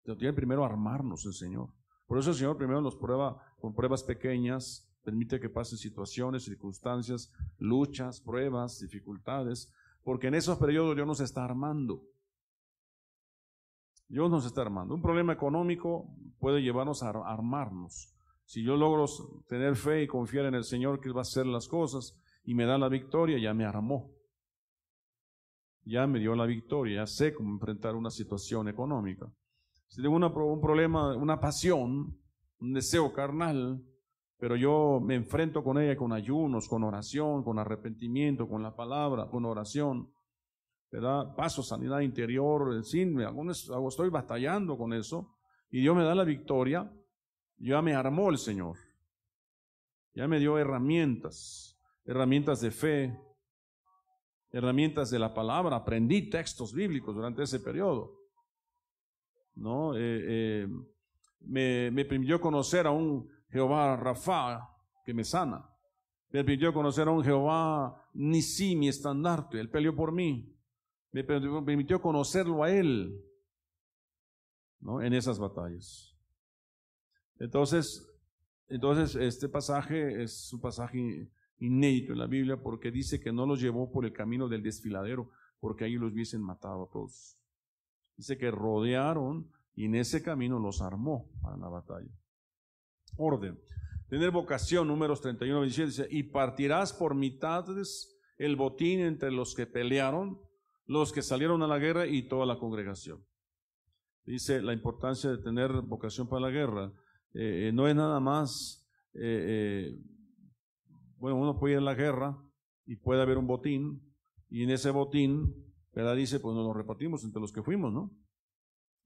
Dios 0.05 0.19
tiene 0.19 0.35
primero 0.35 0.65
armarnos 0.65 1.25
el 1.27 1.33
Señor. 1.33 1.71
Por 2.07 2.19
eso 2.19 2.31
el 2.31 2.37
Señor 2.37 2.59
primero 2.59 2.81
nos 2.81 2.97
prueba 2.97 3.43
con 3.59 3.75
pruebas 3.75 4.03
pequeñas 4.03 4.93
permite 5.03 5.41
que 5.41 5.49
pasen 5.49 5.79
situaciones, 5.79 6.45
circunstancias, 6.45 7.33
luchas, 7.59 8.21
pruebas, 8.21 8.81
dificultades, 8.81 9.73
porque 10.03 10.29
en 10.29 10.35
esos 10.35 10.59
periodos 10.59 10.95
Dios 10.95 11.07
nos 11.07 11.21
está 11.21 11.45
armando. 11.45 12.03
Dios 14.13 14.31
nos 14.31 14.45
está 14.45 14.61
armando. 14.61 14.95
Un 14.95 15.01
problema 15.01 15.33
económico 15.33 16.07
puede 16.39 16.61
llevarnos 16.61 17.03
a 17.03 17.09
armarnos. 17.09 18.15
Si 18.45 18.63
yo 18.63 18.77
logro 18.77 19.07
tener 19.49 19.75
fe 19.75 20.03
y 20.03 20.07
confiar 20.07 20.45
en 20.45 20.55
el 20.55 20.65
Señor 20.65 21.01
que 21.01 21.11
va 21.11 21.21
a 21.21 21.23
hacer 21.23 21.47
las 21.47 21.67
cosas 21.67 22.15
y 22.45 22.53
me 22.53 22.67
da 22.67 22.77
la 22.77 22.91
victoria, 22.91 23.39
ya 23.39 23.55
me 23.55 23.65
armó. 23.65 24.11
Ya 25.85 26.07
me 26.07 26.19
dio 26.19 26.37
la 26.37 26.45
victoria, 26.45 26.97
ya 26.97 27.07
sé 27.07 27.33
cómo 27.33 27.55
enfrentar 27.55 27.97
una 27.97 28.11
situación 28.11 28.69
económica. 28.69 29.33
Si 29.89 30.03
tengo 30.03 30.17
un 30.17 30.61
problema, 30.61 31.17
una 31.17 31.41
pasión, 31.41 32.15
un 32.61 32.73
deseo 32.75 33.15
carnal, 33.15 33.83
pero 34.37 34.57
yo 34.57 35.01
me 35.03 35.15
enfrento 35.15 35.65
con 35.65 35.79
ella 35.79 35.97
con 35.97 36.13
ayunos, 36.13 36.69
con 36.69 36.85
oración, 36.85 37.43
con 37.43 37.59
arrepentimiento, 37.59 38.47
con 38.47 38.63
la 38.63 38.77
palabra, 38.77 39.31
con 39.31 39.47
oración, 39.47 40.13
¿verdad? 40.93 41.35
Paso 41.35 41.63
sanidad 41.63 42.01
interior, 42.01 42.75
en 42.75 42.85
fin, 42.85 43.19
estoy 43.89 44.11
batallando 44.11 44.77
con 44.77 44.93
eso 44.93 45.35
y 45.71 45.81
Dios 45.81 45.97
me 45.97 46.05
da 46.05 46.15
la 46.15 46.25
victoria, 46.25 46.93
ya 47.57 47.81
me 47.81 47.95
armó 47.95 48.29
el 48.29 48.37
Señor, 48.37 48.77
ya 50.15 50.29
me 50.29 50.39
dio 50.39 50.59
herramientas, 50.59 51.81
herramientas 52.05 52.61
de 52.61 52.71
fe, 52.71 53.19
herramientas 54.51 55.11
de 55.11 55.19
la 55.19 55.33
palabra, 55.33 55.77
aprendí 55.77 56.29
textos 56.29 56.75
bíblicos 56.75 57.15
durante 57.15 57.43
ese 57.43 57.61
periodo, 57.61 58.13
¿no? 59.55 59.97
Eh, 59.97 60.01
eh, 60.01 60.69
me, 61.41 61.91
me 61.91 62.05
permitió 62.05 62.39
conocer 62.39 62.87
a 62.87 62.91
un 62.91 63.31
Jehová 63.49 63.97
Rafa, 63.97 64.69
que 65.07 65.15
me 65.15 65.25
sana. 65.25 65.69
Me 66.31 66.45
permitió 66.45 66.73
conocer 66.73 67.09
a 67.09 67.11
un 67.11 67.25
Jehová 67.25 68.09
Nisi, 68.15 68.77
mi 68.77 68.89
estandarte. 68.89 69.59
Él 69.59 69.69
peleó 69.69 69.95
por 69.95 70.13
mí. 70.13 70.53
Me 71.13 71.25
permitió 71.25 72.01
conocerlo 72.01 72.65
a 72.65 72.71
Él 72.71 73.23
¿no? 74.81 75.03
en 75.03 75.13
esas 75.13 75.39
batallas. 75.39 76.17
Entonces, 77.39 78.09
entonces, 78.69 79.15
este 79.17 79.49
pasaje 79.49 80.23
es 80.23 80.53
un 80.53 80.61
pasaje 80.61 81.31
inédito 81.59 82.13
en 82.13 82.19
la 82.19 82.27
Biblia 82.27 82.61
porque 82.61 82.91
dice 82.91 83.21
que 83.21 83.33
no 83.33 83.47
los 83.47 83.61
llevó 83.61 83.91
por 83.93 84.05
el 84.05 84.13
camino 84.13 84.49
del 84.49 84.63
desfiladero, 84.63 85.31
porque 85.61 85.85
ahí 85.85 85.95
los 85.95 86.13
hubiesen 86.13 86.41
matado 86.41 86.85
a 86.85 86.91
todos. 86.91 87.39
Dice 88.17 88.39
que 88.39 88.51
rodearon 88.51 89.51
y 89.75 89.85
en 89.85 89.97
ese 89.97 90.23
camino 90.23 90.59
los 90.59 90.81
armó 90.81 91.31
para 91.43 91.57
la 91.57 91.69
batalla 91.69 92.11
orden. 93.17 93.59
Tener 94.09 94.31
vocación, 94.31 94.89
números 94.89 95.21
31, 95.21 95.61
27, 95.61 95.87
dice, 95.87 96.07
y 96.11 96.25
partirás 96.25 96.93
por 96.93 97.15
mitades 97.15 98.19
el 98.37 98.57
botín 98.57 99.01
entre 99.01 99.31
los 99.31 99.55
que 99.55 99.67
pelearon, 99.67 100.41
los 100.87 101.13
que 101.13 101.23
salieron 101.23 101.63
a 101.63 101.67
la 101.67 101.79
guerra 101.79 102.07
y 102.07 102.29
toda 102.29 102.47
la 102.47 102.59
congregación. 102.59 103.25
Dice 104.25 104.63
la 104.63 104.73
importancia 104.73 105.31
de 105.31 105.39
tener 105.39 105.71
vocación 105.83 106.29
para 106.29 106.43
la 106.43 106.51
guerra. 106.51 106.93
Eh, 107.35 107.69
eh, 107.69 107.73
no 107.73 107.89
es 107.89 107.97
nada 107.97 108.21
más, 108.21 108.87
eh, 109.15 109.99
bueno, 111.17 111.37
uno 111.37 111.59
puede 111.59 111.75
ir 111.75 111.79
a 111.79 111.83
la 111.83 111.95
guerra 111.95 112.37
y 112.87 112.97
puede 112.97 113.23
haber 113.23 113.39
un 113.39 113.47
botín, 113.47 114.03
y 114.49 114.65
en 114.65 114.71
ese 114.71 114.91
botín, 114.91 115.55
¿verdad? 115.93 116.15
Dice, 116.15 116.41
pues 116.41 116.55
nos 116.55 116.67
lo 116.67 116.75
repartimos 116.75 117.25
entre 117.25 117.41
los 117.41 117.53
que 117.53 117.63
fuimos, 117.63 117.93
¿no? 117.93 118.15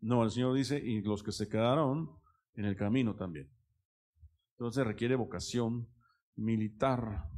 No, 0.01 0.25
el 0.25 0.31
Señor 0.31 0.55
dice, 0.55 0.79
y 0.79 1.03
los 1.03 1.23
que 1.23 1.33
se 1.33 1.49
quedaron 1.49 2.11
en 2.55 2.65
el 2.65 2.77
camino 2.77 3.15
también. 3.15 3.51
Entonces 4.53 4.87
requiere 4.87 5.15
vocación 5.17 5.89
militar, 6.35 7.29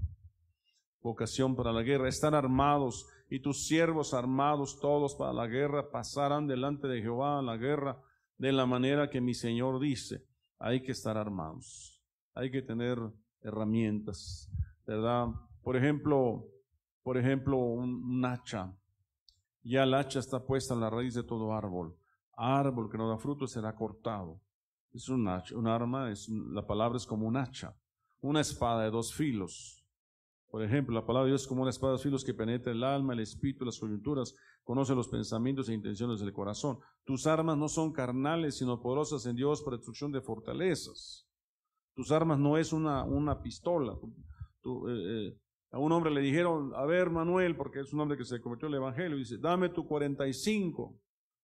vocación 1.00 1.54
para 1.54 1.72
la 1.72 1.82
guerra. 1.82 2.08
Están 2.08 2.34
armados 2.34 3.06
y 3.28 3.40
tus 3.40 3.66
siervos 3.66 4.14
armados 4.14 4.80
todos 4.80 5.14
para 5.14 5.32
la 5.32 5.46
guerra 5.46 5.90
pasarán 5.90 6.46
delante 6.46 6.88
de 6.88 7.02
Jehová 7.02 7.38
a 7.38 7.42
la 7.42 7.56
guerra 7.56 8.00
de 8.38 8.52
la 8.52 8.66
manera 8.66 9.10
que 9.10 9.20
mi 9.20 9.34
Señor 9.34 9.80
dice. 9.80 10.24
Hay 10.58 10.82
que 10.82 10.92
estar 10.92 11.16
armados, 11.16 12.02
hay 12.34 12.50
que 12.50 12.62
tener 12.62 12.98
herramientas, 13.42 14.50
¿verdad? 14.86 15.28
Por 15.62 15.76
ejemplo, 15.76 16.46
por 17.02 17.16
ejemplo, 17.16 17.56
un, 17.56 18.24
hacha. 18.24 18.74
Ya 19.62 19.84
el 19.84 19.94
hacha 19.94 20.18
está 20.18 20.44
puesta 20.44 20.74
en 20.74 20.80
la 20.80 20.90
raíz 20.90 21.14
de 21.14 21.22
todo 21.22 21.54
árbol. 21.54 21.96
Árbol 22.36 22.90
que 22.90 22.98
no 22.98 23.08
da 23.08 23.18
fruto 23.18 23.46
será 23.46 23.74
cortado. 23.74 24.40
Es 24.92 25.08
un, 25.08 25.28
hacha, 25.28 25.56
un 25.56 25.66
arma, 25.66 26.10
es, 26.10 26.28
la 26.28 26.66
palabra 26.66 26.96
es 26.96 27.06
como 27.06 27.26
un 27.26 27.36
hacha, 27.36 27.76
una 28.20 28.40
espada 28.40 28.84
de 28.84 28.90
dos 28.90 29.14
filos. 29.14 29.77
Por 30.50 30.62
ejemplo, 30.62 30.94
la 30.94 31.04
palabra 31.04 31.26
de 31.26 31.32
Dios 31.32 31.42
es 31.42 31.48
como 31.48 31.62
una 31.62 31.70
espada 31.70 31.94
de 31.94 31.98
filos 31.98 32.24
que 32.24 32.32
penetra 32.34 32.72
el 32.72 32.82
alma, 32.82 33.12
el 33.12 33.20
espíritu, 33.20 33.64
las 33.64 33.78
coyunturas, 33.78 34.34
conoce 34.64 34.94
los 34.94 35.08
pensamientos 35.08 35.68
e 35.68 35.74
intenciones 35.74 36.20
del 36.20 36.32
corazón. 36.32 36.78
Tus 37.04 37.26
armas 37.26 37.58
no 37.58 37.68
son 37.68 37.92
carnales, 37.92 38.56
sino 38.56 38.80
poderosas 38.80 39.26
en 39.26 39.36
Dios 39.36 39.62
para 39.62 39.76
destrucción 39.76 40.10
de 40.10 40.22
fortalezas. 40.22 41.28
Tus 41.94 42.10
armas 42.12 42.38
no 42.38 42.56
es 42.56 42.72
una, 42.72 43.04
una 43.04 43.42
pistola. 43.42 43.92
Eh, 43.92 45.28
eh, 45.28 45.38
a 45.70 45.78
un 45.78 45.92
hombre 45.92 46.10
le 46.10 46.22
dijeron, 46.22 46.72
a 46.74 46.86
ver 46.86 47.10
Manuel, 47.10 47.56
porque 47.56 47.80
es 47.80 47.92
un 47.92 48.00
hombre 48.00 48.16
que 48.16 48.24
se 48.24 48.40
convirtió 48.40 48.68
al 48.68 48.74
Evangelio, 48.74 49.18
dice, 49.18 49.36
dame 49.38 49.68
tu 49.68 49.86
45. 49.86 50.98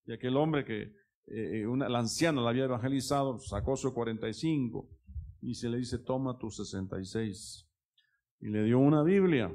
Y 0.06 0.12
aquel 0.12 0.36
hombre 0.36 0.64
que 0.64 0.82
eh, 1.26 1.60
eh, 1.60 1.66
una, 1.66 1.88
la 1.88 2.02
la 2.02 2.50
había 2.50 2.64
evangelizado, 2.64 3.38
sacó 3.38 3.76
su 3.76 3.92
45 3.92 4.88
y 5.40 5.54
se 5.54 5.68
le 5.68 5.78
dice, 5.78 5.98
toma 5.98 6.38
tu 6.38 6.50
66. 6.50 7.68
Y 8.44 8.48
le 8.48 8.62
dio 8.62 8.78
una 8.78 9.02
Biblia. 9.02 9.50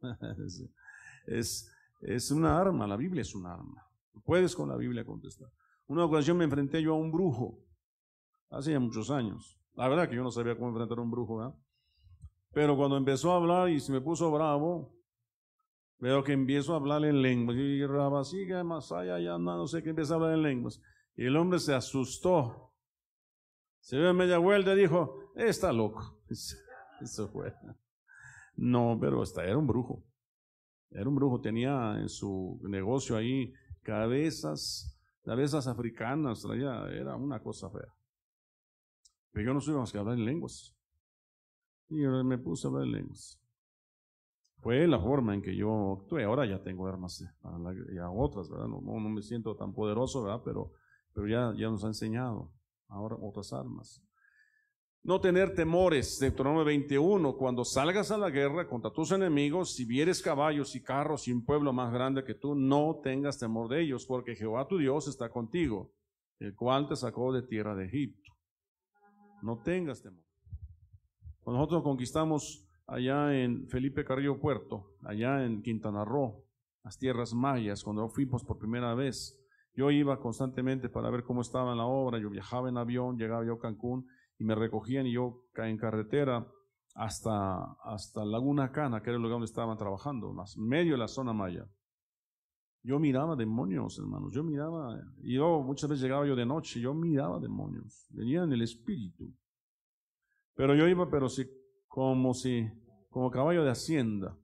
es, 1.26 1.70
es 2.00 2.30
una 2.30 2.58
arma, 2.58 2.86
la 2.86 2.96
Biblia 2.96 3.20
es 3.20 3.34
un 3.34 3.44
arma. 3.44 3.86
Puedes 4.24 4.56
con 4.56 4.70
la 4.70 4.76
Biblia 4.76 5.04
contestar. 5.04 5.50
Una 5.88 6.06
ocasión 6.06 6.38
me 6.38 6.44
enfrenté 6.44 6.80
yo 6.80 6.94
a 6.94 6.96
un 6.96 7.12
brujo, 7.12 7.58
hace 8.48 8.72
ya 8.72 8.80
muchos 8.80 9.10
años. 9.10 9.60
La 9.74 9.88
verdad 9.88 10.08
que 10.08 10.16
yo 10.16 10.22
no 10.22 10.30
sabía 10.30 10.56
cómo 10.56 10.70
enfrentar 10.70 10.96
a 10.96 11.02
un 11.02 11.10
brujo, 11.10 11.36
¿verdad? 11.36 11.54
Pero 12.54 12.78
cuando 12.78 12.96
empezó 12.96 13.30
a 13.30 13.36
hablar 13.36 13.68
y 13.68 13.78
se 13.78 13.92
me 13.92 14.00
puso 14.00 14.32
bravo, 14.32 14.96
veo 15.98 16.24
que 16.24 16.32
empiezo 16.32 16.72
a 16.72 16.76
hablar 16.76 17.04
en 17.04 17.20
lenguas. 17.20 17.58
Y 17.58 17.84
Rabasiga, 17.84 18.62
allá, 18.62 19.18
ya 19.18 19.36
no 19.36 19.66
sé 19.66 19.82
qué 19.82 19.90
empieza 19.90 20.14
a 20.14 20.16
hablar 20.16 20.32
en 20.32 20.42
lenguas. 20.42 20.80
Y 21.14 21.26
el 21.26 21.36
hombre 21.36 21.58
se 21.58 21.74
asustó. 21.74 22.72
Se 23.80 23.98
dio 23.98 24.14
media 24.14 24.38
vuelta 24.38 24.72
y 24.72 24.78
dijo, 24.78 25.30
está 25.36 25.74
loco. 25.74 26.22
Eso 27.02 27.28
fue. 27.28 27.52
No, 28.56 28.98
pero 29.00 29.22
hasta 29.22 29.44
era 29.44 29.58
un 29.58 29.66
brujo. 29.66 30.02
Era 30.90 31.08
un 31.08 31.16
brujo, 31.16 31.40
tenía 31.40 31.98
en 31.98 32.08
su 32.08 32.60
negocio 32.62 33.16
ahí 33.16 33.52
cabezas, 33.82 34.98
cabezas 35.24 35.66
africanas, 35.66 36.42
traía, 36.42 36.86
era 36.88 37.16
una 37.16 37.40
cosa 37.40 37.68
fea. 37.70 37.92
Pero 39.32 39.46
yo 39.46 39.54
no 39.54 39.60
soy 39.60 39.74
más 39.74 39.90
que 39.90 39.98
hablar 39.98 40.16
en 40.16 40.24
lenguas. 40.24 40.76
Y 41.88 41.96
me 41.96 42.38
puse 42.38 42.66
a 42.66 42.70
hablar 42.70 42.84
en 42.86 42.92
lenguas. 42.92 43.40
Fue 44.60 44.86
la 44.86 45.00
forma 45.00 45.34
en 45.34 45.42
que 45.42 45.54
yo 45.54 46.00
actué. 46.00 46.24
Ahora 46.24 46.46
ya 46.46 46.62
tengo 46.62 46.86
armas 46.86 47.20
eh, 47.20 47.94
ya 47.94 48.08
otras, 48.08 48.48
¿verdad? 48.48 48.68
No, 48.68 48.80
me 48.80 49.20
siento 49.20 49.56
tan 49.56 49.74
poderoso, 49.74 50.22
¿verdad? 50.22 50.40
Pero 50.44 50.72
pero 51.14 51.28
ya, 51.28 51.54
ya 51.56 51.70
nos 51.70 51.84
ha 51.84 51.88
enseñado 51.88 52.50
ahora 52.88 53.16
otras 53.20 53.52
armas. 53.52 54.02
No 55.06 55.20
tener 55.20 55.54
temores, 55.54 56.18
Deuteronomio 56.18 56.64
21, 56.64 57.36
cuando 57.36 57.62
salgas 57.62 58.10
a 58.10 58.16
la 58.16 58.30
guerra 58.30 58.66
contra 58.66 58.90
tus 58.90 59.12
enemigos, 59.12 59.74
si 59.74 59.84
vieres 59.84 60.22
caballos 60.22 60.74
y 60.74 60.82
carros 60.82 61.28
y 61.28 61.32
un 61.32 61.44
pueblo 61.44 61.74
más 61.74 61.92
grande 61.92 62.24
que 62.24 62.32
tú, 62.32 62.54
no 62.54 63.00
tengas 63.02 63.38
temor 63.38 63.68
de 63.68 63.82
ellos, 63.82 64.06
porque 64.06 64.34
Jehová 64.34 64.66
tu 64.66 64.78
Dios 64.78 65.06
está 65.06 65.28
contigo, 65.28 65.92
el 66.38 66.54
cual 66.54 66.88
te 66.88 66.96
sacó 66.96 67.34
de 67.34 67.42
tierra 67.42 67.74
de 67.74 67.84
Egipto. 67.84 68.32
No 69.42 69.60
tengas 69.62 70.00
temor. 70.00 70.24
Cuando 71.40 71.58
nosotros 71.58 71.82
conquistamos 71.82 72.66
allá 72.86 73.38
en 73.38 73.68
Felipe 73.68 74.06
Carrillo 74.06 74.40
Puerto, 74.40 74.94
allá 75.02 75.44
en 75.44 75.60
Quintana 75.60 76.06
Roo, 76.06 76.46
las 76.82 76.96
tierras 76.96 77.34
mayas, 77.34 77.84
cuando 77.84 78.08
fuimos 78.08 78.42
por 78.42 78.56
primera 78.56 78.94
vez, 78.94 79.38
yo 79.74 79.90
iba 79.90 80.18
constantemente 80.18 80.88
para 80.88 81.10
ver 81.10 81.24
cómo 81.24 81.42
estaba 81.42 81.74
la 81.74 81.84
obra, 81.84 82.18
yo 82.18 82.30
viajaba 82.30 82.70
en 82.70 82.78
avión, 82.78 83.18
llegaba 83.18 83.44
yo 83.44 83.52
a 83.52 83.58
Cancún 83.58 84.08
y 84.38 84.44
me 84.44 84.54
recogían 84.54 85.06
y 85.06 85.12
yo 85.12 85.44
en 85.56 85.76
carretera 85.76 86.46
hasta, 86.94 87.72
hasta 87.84 88.24
Laguna 88.24 88.70
Cana, 88.72 89.02
que 89.02 89.10
era 89.10 89.16
el 89.16 89.22
lugar 89.22 89.34
donde 89.34 89.46
estaban 89.46 89.76
trabajando, 89.76 90.32
más 90.32 90.56
medio 90.56 90.92
de 90.92 90.98
la 90.98 91.08
zona 91.08 91.32
maya. 91.32 91.66
Yo 92.82 92.98
miraba 92.98 93.34
demonios, 93.34 93.98
hermanos, 93.98 94.32
yo 94.34 94.44
miraba, 94.44 95.00
y 95.22 95.34
yo 95.34 95.62
muchas 95.62 95.88
veces 95.88 96.02
llegaba 96.02 96.26
yo 96.26 96.36
de 96.36 96.44
noche, 96.44 96.80
yo 96.80 96.92
miraba 96.92 97.40
demonios, 97.40 98.06
venían 98.10 98.44
en 98.44 98.52
el 98.54 98.62
espíritu. 98.62 99.32
Pero 100.54 100.74
yo 100.74 100.86
iba, 100.86 101.08
pero 101.10 101.28
sí, 101.28 101.46
como 101.88 102.34
si, 102.34 102.68
como 103.08 103.30
caballo 103.30 103.64
de 103.64 103.70
hacienda, 103.70 104.36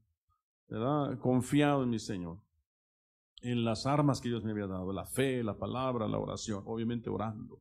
¿verdad? 0.68 1.18
Confiado 1.18 1.82
en 1.82 1.90
mi 1.90 1.98
Señor 1.98 2.38
en 3.42 3.64
las 3.64 3.86
armas 3.86 4.20
que 4.20 4.28
Dios 4.28 4.44
me 4.44 4.52
había 4.52 4.66
dado, 4.66 4.92
la 4.92 5.06
fe, 5.06 5.42
la 5.42 5.56
palabra, 5.56 6.06
la 6.06 6.18
oración, 6.18 6.62
obviamente 6.66 7.08
orando. 7.08 7.60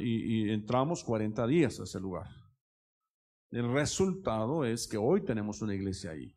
Y, 0.00 0.50
entramos 0.50 1.02
40 1.02 1.46
días 1.46 1.80
a 1.80 1.84
ese 1.84 2.00
lugar. 2.00 2.28
el 3.50 3.72
resultado 3.72 4.64
es 4.64 4.86
que 4.86 4.96
hoy 4.96 5.24
tenemos 5.24 5.62
una 5.62 5.74
iglesia 5.74 6.10
ahí. 6.10 6.34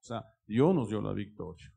O 0.00 0.02
sea, 0.02 0.24
Dios 0.46 0.74
nos 0.74 0.88
dio 0.88 1.00
la 1.00 1.12
victoria. 1.12 1.72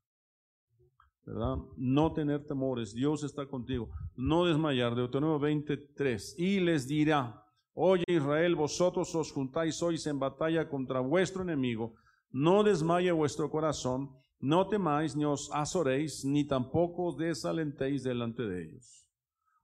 ¿verdad? 1.26 1.58
No 1.78 2.14
tener 2.14 2.46
temores, 2.46 2.94
Dios 2.94 3.24
está 3.24 3.46
contigo. 3.46 3.89
No 4.16 4.46
desmayar, 4.46 4.96
Deuteronomio 4.96 5.39
23. 5.39 6.36
Y 6.38 6.60
les 6.60 6.88
dirá, 6.88 7.44
oye 7.74 8.04
Israel, 8.08 8.56
vosotros 8.56 9.14
os 9.16 9.32
juntáis 9.32 9.82
hoy 9.82 9.98
en 10.06 10.20
batalla 10.20 10.68
contra 10.68 11.00
vuestro 11.00 11.44
enemigo, 11.44 11.96
no 12.32 12.64
desmaye 12.64 13.12
vuestro 13.12 13.50
corazón, 13.50 14.10
no 14.39 14.68
temáis 14.68 15.16
ni 15.16 15.26
os 15.26 15.50
azoréis, 15.54 16.26
ni 16.26 16.46
tampoco 16.46 17.08
os 17.08 17.18
desalentéis 17.18 18.04
delante 18.04 18.44
de 18.44 18.64
ellos. 18.64 19.01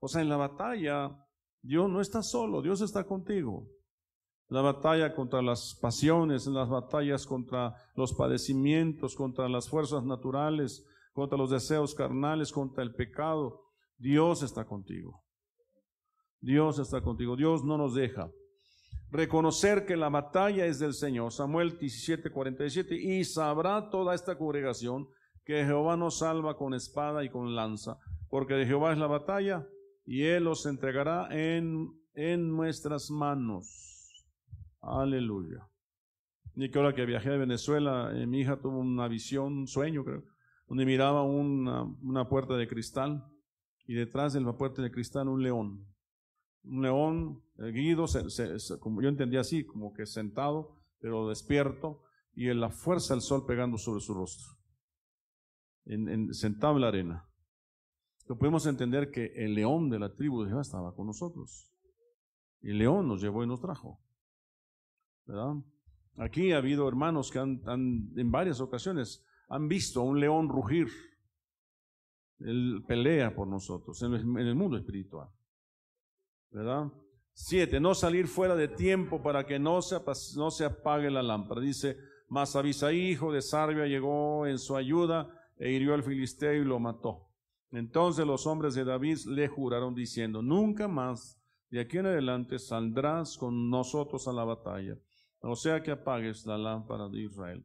O 0.00 0.08
sea, 0.08 0.22
en 0.22 0.28
la 0.28 0.36
batalla, 0.36 1.10
Dios 1.62 1.90
no 1.90 2.00
está 2.00 2.22
solo, 2.22 2.62
Dios 2.62 2.80
está 2.80 3.04
contigo. 3.04 3.66
La 4.48 4.62
batalla 4.62 5.14
contra 5.14 5.42
las 5.42 5.78
pasiones, 5.80 6.46
las 6.46 6.68
batallas 6.68 7.26
contra 7.26 7.74
los 7.94 8.14
padecimientos, 8.14 9.14
contra 9.14 9.48
las 9.48 9.68
fuerzas 9.68 10.04
naturales, 10.04 10.86
contra 11.12 11.36
los 11.36 11.50
deseos 11.50 11.94
carnales, 11.94 12.52
contra 12.52 12.82
el 12.82 12.94
pecado. 12.94 13.60
Dios 13.98 14.42
está 14.42 14.64
contigo. 14.64 15.22
Dios 16.40 16.78
está 16.78 17.02
contigo. 17.02 17.36
Dios 17.36 17.64
no 17.64 17.76
nos 17.76 17.94
deja. 17.94 18.30
Reconocer 19.10 19.84
que 19.84 19.96
la 19.96 20.08
batalla 20.08 20.64
es 20.64 20.78
del 20.78 20.94
Señor. 20.94 21.32
Samuel 21.32 21.78
17, 21.78 22.30
47. 22.30 22.94
Y 22.94 23.24
sabrá 23.24 23.90
toda 23.90 24.14
esta 24.14 24.38
congregación 24.38 25.08
que 25.44 25.64
Jehová 25.64 25.96
nos 25.96 26.20
salva 26.20 26.56
con 26.56 26.72
espada 26.72 27.24
y 27.24 27.30
con 27.30 27.54
lanza, 27.54 27.98
porque 28.28 28.54
de 28.54 28.66
Jehová 28.66 28.92
es 28.92 28.98
la 28.98 29.06
batalla 29.06 29.66
y 30.08 30.22
Él 30.22 30.44
los 30.44 30.64
entregará 30.64 31.28
en, 31.30 31.92
en 32.14 32.48
nuestras 32.56 33.10
manos. 33.10 34.26
Aleluya. 34.80 35.68
Y 36.54 36.70
que 36.70 36.78
ahora 36.78 36.94
que 36.94 37.04
viajé 37.04 37.34
a 37.34 37.36
Venezuela, 37.36 38.10
eh, 38.14 38.26
mi 38.26 38.40
hija 38.40 38.58
tuvo 38.58 38.78
una 38.78 39.06
visión, 39.06 39.52
un 39.58 39.68
sueño, 39.68 40.02
creo, 40.04 40.24
donde 40.66 40.86
miraba 40.86 41.24
una, 41.24 42.26
puerta 42.26 42.56
de 42.56 42.66
cristal 42.66 43.22
y 43.86 43.94
detrás 43.94 44.32
de 44.32 44.40
la 44.40 44.56
puerta 44.56 44.80
de 44.80 44.90
cristal 44.90 45.28
un 45.28 45.42
león. 45.42 45.86
Un 46.64 46.82
león 46.82 47.42
erguido, 47.58 48.06
como 48.80 49.02
yo 49.02 49.10
entendía 49.10 49.40
así, 49.40 49.66
como 49.66 49.92
que 49.92 50.06
sentado, 50.06 50.80
pero 51.00 51.28
despierto, 51.28 52.02
y 52.32 52.48
en 52.48 52.60
la 52.60 52.70
fuerza 52.70 53.12
del 53.12 53.20
sol 53.20 53.44
pegando 53.46 53.76
sobre 53.76 54.00
su 54.00 54.14
rostro, 54.14 54.56
en, 55.84 56.32
sentado 56.32 56.76
en 56.76 56.80
la 56.80 56.88
arena. 56.88 57.27
Lo 58.28 58.36
podemos 58.36 58.66
entender 58.66 59.10
que 59.10 59.32
el 59.36 59.54
león 59.54 59.88
de 59.88 59.98
la 59.98 60.14
tribu 60.14 60.42
de 60.42 60.48
Jehová 60.48 60.62
estaba 60.62 60.94
con 60.94 61.06
nosotros. 61.06 61.72
El 62.60 62.78
león 62.78 63.08
nos 63.08 63.22
llevó 63.22 63.42
y 63.42 63.46
nos 63.46 63.60
trajo. 63.60 64.00
¿Verdad? 65.24 65.54
Aquí 66.16 66.52
ha 66.52 66.58
habido 66.58 66.86
hermanos 66.88 67.30
que 67.30 67.38
han 67.38 67.62
en 67.66 68.30
varias 68.30 68.60
ocasiones 68.60 69.24
han 69.48 69.68
visto 69.68 70.00
a 70.00 70.04
un 70.04 70.20
león 70.20 70.48
rugir. 70.48 70.88
Él 72.40 72.84
pelea 72.86 73.34
por 73.34 73.48
nosotros 73.48 74.00
en 74.02 74.14
el 74.14 74.54
mundo 74.54 74.76
espiritual. 74.76 75.28
¿Verdad? 76.50 76.92
Siete, 77.32 77.80
no 77.80 77.94
salir 77.94 78.26
fuera 78.26 78.56
de 78.56 78.68
tiempo 78.68 79.22
para 79.22 79.46
que 79.46 79.58
no 79.58 79.80
se, 79.80 80.64
apague 80.64 81.10
la 81.10 81.22
lámpara. 81.22 81.60
Dice, 81.60 81.96
mas 82.28 82.56
hijo 82.92 83.32
de 83.32 83.42
Sarbia, 83.42 83.86
llegó 83.86 84.46
en 84.46 84.58
su 84.58 84.76
ayuda 84.76 85.30
e 85.56 85.70
hirió 85.72 85.94
al 85.94 86.02
filisteo 86.02 86.52
y 86.52 86.64
lo 86.64 86.78
mató. 86.78 87.27
Entonces 87.70 88.26
los 88.26 88.46
hombres 88.46 88.74
de 88.74 88.84
David 88.84 89.18
le 89.26 89.48
juraron 89.48 89.94
diciendo, 89.94 90.42
nunca 90.42 90.88
más 90.88 91.40
de 91.70 91.80
aquí 91.80 91.98
en 91.98 92.06
adelante 92.06 92.58
saldrás 92.58 93.36
con 93.36 93.68
nosotros 93.68 94.26
a 94.26 94.32
la 94.32 94.44
batalla, 94.44 94.96
o 95.40 95.54
sea 95.54 95.82
que 95.82 95.90
apagues 95.90 96.46
la 96.46 96.56
lámpara 96.56 97.08
de 97.08 97.20
Israel 97.20 97.64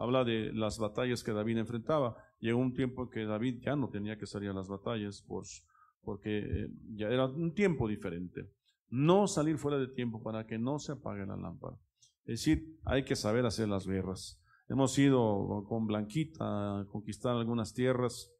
habla 0.00 0.24
de 0.24 0.52
las 0.54 0.78
batallas 0.78 1.22
que 1.22 1.32
David 1.32 1.58
enfrentaba. 1.58 2.16
Llegó 2.38 2.58
un 2.58 2.72
tiempo 2.72 3.10
que 3.10 3.26
David 3.26 3.60
ya 3.62 3.76
no 3.76 3.90
tenía 3.90 4.16
que 4.16 4.26
salir 4.26 4.48
a 4.48 4.54
las 4.54 4.66
batallas 4.66 5.22
pues, 5.28 5.66
porque 6.02 6.38
eh, 6.38 6.68
ya 6.94 7.08
era 7.08 7.26
un 7.26 7.52
tiempo 7.52 7.86
diferente. 7.86 8.50
No 8.88 9.28
salir 9.28 9.58
fuera 9.58 9.78
de 9.78 9.88
tiempo 9.88 10.22
para 10.22 10.46
que 10.46 10.58
no 10.58 10.78
se 10.78 10.92
apague 10.92 11.26
la 11.26 11.36
lámpara. 11.36 11.76
Es 12.24 12.40
decir, 12.40 12.78
hay 12.84 13.04
que 13.04 13.14
saber 13.14 13.44
hacer 13.44 13.68
las 13.68 13.86
guerras. 13.86 14.40
Hemos 14.68 14.98
ido 14.98 15.64
con 15.68 15.86
Blanquita 15.86 16.80
a 16.80 16.86
conquistar 16.86 17.36
algunas 17.36 17.74
tierras. 17.74 18.32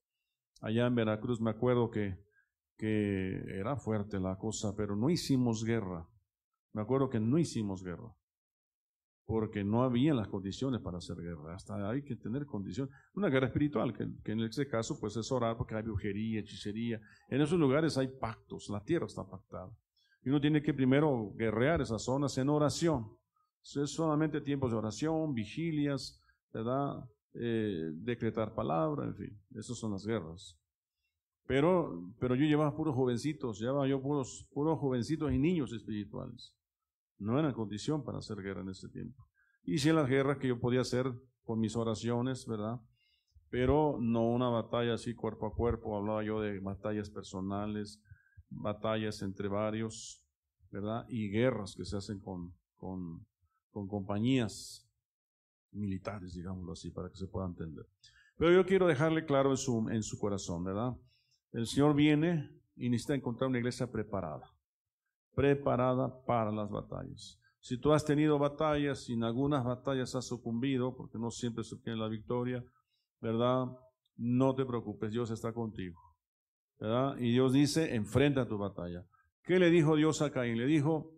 Allá 0.61 0.87
en 0.87 0.95
Veracruz 0.95 1.41
me 1.41 1.51
acuerdo 1.51 1.91
que, 1.91 2.19
que 2.77 3.43
era 3.59 3.77
fuerte 3.77 4.21
la 4.21 4.37
cosa, 4.37 4.75
pero 4.77 4.97
no 4.97 5.11
hicimos 5.11 5.65
guerra. 5.65 6.09
Me 6.73 6.83
acuerdo 6.83 7.11
que 7.11 7.21
no 7.21 7.39
hicimos 7.39 7.83
guerra 7.83 8.15
porque 9.31 9.63
no 9.63 9.85
había 9.85 10.13
las 10.13 10.27
condiciones 10.27 10.81
para 10.81 10.99
hacer 10.99 11.17
guerra. 11.17 11.55
Hasta 11.55 11.89
hay 11.89 12.03
que 12.03 12.17
tener 12.17 12.47
condiciones. 12.47 12.93
Una 13.15 13.29
guerra 13.29 13.47
espiritual, 13.47 13.93
que, 13.93 14.33
en 14.33 14.41
este 14.41 14.67
caso 14.67 14.99
pues 14.99 15.17
es 15.17 15.31
orar 15.31 15.57
porque 15.57 15.77
hay 15.77 15.83
brujería, 15.83 16.41
hechicería. 16.41 17.01
En 17.29 17.41
esos 17.41 17.57
lugares 17.57 17.97
hay 17.97 18.09
pactos, 18.09 18.69
la 18.69 18.83
tierra 18.83 19.07
está 19.07 19.25
pactada. 19.25 19.71
Y 20.25 20.31
uno 20.31 20.41
tiene 20.41 20.61
que 20.61 20.75
primero 20.75 21.33
guerrear 21.37 21.81
esas 21.81 22.03
zonas 22.03 22.37
en 22.39 22.49
oración. 22.49 23.07
Es 23.63 23.93
solamente 23.93 24.41
tiempos 24.41 24.73
de 24.73 24.79
oración, 24.79 25.33
vigilias, 25.33 26.21
¿verdad? 26.53 26.97
Eh, 27.35 27.91
decretar 27.95 28.55
palabra, 28.55 29.05
en 29.05 29.15
fin, 29.15 29.41
esas 29.55 29.79
son 29.79 29.93
las 29.93 30.05
guerras. 30.05 30.59
Pero, 31.47 32.13
pero 32.19 32.35
yo 32.35 32.45
llevaba 32.45 32.77
puros 32.77 32.95
jovencitos, 32.95 33.61
llevaba 33.61 33.87
yo 33.87 34.01
puros, 34.01 34.47
puros 34.53 34.79
jovencitos 34.79 35.33
y 35.33 35.39
niños 35.39 35.73
espirituales 35.73 36.55
no 37.21 37.39
era 37.39 37.53
condición 37.53 38.03
para 38.03 38.19
hacer 38.19 38.39
guerra 38.43 38.63
en 38.63 38.71
ese 38.71 38.89
tiempo. 38.89 39.29
Hice 39.63 39.93
las 39.93 40.09
guerras 40.09 40.39
que 40.39 40.49
yo 40.49 40.59
podía 40.59 40.81
hacer 40.81 41.13
con 41.45 41.61
mis 41.61 41.77
oraciones, 41.77 42.47
¿verdad? 42.47 42.81
Pero 43.51 43.99
no 44.01 44.29
una 44.31 44.49
batalla 44.49 44.95
así 44.95 45.15
cuerpo 45.15 45.47
a 45.47 45.55
cuerpo, 45.55 45.97
hablaba 45.97 46.25
yo 46.25 46.41
de 46.41 46.59
batallas 46.61 47.11
personales, 47.11 48.01
batallas 48.49 49.23
entre 49.23 49.49
varios, 49.49 50.27
¿verdad? 50.71 51.05
Y 51.09 51.29
guerras 51.29 51.75
que 51.77 51.85
se 51.85 51.97
hacen 51.97 52.21
con, 52.21 52.55
con 52.77 53.87
compañías 53.87 54.90
militares, 55.73 56.35
digámoslo 56.35 56.73
así, 56.73 56.91
para 56.91 57.09
que 57.09 57.17
se 57.17 57.27
pueda 57.27 57.47
entender. 57.47 57.87
Pero 58.37 58.53
yo 58.53 58.65
quiero 58.67 58.87
dejarle 58.87 59.25
claro 59.25 59.51
en 59.51 59.57
su, 59.57 59.89
en 59.91 60.03
su 60.03 60.19
corazón, 60.19 60.65
¿verdad? 60.65 60.97
El 61.53 61.67
Señor 61.67 61.95
viene 61.95 62.51
y 62.77 62.89
necesita 62.89 63.15
encontrar 63.15 63.49
una 63.49 63.59
iglesia 63.59 63.91
preparada 63.91 64.51
preparada 65.35 66.23
para 66.25 66.51
las 66.51 66.71
batallas. 66.71 67.39
Si 67.61 67.79
tú 67.79 67.93
has 67.93 68.05
tenido 68.05 68.39
batallas 68.39 69.09
y 69.09 69.15
en 69.15 69.25
algunas 69.25 69.65
batallas 69.65 70.15
has 70.15 70.27
sucumbido, 70.27 70.95
porque 70.97 71.19
no 71.19 71.31
siempre 71.31 71.63
se 71.65 71.75
obtiene 71.75 71.99
la 71.99 72.09
victoria, 72.09 72.65
¿verdad? 73.21 73.67
No 74.17 74.55
te 74.55 74.65
preocupes, 74.65 75.13
Dios 75.13 75.31
está 75.31 75.53
contigo. 75.53 75.99
¿verdad? 76.79 77.17
Y 77.19 77.33
Dios 77.33 77.53
dice, 77.53 77.95
enfrenta 77.95 78.49
tu 78.49 78.57
batalla. 78.57 79.07
¿Qué 79.43 79.59
le 79.59 79.71
dijo 79.71 79.97
Dios 79.97 80.23
a 80.23 80.31
Caín? 80.31 80.57
Le 80.57 80.67
dijo, 80.67 81.13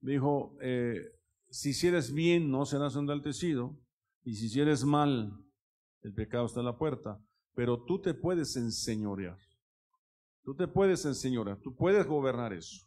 dijo, 0.00 0.56
eh, 0.60 1.12
si 1.48 1.70
hicieres 1.70 2.12
bien 2.12 2.50
no 2.50 2.66
serás 2.66 2.96
enaltecido, 2.96 3.76
y 4.24 4.34
si 4.34 4.46
hicieres 4.46 4.84
mal, 4.84 5.38
el 6.02 6.14
pecado 6.14 6.46
está 6.46 6.60
en 6.60 6.66
la 6.66 6.78
puerta, 6.78 7.20
pero 7.54 7.84
tú 7.84 8.00
te 8.00 8.14
puedes 8.14 8.56
enseñorear. 8.56 9.38
Tú 10.42 10.54
te 10.54 10.66
puedes 10.66 11.04
enseñorear, 11.04 11.58
tú 11.60 11.74
puedes 11.74 12.06
gobernar 12.06 12.52
eso. 12.52 12.86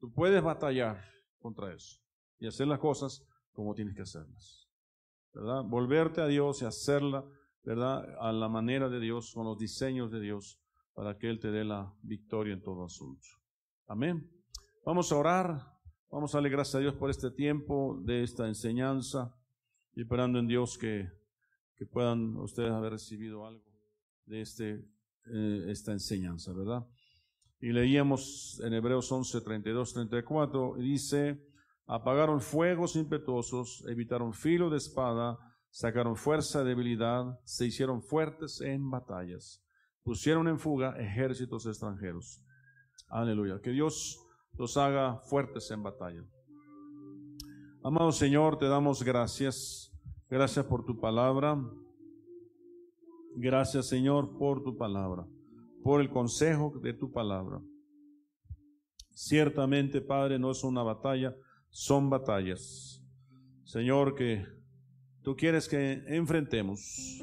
Tú 0.00 0.12
puedes 0.12 0.42
batallar 0.42 1.04
contra 1.38 1.72
eso 1.72 2.00
y 2.38 2.46
hacer 2.46 2.66
las 2.66 2.78
cosas 2.78 3.24
como 3.52 3.74
tienes 3.74 3.94
que 3.94 4.02
hacerlas. 4.02 4.68
¿Verdad? 5.32 5.64
Volverte 5.64 6.20
a 6.20 6.26
Dios 6.26 6.62
y 6.62 6.64
hacerla, 6.64 7.24
¿verdad? 7.62 8.04
A 8.20 8.32
la 8.32 8.48
manera 8.48 8.88
de 8.88 9.00
Dios, 9.00 9.32
con 9.32 9.46
los 9.46 9.58
diseños 9.58 10.10
de 10.10 10.20
Dios, 10.20 10.60
para 10.94 11.16
que 11.18 11.30
Él 11.30 11.40
te 11.40 11.50
dé 11.50 11.64
la 11.64 11.94
victoria 12.02 12.52
en 12.52 12.62
todo 12.62 12.84
asunto. 12.84 13.26
Amén. 13.86 14.28
Vamos 14.84 15.10
a 15.10 15.16
orar. 15.16 15.72
Vamos 16.10 16.34
a 16.34 16.38
darle 16.38 16.50
gracias 16.50 16.74
a 16.74 16.80
Dios 16.80 16.94
por 16.94 17.08
este 17.08 17.30
tiempo 17.30 17.98
de 18.04 18.22
esta 18.22 18.46
enseñanza 18.46 19.34
y 19.94 20.02
esperando 20.02 20.38
en 20.38 20.46
Dios 20.46 20.78
que, 20.78 21.10
que 21.76 21.86
puedan 21.86 22.36
ustedes 22.36 22.70
haber 22.70 22.92
recibido 22.92 23.46
algo 23.46 23.64
de 24.26 24.40
este, 24.40 24.84
eh, 25.26 25.66
esta 25.68 25.92
enseñanza, 25.92 26.52
¿verdad? 26.52 26.86
Y 27.60 27.72
leíamos 27.72 28.60
en 28.64 28.74
Hebreos 28.74 29.10
11, 29.10 29.40
32, 29.40 29.92
34, 29.92 30.74
dice, 30.78 31.40
apagaron 31.86 32.40
fuegos 32.40 32.96
impetuosos, 32.96 33.84
evitaron 33.88 34.32
filo 34.32 34.68
de 34.68 34.78
espada, 34.78 35.38
sacaron 35.70 36.16
fuerza 36.16 36.64
de 36.64 36.70
debilidad, 36.70 37.38
se 37.44 37.66
hicieron 37.66 38.02
fuertes 38.02 38.60
en 38.60 38.90
batallas, 38.90 39.64
pusieron 40.02 40.48
en 40.48 40.58
fuga 40.58 40.96
ejércitos 40.98 41.66
extranjeros. 41.66 42.44
Aleluya. 43.08 43.60
Que 43.60 43.70
Dios 43.70 44.18
los 44.54 44.76
haga 44.76 45.18
fuertes 45.18 45.70
en 45.70 45.82
batalla. 45.82 46.24
Amado 47.84 48.12
Señor, 48.12 48.58
te 48.58 48.66
damos 48.66 49.02
gracias. 49.02 49.92
Gracias 50.30 50.64
por 50.64 50.84
tu 50.84 50.98
palabra. 50.98 51.60
Gracias 53.36 53.86
Señor 53.86 54.36
por 54.38 54.62
tu 54.62 54.76
palabra 54.76 55.26
por 55.82 56.00
el 56.00 56.10
consejo 56.10 56.72
de 56.82 56.92
tu 56.92 57.10
palabra. 57.12 57.60
Ciertamente, 59.10 60.00
Padre, 60.00 60.38
no 60.38 60.50
es 60.50 60.64
una 60.64 60.82
batalla, 60.82 61.34
son 61.70 62.08
batallas. 62.08 63.02
Señor, 63.64 64.14
que 64.14 64.46
tú 65.22 65.36
quieres 65.36 65.68
que 65.68 66.02
enfrentemos. 66.06 67.20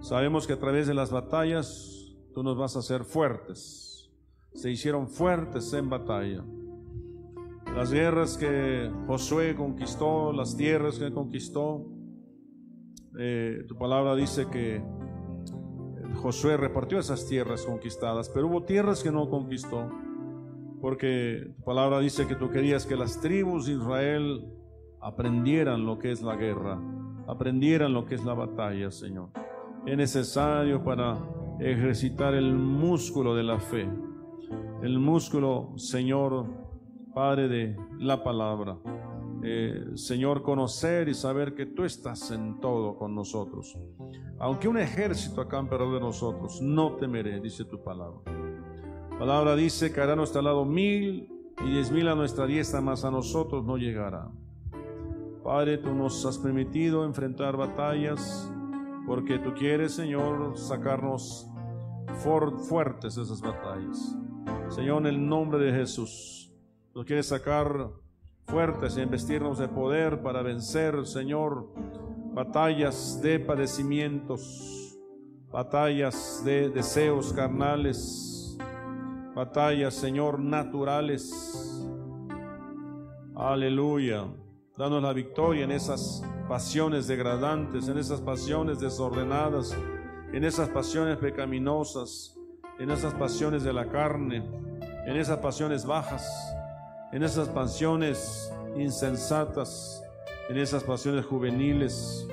Sabemos 0.00 0.46
que 0.46 0.54
a 0.54 0.58
través 0.58 0.86
de 0.86 0.94
las 0.94 1.10
batallas 1.10 2.16
tú 2.34 2.42
nos 2.42 2.56
vas 2.56 2.74
a 2.74 2.80
hacer 2.80 3.04
fuertes. 3.04 4.10
Se 4.54 4.70
hicieron 4.70 5.08
fuertes 5.08 5.72
en 5.72 5.88
batalla. 5.88 6.44
Las 7.74 7.90
guerras 7.90 8.36
que 8.36 8.90
Josué 9.06 9.56
conquistó, 9.56 10.32
las 10.32 10.56
tierras 10.56 10.98
que 10.98 11.10
conquistó, 11.10 11.86
eh, 13.18 13.64
tu 13.66 13.76
palabra 13.76 14.14
dice 14.14 14.46
que 14.50 14.82
Josué 16.16 16.58
repartió 16.58 16.98
esas 16.98 17.26
tierras 17.26 17.64
conquistadas, 17.64 18.28
pero 18.28 18.48
hubo 18.48 18.64
tierras 18.64 19.02
que 19.02 19.10
no 19.10 19.28
conquistó, 19.30 19.90
porque 20.82 21.54
tu 21.56 21.62
palabra 21.64 21.98
dice 22.00 22.26
que 22.26 22.34
tú 22.34 22.50
querías 22.50 22.84
que 22.84 22.94
las 22.94 23.20
tribus 23.20 23.66
de 23.66 23.72
Israel 23.72 24.46
aprendieran 25.00 25.86
lo 25.86 25.98
que 25.98 26.12
es 26.12 26.22
la 26.22 26.36
guerra, 26.36 26.78
aprendieran 27.26 27.94
lo 27.94 28.04
que 28.04 28.16
es 28.16 28.24
la 28.24 28.34
batalla, 28.34 28.90
Señor. 28.90 29.30
Es 29.86 29.96
necesario 29.96 30.84
para 30.84 31.18
ejercitar 31.58 32.34
el 32.34 32.52
músculo 32.54 33.34
de 33.34 33.42
la 33.42 33.58
fe, 33.58 33.88
el 34.82 34.98
músculo, 34.98 35.72
Señor, 35.76 36.61
Padre 37.14 37.48
de 37.48 37.76
la 37.98 38.22
palabra. 38.22 38.78
Eh, 39.44 39.92
Señor, 39.96 40.42
conocer 40.42 41.08
y 41.08 41.14
saber 41.14 41.54
que 41.54 41.66
tú 41.66 41.84
estás 41.84 42.30
en 42.30 42.60
todo 42.60 42.96
con 42.96 43.14
nosotros. 43.14 43.76
Aunque 44.38 44.68
un 44.68 44.78
ejército 44.78 45.40
acampe 45.40 45.76
de 45.76 46.00
nosotros, 46.00 46.60
no 46.62 46.96
temeré, 46.96 47.40
dice 47.40 47.64
tu 47.64 47.82
palabra. 47.82 48.20
palabra 49.18 49.56
dice 49.56 49.92
hará 50.00 50.12
a 50.12 50.16
nuestro 50.16 50.42
lado 50.42 50.64
mil 50.64 51.28
y 51.64 51.70
diez 51.70 51.90
mil 51.90 52.08
a 52.08 52.14
nuestra 52.14 52.46
diestra, 52.46 52.80
mas 52.80 53.04
a 53.04 53.10
nosotros 53.10 53.64
no 53.64 53.76
llegará. 53.76 54.30
Padre, 55.42 55.78
tú 55.78 55.92
nos 55.92 56.24
has 56.24 56.38
permitido 56.38 57.04
enfrentar 57.04 57.56
batallas 57.56 58.50
porque 59.06 59.38
tú 59.38 59.52
quieres, 59.54 59.92
Señor, 59.92 60.56
sacarnos 60.56 61.48
fuertes 62.68 63.16
esas 63.16 63.40
batallas. 63.40 64.16
Señor, 64.68 65.02
en 65.02 65.06
el 65.06 65.28
nombre 65.28 65.58
de 65.58 65.72
Jesús, 65.72 66.41
tú 66.92 67.04
quieres 67.04 67.28
sacar 67.28 67.90
fuertes 68.46 68.96
y 68.96 69.00
investirnos 69.00 69.58
de 69.58 69.68
poder 69.68 70.22
para 70.22 70.42
vencer, 70.42 71.06
Señor, 71.06 71.68
batallas 72.34 73.20
de 73.22 73.40
padecimientos, 73.40 74.98
batallas 75.50 76.42
de 76.44 76.68
deseos 76.68 77.32
carnales, 77.32 78.58
batallas, 79.34 79.94
Señor, 79.94 80.38
naturales. 80.38 81.32
Aleluya. 83.34 84.26
Danos 84.76 85.02
la 85.02 85.12
victoria 85.12 85.64
en 85.64 85.72
esas 85.72 86.22
pasiones 86.48 87.06
degradantes, 87.06 87.88
en 87.88 87.98
esas 87.98 88.20
pasiones 88.20 88.80
desordenadas, 88.80 89.76
en 90.32 90.44
esas 90.44 90.68
pasiones 90.68 91.18
pecaminosas, 91.18 92.38
en 92.78 92.90
esas 92.90 93.14
pasiones 93.14 93.62
de 93.62 93.72
la 93.72 93.88
carne, 93.88 94.42
en 95.06 95.16
esas 95.16 95.38
pasiones 95.38 95.84
bajas, 95.84 96.56
en 97.12 97.22
esas 97.22 97.48
pasiones 97.48 98.52
insensatas, 98.76 100.02
en 100.48 100.56
esas 100.56 100.82
pasiones 100.82 101.24
juveniles. 101.26 102.26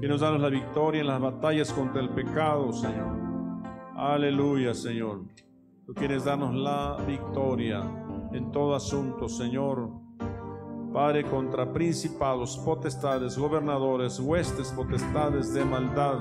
Que 0.00 0.08
nos 0.08 0.20
danos 0.20 0.40
la 0.40 0.48
victoria 0.48 1.00
en 1.00 1.08
las 1.08 1.20
batallas 1.20 1.72
contra 1.72 2.00
el 2.00 2.10
pecado, 2.10 2.72
Señor. 2.72 3.16
Aleluya, 3.96 4.72
Señor. 4.74 5.22
Tú 5.86 5.94
quieres 5.94 6.24
darnos 6.24 6.54
la 6.54 6.96
victoria 7.06 7.82
en 8.32 8.52
todo 8.52 8.74
asunto, 8.74 9.28
Señor 9.28 10.08
Padre, 10.92 11.22
contra 11.22 11.70
principados, 11.70 12.56
potestades, 12.58 13.36
gobernadores, 13.36 14.18
huestes, 14.18 14.72
potestades 14.72 15.52
de 15.52 15.64
maldad. 15.64 16.18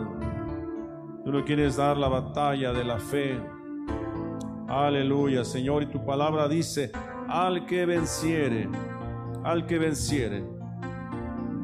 Tú 1.23 1.31
no 1.31 1.43
quieres 1.45 1.77
dar 1.77 1.97
la 1.97 2.09
batalla 2.09 2.73
de 2.73 2.83
la 2.83 2.99
fe. 2.99 3.39
Aleluya, 4.67 5.45
Señor. 5.45 5.83
Y 5.83 5.85
tu 5.85 6.05
palabra 6.05 6.49
dice, 6.49 6.91
al 7.27 7.65
que 7.65 7.85
venciere, 7.85 8.69
al 9.43 9.65
que 9.65 9.77
venciere. 9.77 10.43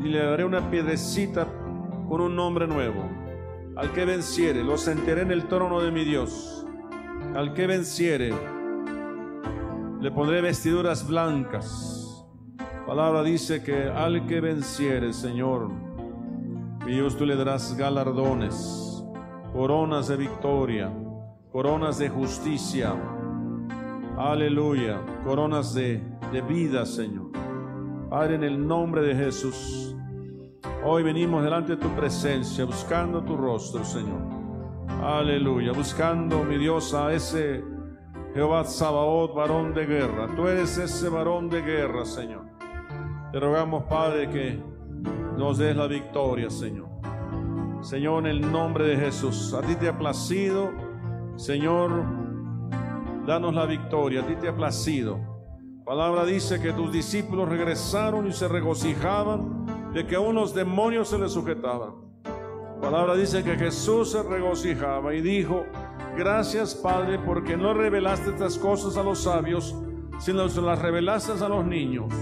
Y 0.02 0.10
le 0.10 0.20
daré 0.20 0.46
una 0.46 0.70
piedrecita 0.70 1.48
con 2.08 2.22
un 2.22 2.36
nombre 2.36 2.68
nuevo. 2.68 3.10
Al 3.76 3.92
que 3.92 4.06
venciere, 4.06 4.64
lo 4.64 4.78
sentaré 4.78 5.22
en 5.22 5.32
el 5.32 5.48
trono 5.48 5.82
de 5.82 5.92
mi 5.92 6.04
Dios. 6.04 6.66
Al 7.36 7.54
que 7.54 7.68
venciere, 7.68 8.34
le 10.02 10.12
pondré 10.12 10.42
vestiduras 10.42 11.08
blancas 11.08 12.04
palabra 12.86 13.24
dice 13.24 13.64
que 13.64 13.88
al 13.88 14.28
que 14.28 14.42
venciere, 14.42 15.14
Señor, 15.14 15.72
Dios 16.86 17.18
tú 17.18 17.26
le 17.26 17.36
darás 17.36 17.76
galardones, 17.78 19.04
coronas 19.54 20.10
de 20.10 20.18
victoria, 20.18 20.94
coronas 21.52 21.98
de 21.98 22.10
justicia, 22.10 22.94
aleluya, 24.18 25.02
coronas 25.24 25.74
de, 25.74 26.02
de 26.32 26.42
vida, 26.42 26.86
Señor. 26.86 27.32
Padre, 28.10 28.36
en 28.36 28.44
el 28.44 28.68
nombre 28.68 29.02
de 29.02 29.16
Jesús, 29.16 29.96
hoy 30.84 31.04
venimos 31.04 31.44
delante 31.44 31.76
de 31.76 31.82
tu 31.82 31.90
presencia, 31.96 32.66
buscando 32.66 33.24
tu 33.24 33.36
rostro, 33.36 33.84
Señor. 33.84 34.22
Aleluya, 35.04 35.72
buscando, 35.72 36.44
mi 36.44 36.58
Dios, 36.58 36.94
a 36.94 37.12
ese 37.14 37.64
Jehová 38.34 38.64
Sabaoth, 38.66 39.34
varón 39.34 39.74
de 39.74 39.86
guerra. 39.86 40.28
Tú 40.36 40.48
eres 40.48 40.78
ese 40.78 41.10
varón 41.10 41.50
de 41.50 41.62
guerra, 41.62 42.06
Señor. 42.06 42.46
Te 43.32 43.40
rogamos, 43.40 43.84
Padre, 43.86 44.30
que 44.30 44.62
nos 45.38 45.58
des 45.58 45.76
la 45.76 45.88
victoria, 45.88 46.50
Señor. 46.50 46.90
Señor, 47.82 48.26
en 48.26 48.28
el 48.28 48.52
nombre 48.52 48.86
de 48.86 48.98
Jesús, 48.98 49.54
a 49.54 49.62
ti 49.62 49.76
te 49.76 49.90
ha 49.90 49.98
placido, 49.98 50.72
Señor, 51.36 52.23
danos 53.26 53.54
la 53.54 53.66
victoria, 53.66 54.22
a 54.22 54.26
ti 54.26 54.36
te 54.36 54.48
ha 54.48 54.56
placido. 54.56 55.20
Palabra 55.86 56.26
dice 56.26 56.62
que 56.62 56.72
tus 56.72 56.92
discípulos 56.92 57.50
regresaron 57.50 58.28
y 58.28 58.34
se 58.34 58.48
regocijaban 58.48 59.92
de 59.94 60.08
que 60.08 60.18
unos 60.18 60.54
demonios 60.54 61.10
se 61.10 61.20
les 61.20 61.32
sujetaban. 61.32 61.96
Palabra 62.82 63.16
dice 63.16 63.44
que 63.44 63.56
Jesús 63.56 64.12
se 64.12 64.24
regocijaba 64.24 65.14
y 65.14 65.22
dijo, 65.22 65.66
gracias 66.18 66.76
Padre 66.76 67.20
porque 67.20 67.56
no 67.58 67.74
revelaste 67.74 68.32
estas 68.32 68.58
cosas 68.58 68.98
a 68.98 69.04
los 69.04 69.24
sabios, 69.24 69.76
sino 70.20 70.46
las 70.46 70.80
revelaste 70.80 71.44
a 71.44 71.50
los 71.50 71.66
niños 71.66 72.14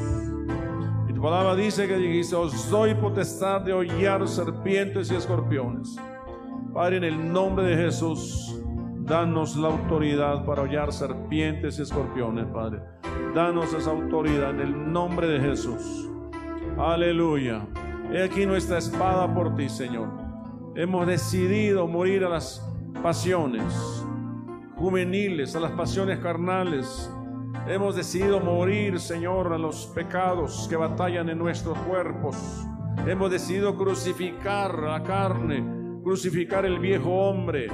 palabra 1.22 1.56
dice 1.56 1.88
que 1.88 1.98
dijiste, 1.98 2.36
os 2.36 2.70
doy 2.72 2.96
potestad 2.96 3.62
de 3.62 3.74
hollar 3.74 4.28
serpientes 4.28 5.12
y 5.12 5.16
escorpiones. 5.16 5.96
Padre, 6.74 6.98
en 6.98 7.04
el 7.04 7.32
nombre 7.32 7.66
de 7.66 7.76
Jesús, 7.76 8.61
danos 9.04 9.56
la 9.56 9.70
autoridad 9.70 10.46
para 10.46 10.64
hollar 10.64 10.92
serpientes 10.94 11.80
y 11.80 11.82
escorpiones, 11.84 12.46
Padre. 12.48 12.82
Danos 13.36 13.74
esa 13.74 13.92
autoridad 13.92 14.52
en 14.52 14.60
el 14.62 14.92
nombre 14.92 15.28
de 15.28 15.40
Jesús. 15.40 16.10
Aleluya. 16.78 17.68
He 18.12 18.24
aquí 18.24 18.46
nuestra 18.46 18.78
espada 18.78 19.34
por 19.34 19.56
ti, 19.56 19.70
Señor. 19.70 20.10
Hemos 20.76 21.08
decidido 21.08 21.88
morir 21.88 22.24
a 22.24 22.30
las 22.30 22.66
pasiones 23.02 24.06
juveniles, 24.76 25.56
a 25.56 25.60
las 25.60 25.72
pasiones 25.72 26.20
carnales, 26.20 27.12
Hemos 27.68 27.96
decidido 27.96 28.40
morir, 28.40 29.00
Señor, 29.00 29.54
a 29.54 29.58
los 29.58 29.86
pecados 29.88 30.66
que 30.68 30.76
batallan 30.76 31.30
en 31.30 31.38
nuestros 31.38 31.78
cuerpos. 31.80 32.36
Hemos 33.06 33.30
decidido 33.30 33.78
crucificar 33.78 34.80
la 34.80 35.04
carne, 35.04 35.64
crucificar 36.04 36.66
el 36.66 36.80
viejo 36.80 37.12
hombre 37.12 37.68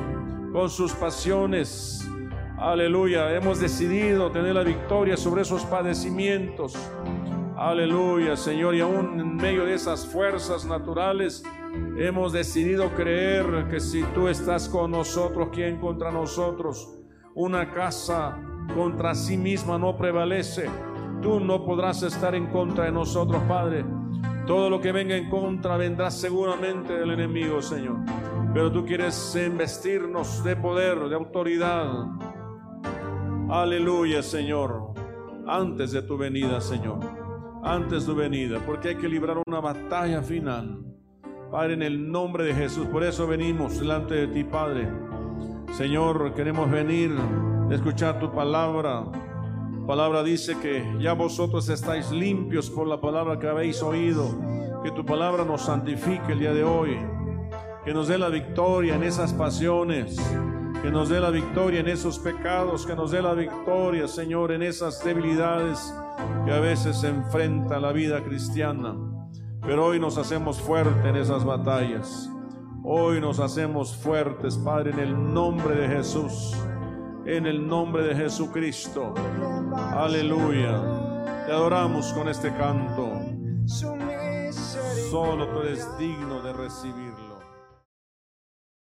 con 0.57 0.71
sus 0.71 0.91
pasiones. 0.93 2.09
Aleluya. 2.57 3.31
Hemos 3.35 3.59
decidido 3.59 4.31
tener 4.31 4.55
la 4.55 4.63
victoria 4.63 5.15
sobre 5.15 5.43
esos 5.43 5.63
padecimientos. 5.65 6.75
Aleluya, 7.55 8.35
Señor. 8.35 8.73
Y 8.73 8.81
aún 8.81 9.19
en 9.19 9.35
medio 9.35 9.65
de 9.65 9.75
esas 9.75 10.07
fuerzas 10.07 10.65
naturales, 10.65 11.43
hemos 11.99 12.33
decidido 12.33 12.89
creer 12.95 13.67
que 13.69 13.79
si 13.79 14.01
tú 14.15 14.29
estás 14.29 14.67
con 14.67 14.89
nosotros, 14.89 15.49
¿quién 15.53 15.77
contra 15.77 16.11
nosotros? 16.11 16.91
Una 17.35 17.71
casa 17.71 18.39
contra 18.73 19.13
sí 19.13 19.37
misma 19.37 19.77
no 19.77 19.95
prevalece. 19.95 20.71
Tú 21.21 21.39
no 21.39 21.63
podrás 21.63 22.01
estar 22.01 22.33
en 22.33 22.47
contra 22.47 22.85
de 22.85 22.91
nosotros, 22.91 23.43
Padre. 23.47 23.85
Todo 24.47 24.71
lo 24.71 24.81
que 24.81 24.91
venga 24.91 25.15
en 25.15 25.29
contra 25.29 25.77
vendrá 25.77 26.09
seguramente 26.09 26.93
del 26.93 27.11
enemigo, 27.11 27.61
Señor. 27.61 27.97
Pero 28.57 28.71
tú 28.71 28.87
quieres 28.87 29.35
investirnos 29.35 30.43
de 30.43 30.55
poder, 30.55 30.97
de 31.09 31.13
autoridad. 31.13 32.07
Aleluya, 33.51 34.23
Señor. 34.23 34.95
Antes 35.45 35.91
de 35.91 36.01
tu 36.01 36.17
venida, 36.17 36.59
Señor. 36.59 36.97
Antes 37.61 38.07
de 38.07 38.13
tu 38.13 38.17
venida, 38.17 38.59
porque 38.65 38.89
hay 38.89 38.95
que 38.95 39.07
librar 39.07 39.37
una 39.45 39.59
batalla 39.59 40.23
final. 40.23 40.83
Padre, 41.51 41.75
en 41.75 41.83
el 41.83 42.11
nombre 42.11 42.45
de 42.45 42.55
Jesús. 42.55 42.87
Por 42.87 43.03
eso 43.03 43.27
venimos 43.27 43.79
delante 43.79 44.15
de 44.15 44.27
ti, 44.29 44.43
Padre. 44.43 44.91
Señor, 45.73 46.33
queremos 46.33 46.71
venir 46.71 47.11
escuchar 47.69 48.19
tu 48.19 48.31
palabra. 48.31 49.03
palabra 49.85 50.23
dice 50.23 50.57
que 50.59 50.83
ya 50.99 51.13
vosotros 51.13 51.69
estáis 51.69 52.09
limpios 52.09 52.71
por 52.71 52.87
la 52.87 52.99
palabra 52.99 53.37
que 53.37 53.47
habéis 53.47 53.83
oído. 53.83 54.35
Que 54.81 54.89
tu 54.89 55.05
palabra 55.05 55.45
nos 55.45 55.61
santifique 55.61 56.31
el 56.31 56.39
día 56.39 56.55
de 56.55 56.63
hoy. 56.63 57.16
Que 57.87 57.93
nos 57.93 58.09
dé 58.09 58.17
la 58.17 58.27
victoria 58.27 58.95
en 58.95 59.03
esas 59.03 59.31
pasiones. 59.31 60.17
Que 60.81 60.91
nos 60.91 61.07
dé 61.07 61.21
la 61.21 61.29
victoria 61.29 61.79
en 61.79 61.87
esos 61.87 62.19
pecados. 62.19 62.85
Que 62.85 62.97
nos 62.97 63.11
dé 63.11 63.21
la 63.21 63.33
victoria, 63.33 64.09
Señor, 64.09 64.51
en 64.51 64.61
esas 64.61 65.01
debilidades 65.05 65.93
que 66.43 66.51
a 66.51 66.59
veces 66.59 66.97
se 66.97 67.07
enfrenta 67.07 67.79
la 67.79 67.93
vida 67.93 68.21
cristiana. 68.25 68.93
Pero 69.61 69.85
hoy 69.85 70.01
nos 70.01 70.17
hacemos 70.17 70.59
fuertes 70.59 71.05
en 71.05 71.15
esas 71.15 71.45
batallas. 71.45 72.29
Hoy 72.83 73.21
nos 73.21 73.39
hacemos 73.39 73.95
fuertes, 73.95 74.57
Padre, 74.57 74.91
en 74.91 74.99
el 74.99 75.33
nombre 75.33 75.73
de 75.73 75.87
Jesús. 75.87 76.57
En 77.25 77.45
el 77.47 77.65
nombre 77.65 78.03
de 78.03 78.15
Jesucristo. 78.15 79.13
Aleluya. 79.95 80.83
Te 81.45 81.53
adoramos 81.53 82.11
con 82.11 82.27
este 82.27 82.53
canto. 82.53 83.13
Solo 85.09 85.47
tú 85.53 85.61
eres 85.61 85.87
digno 85.97 86.41
de 86.41 86.51
recibirlo. 86.51 87.16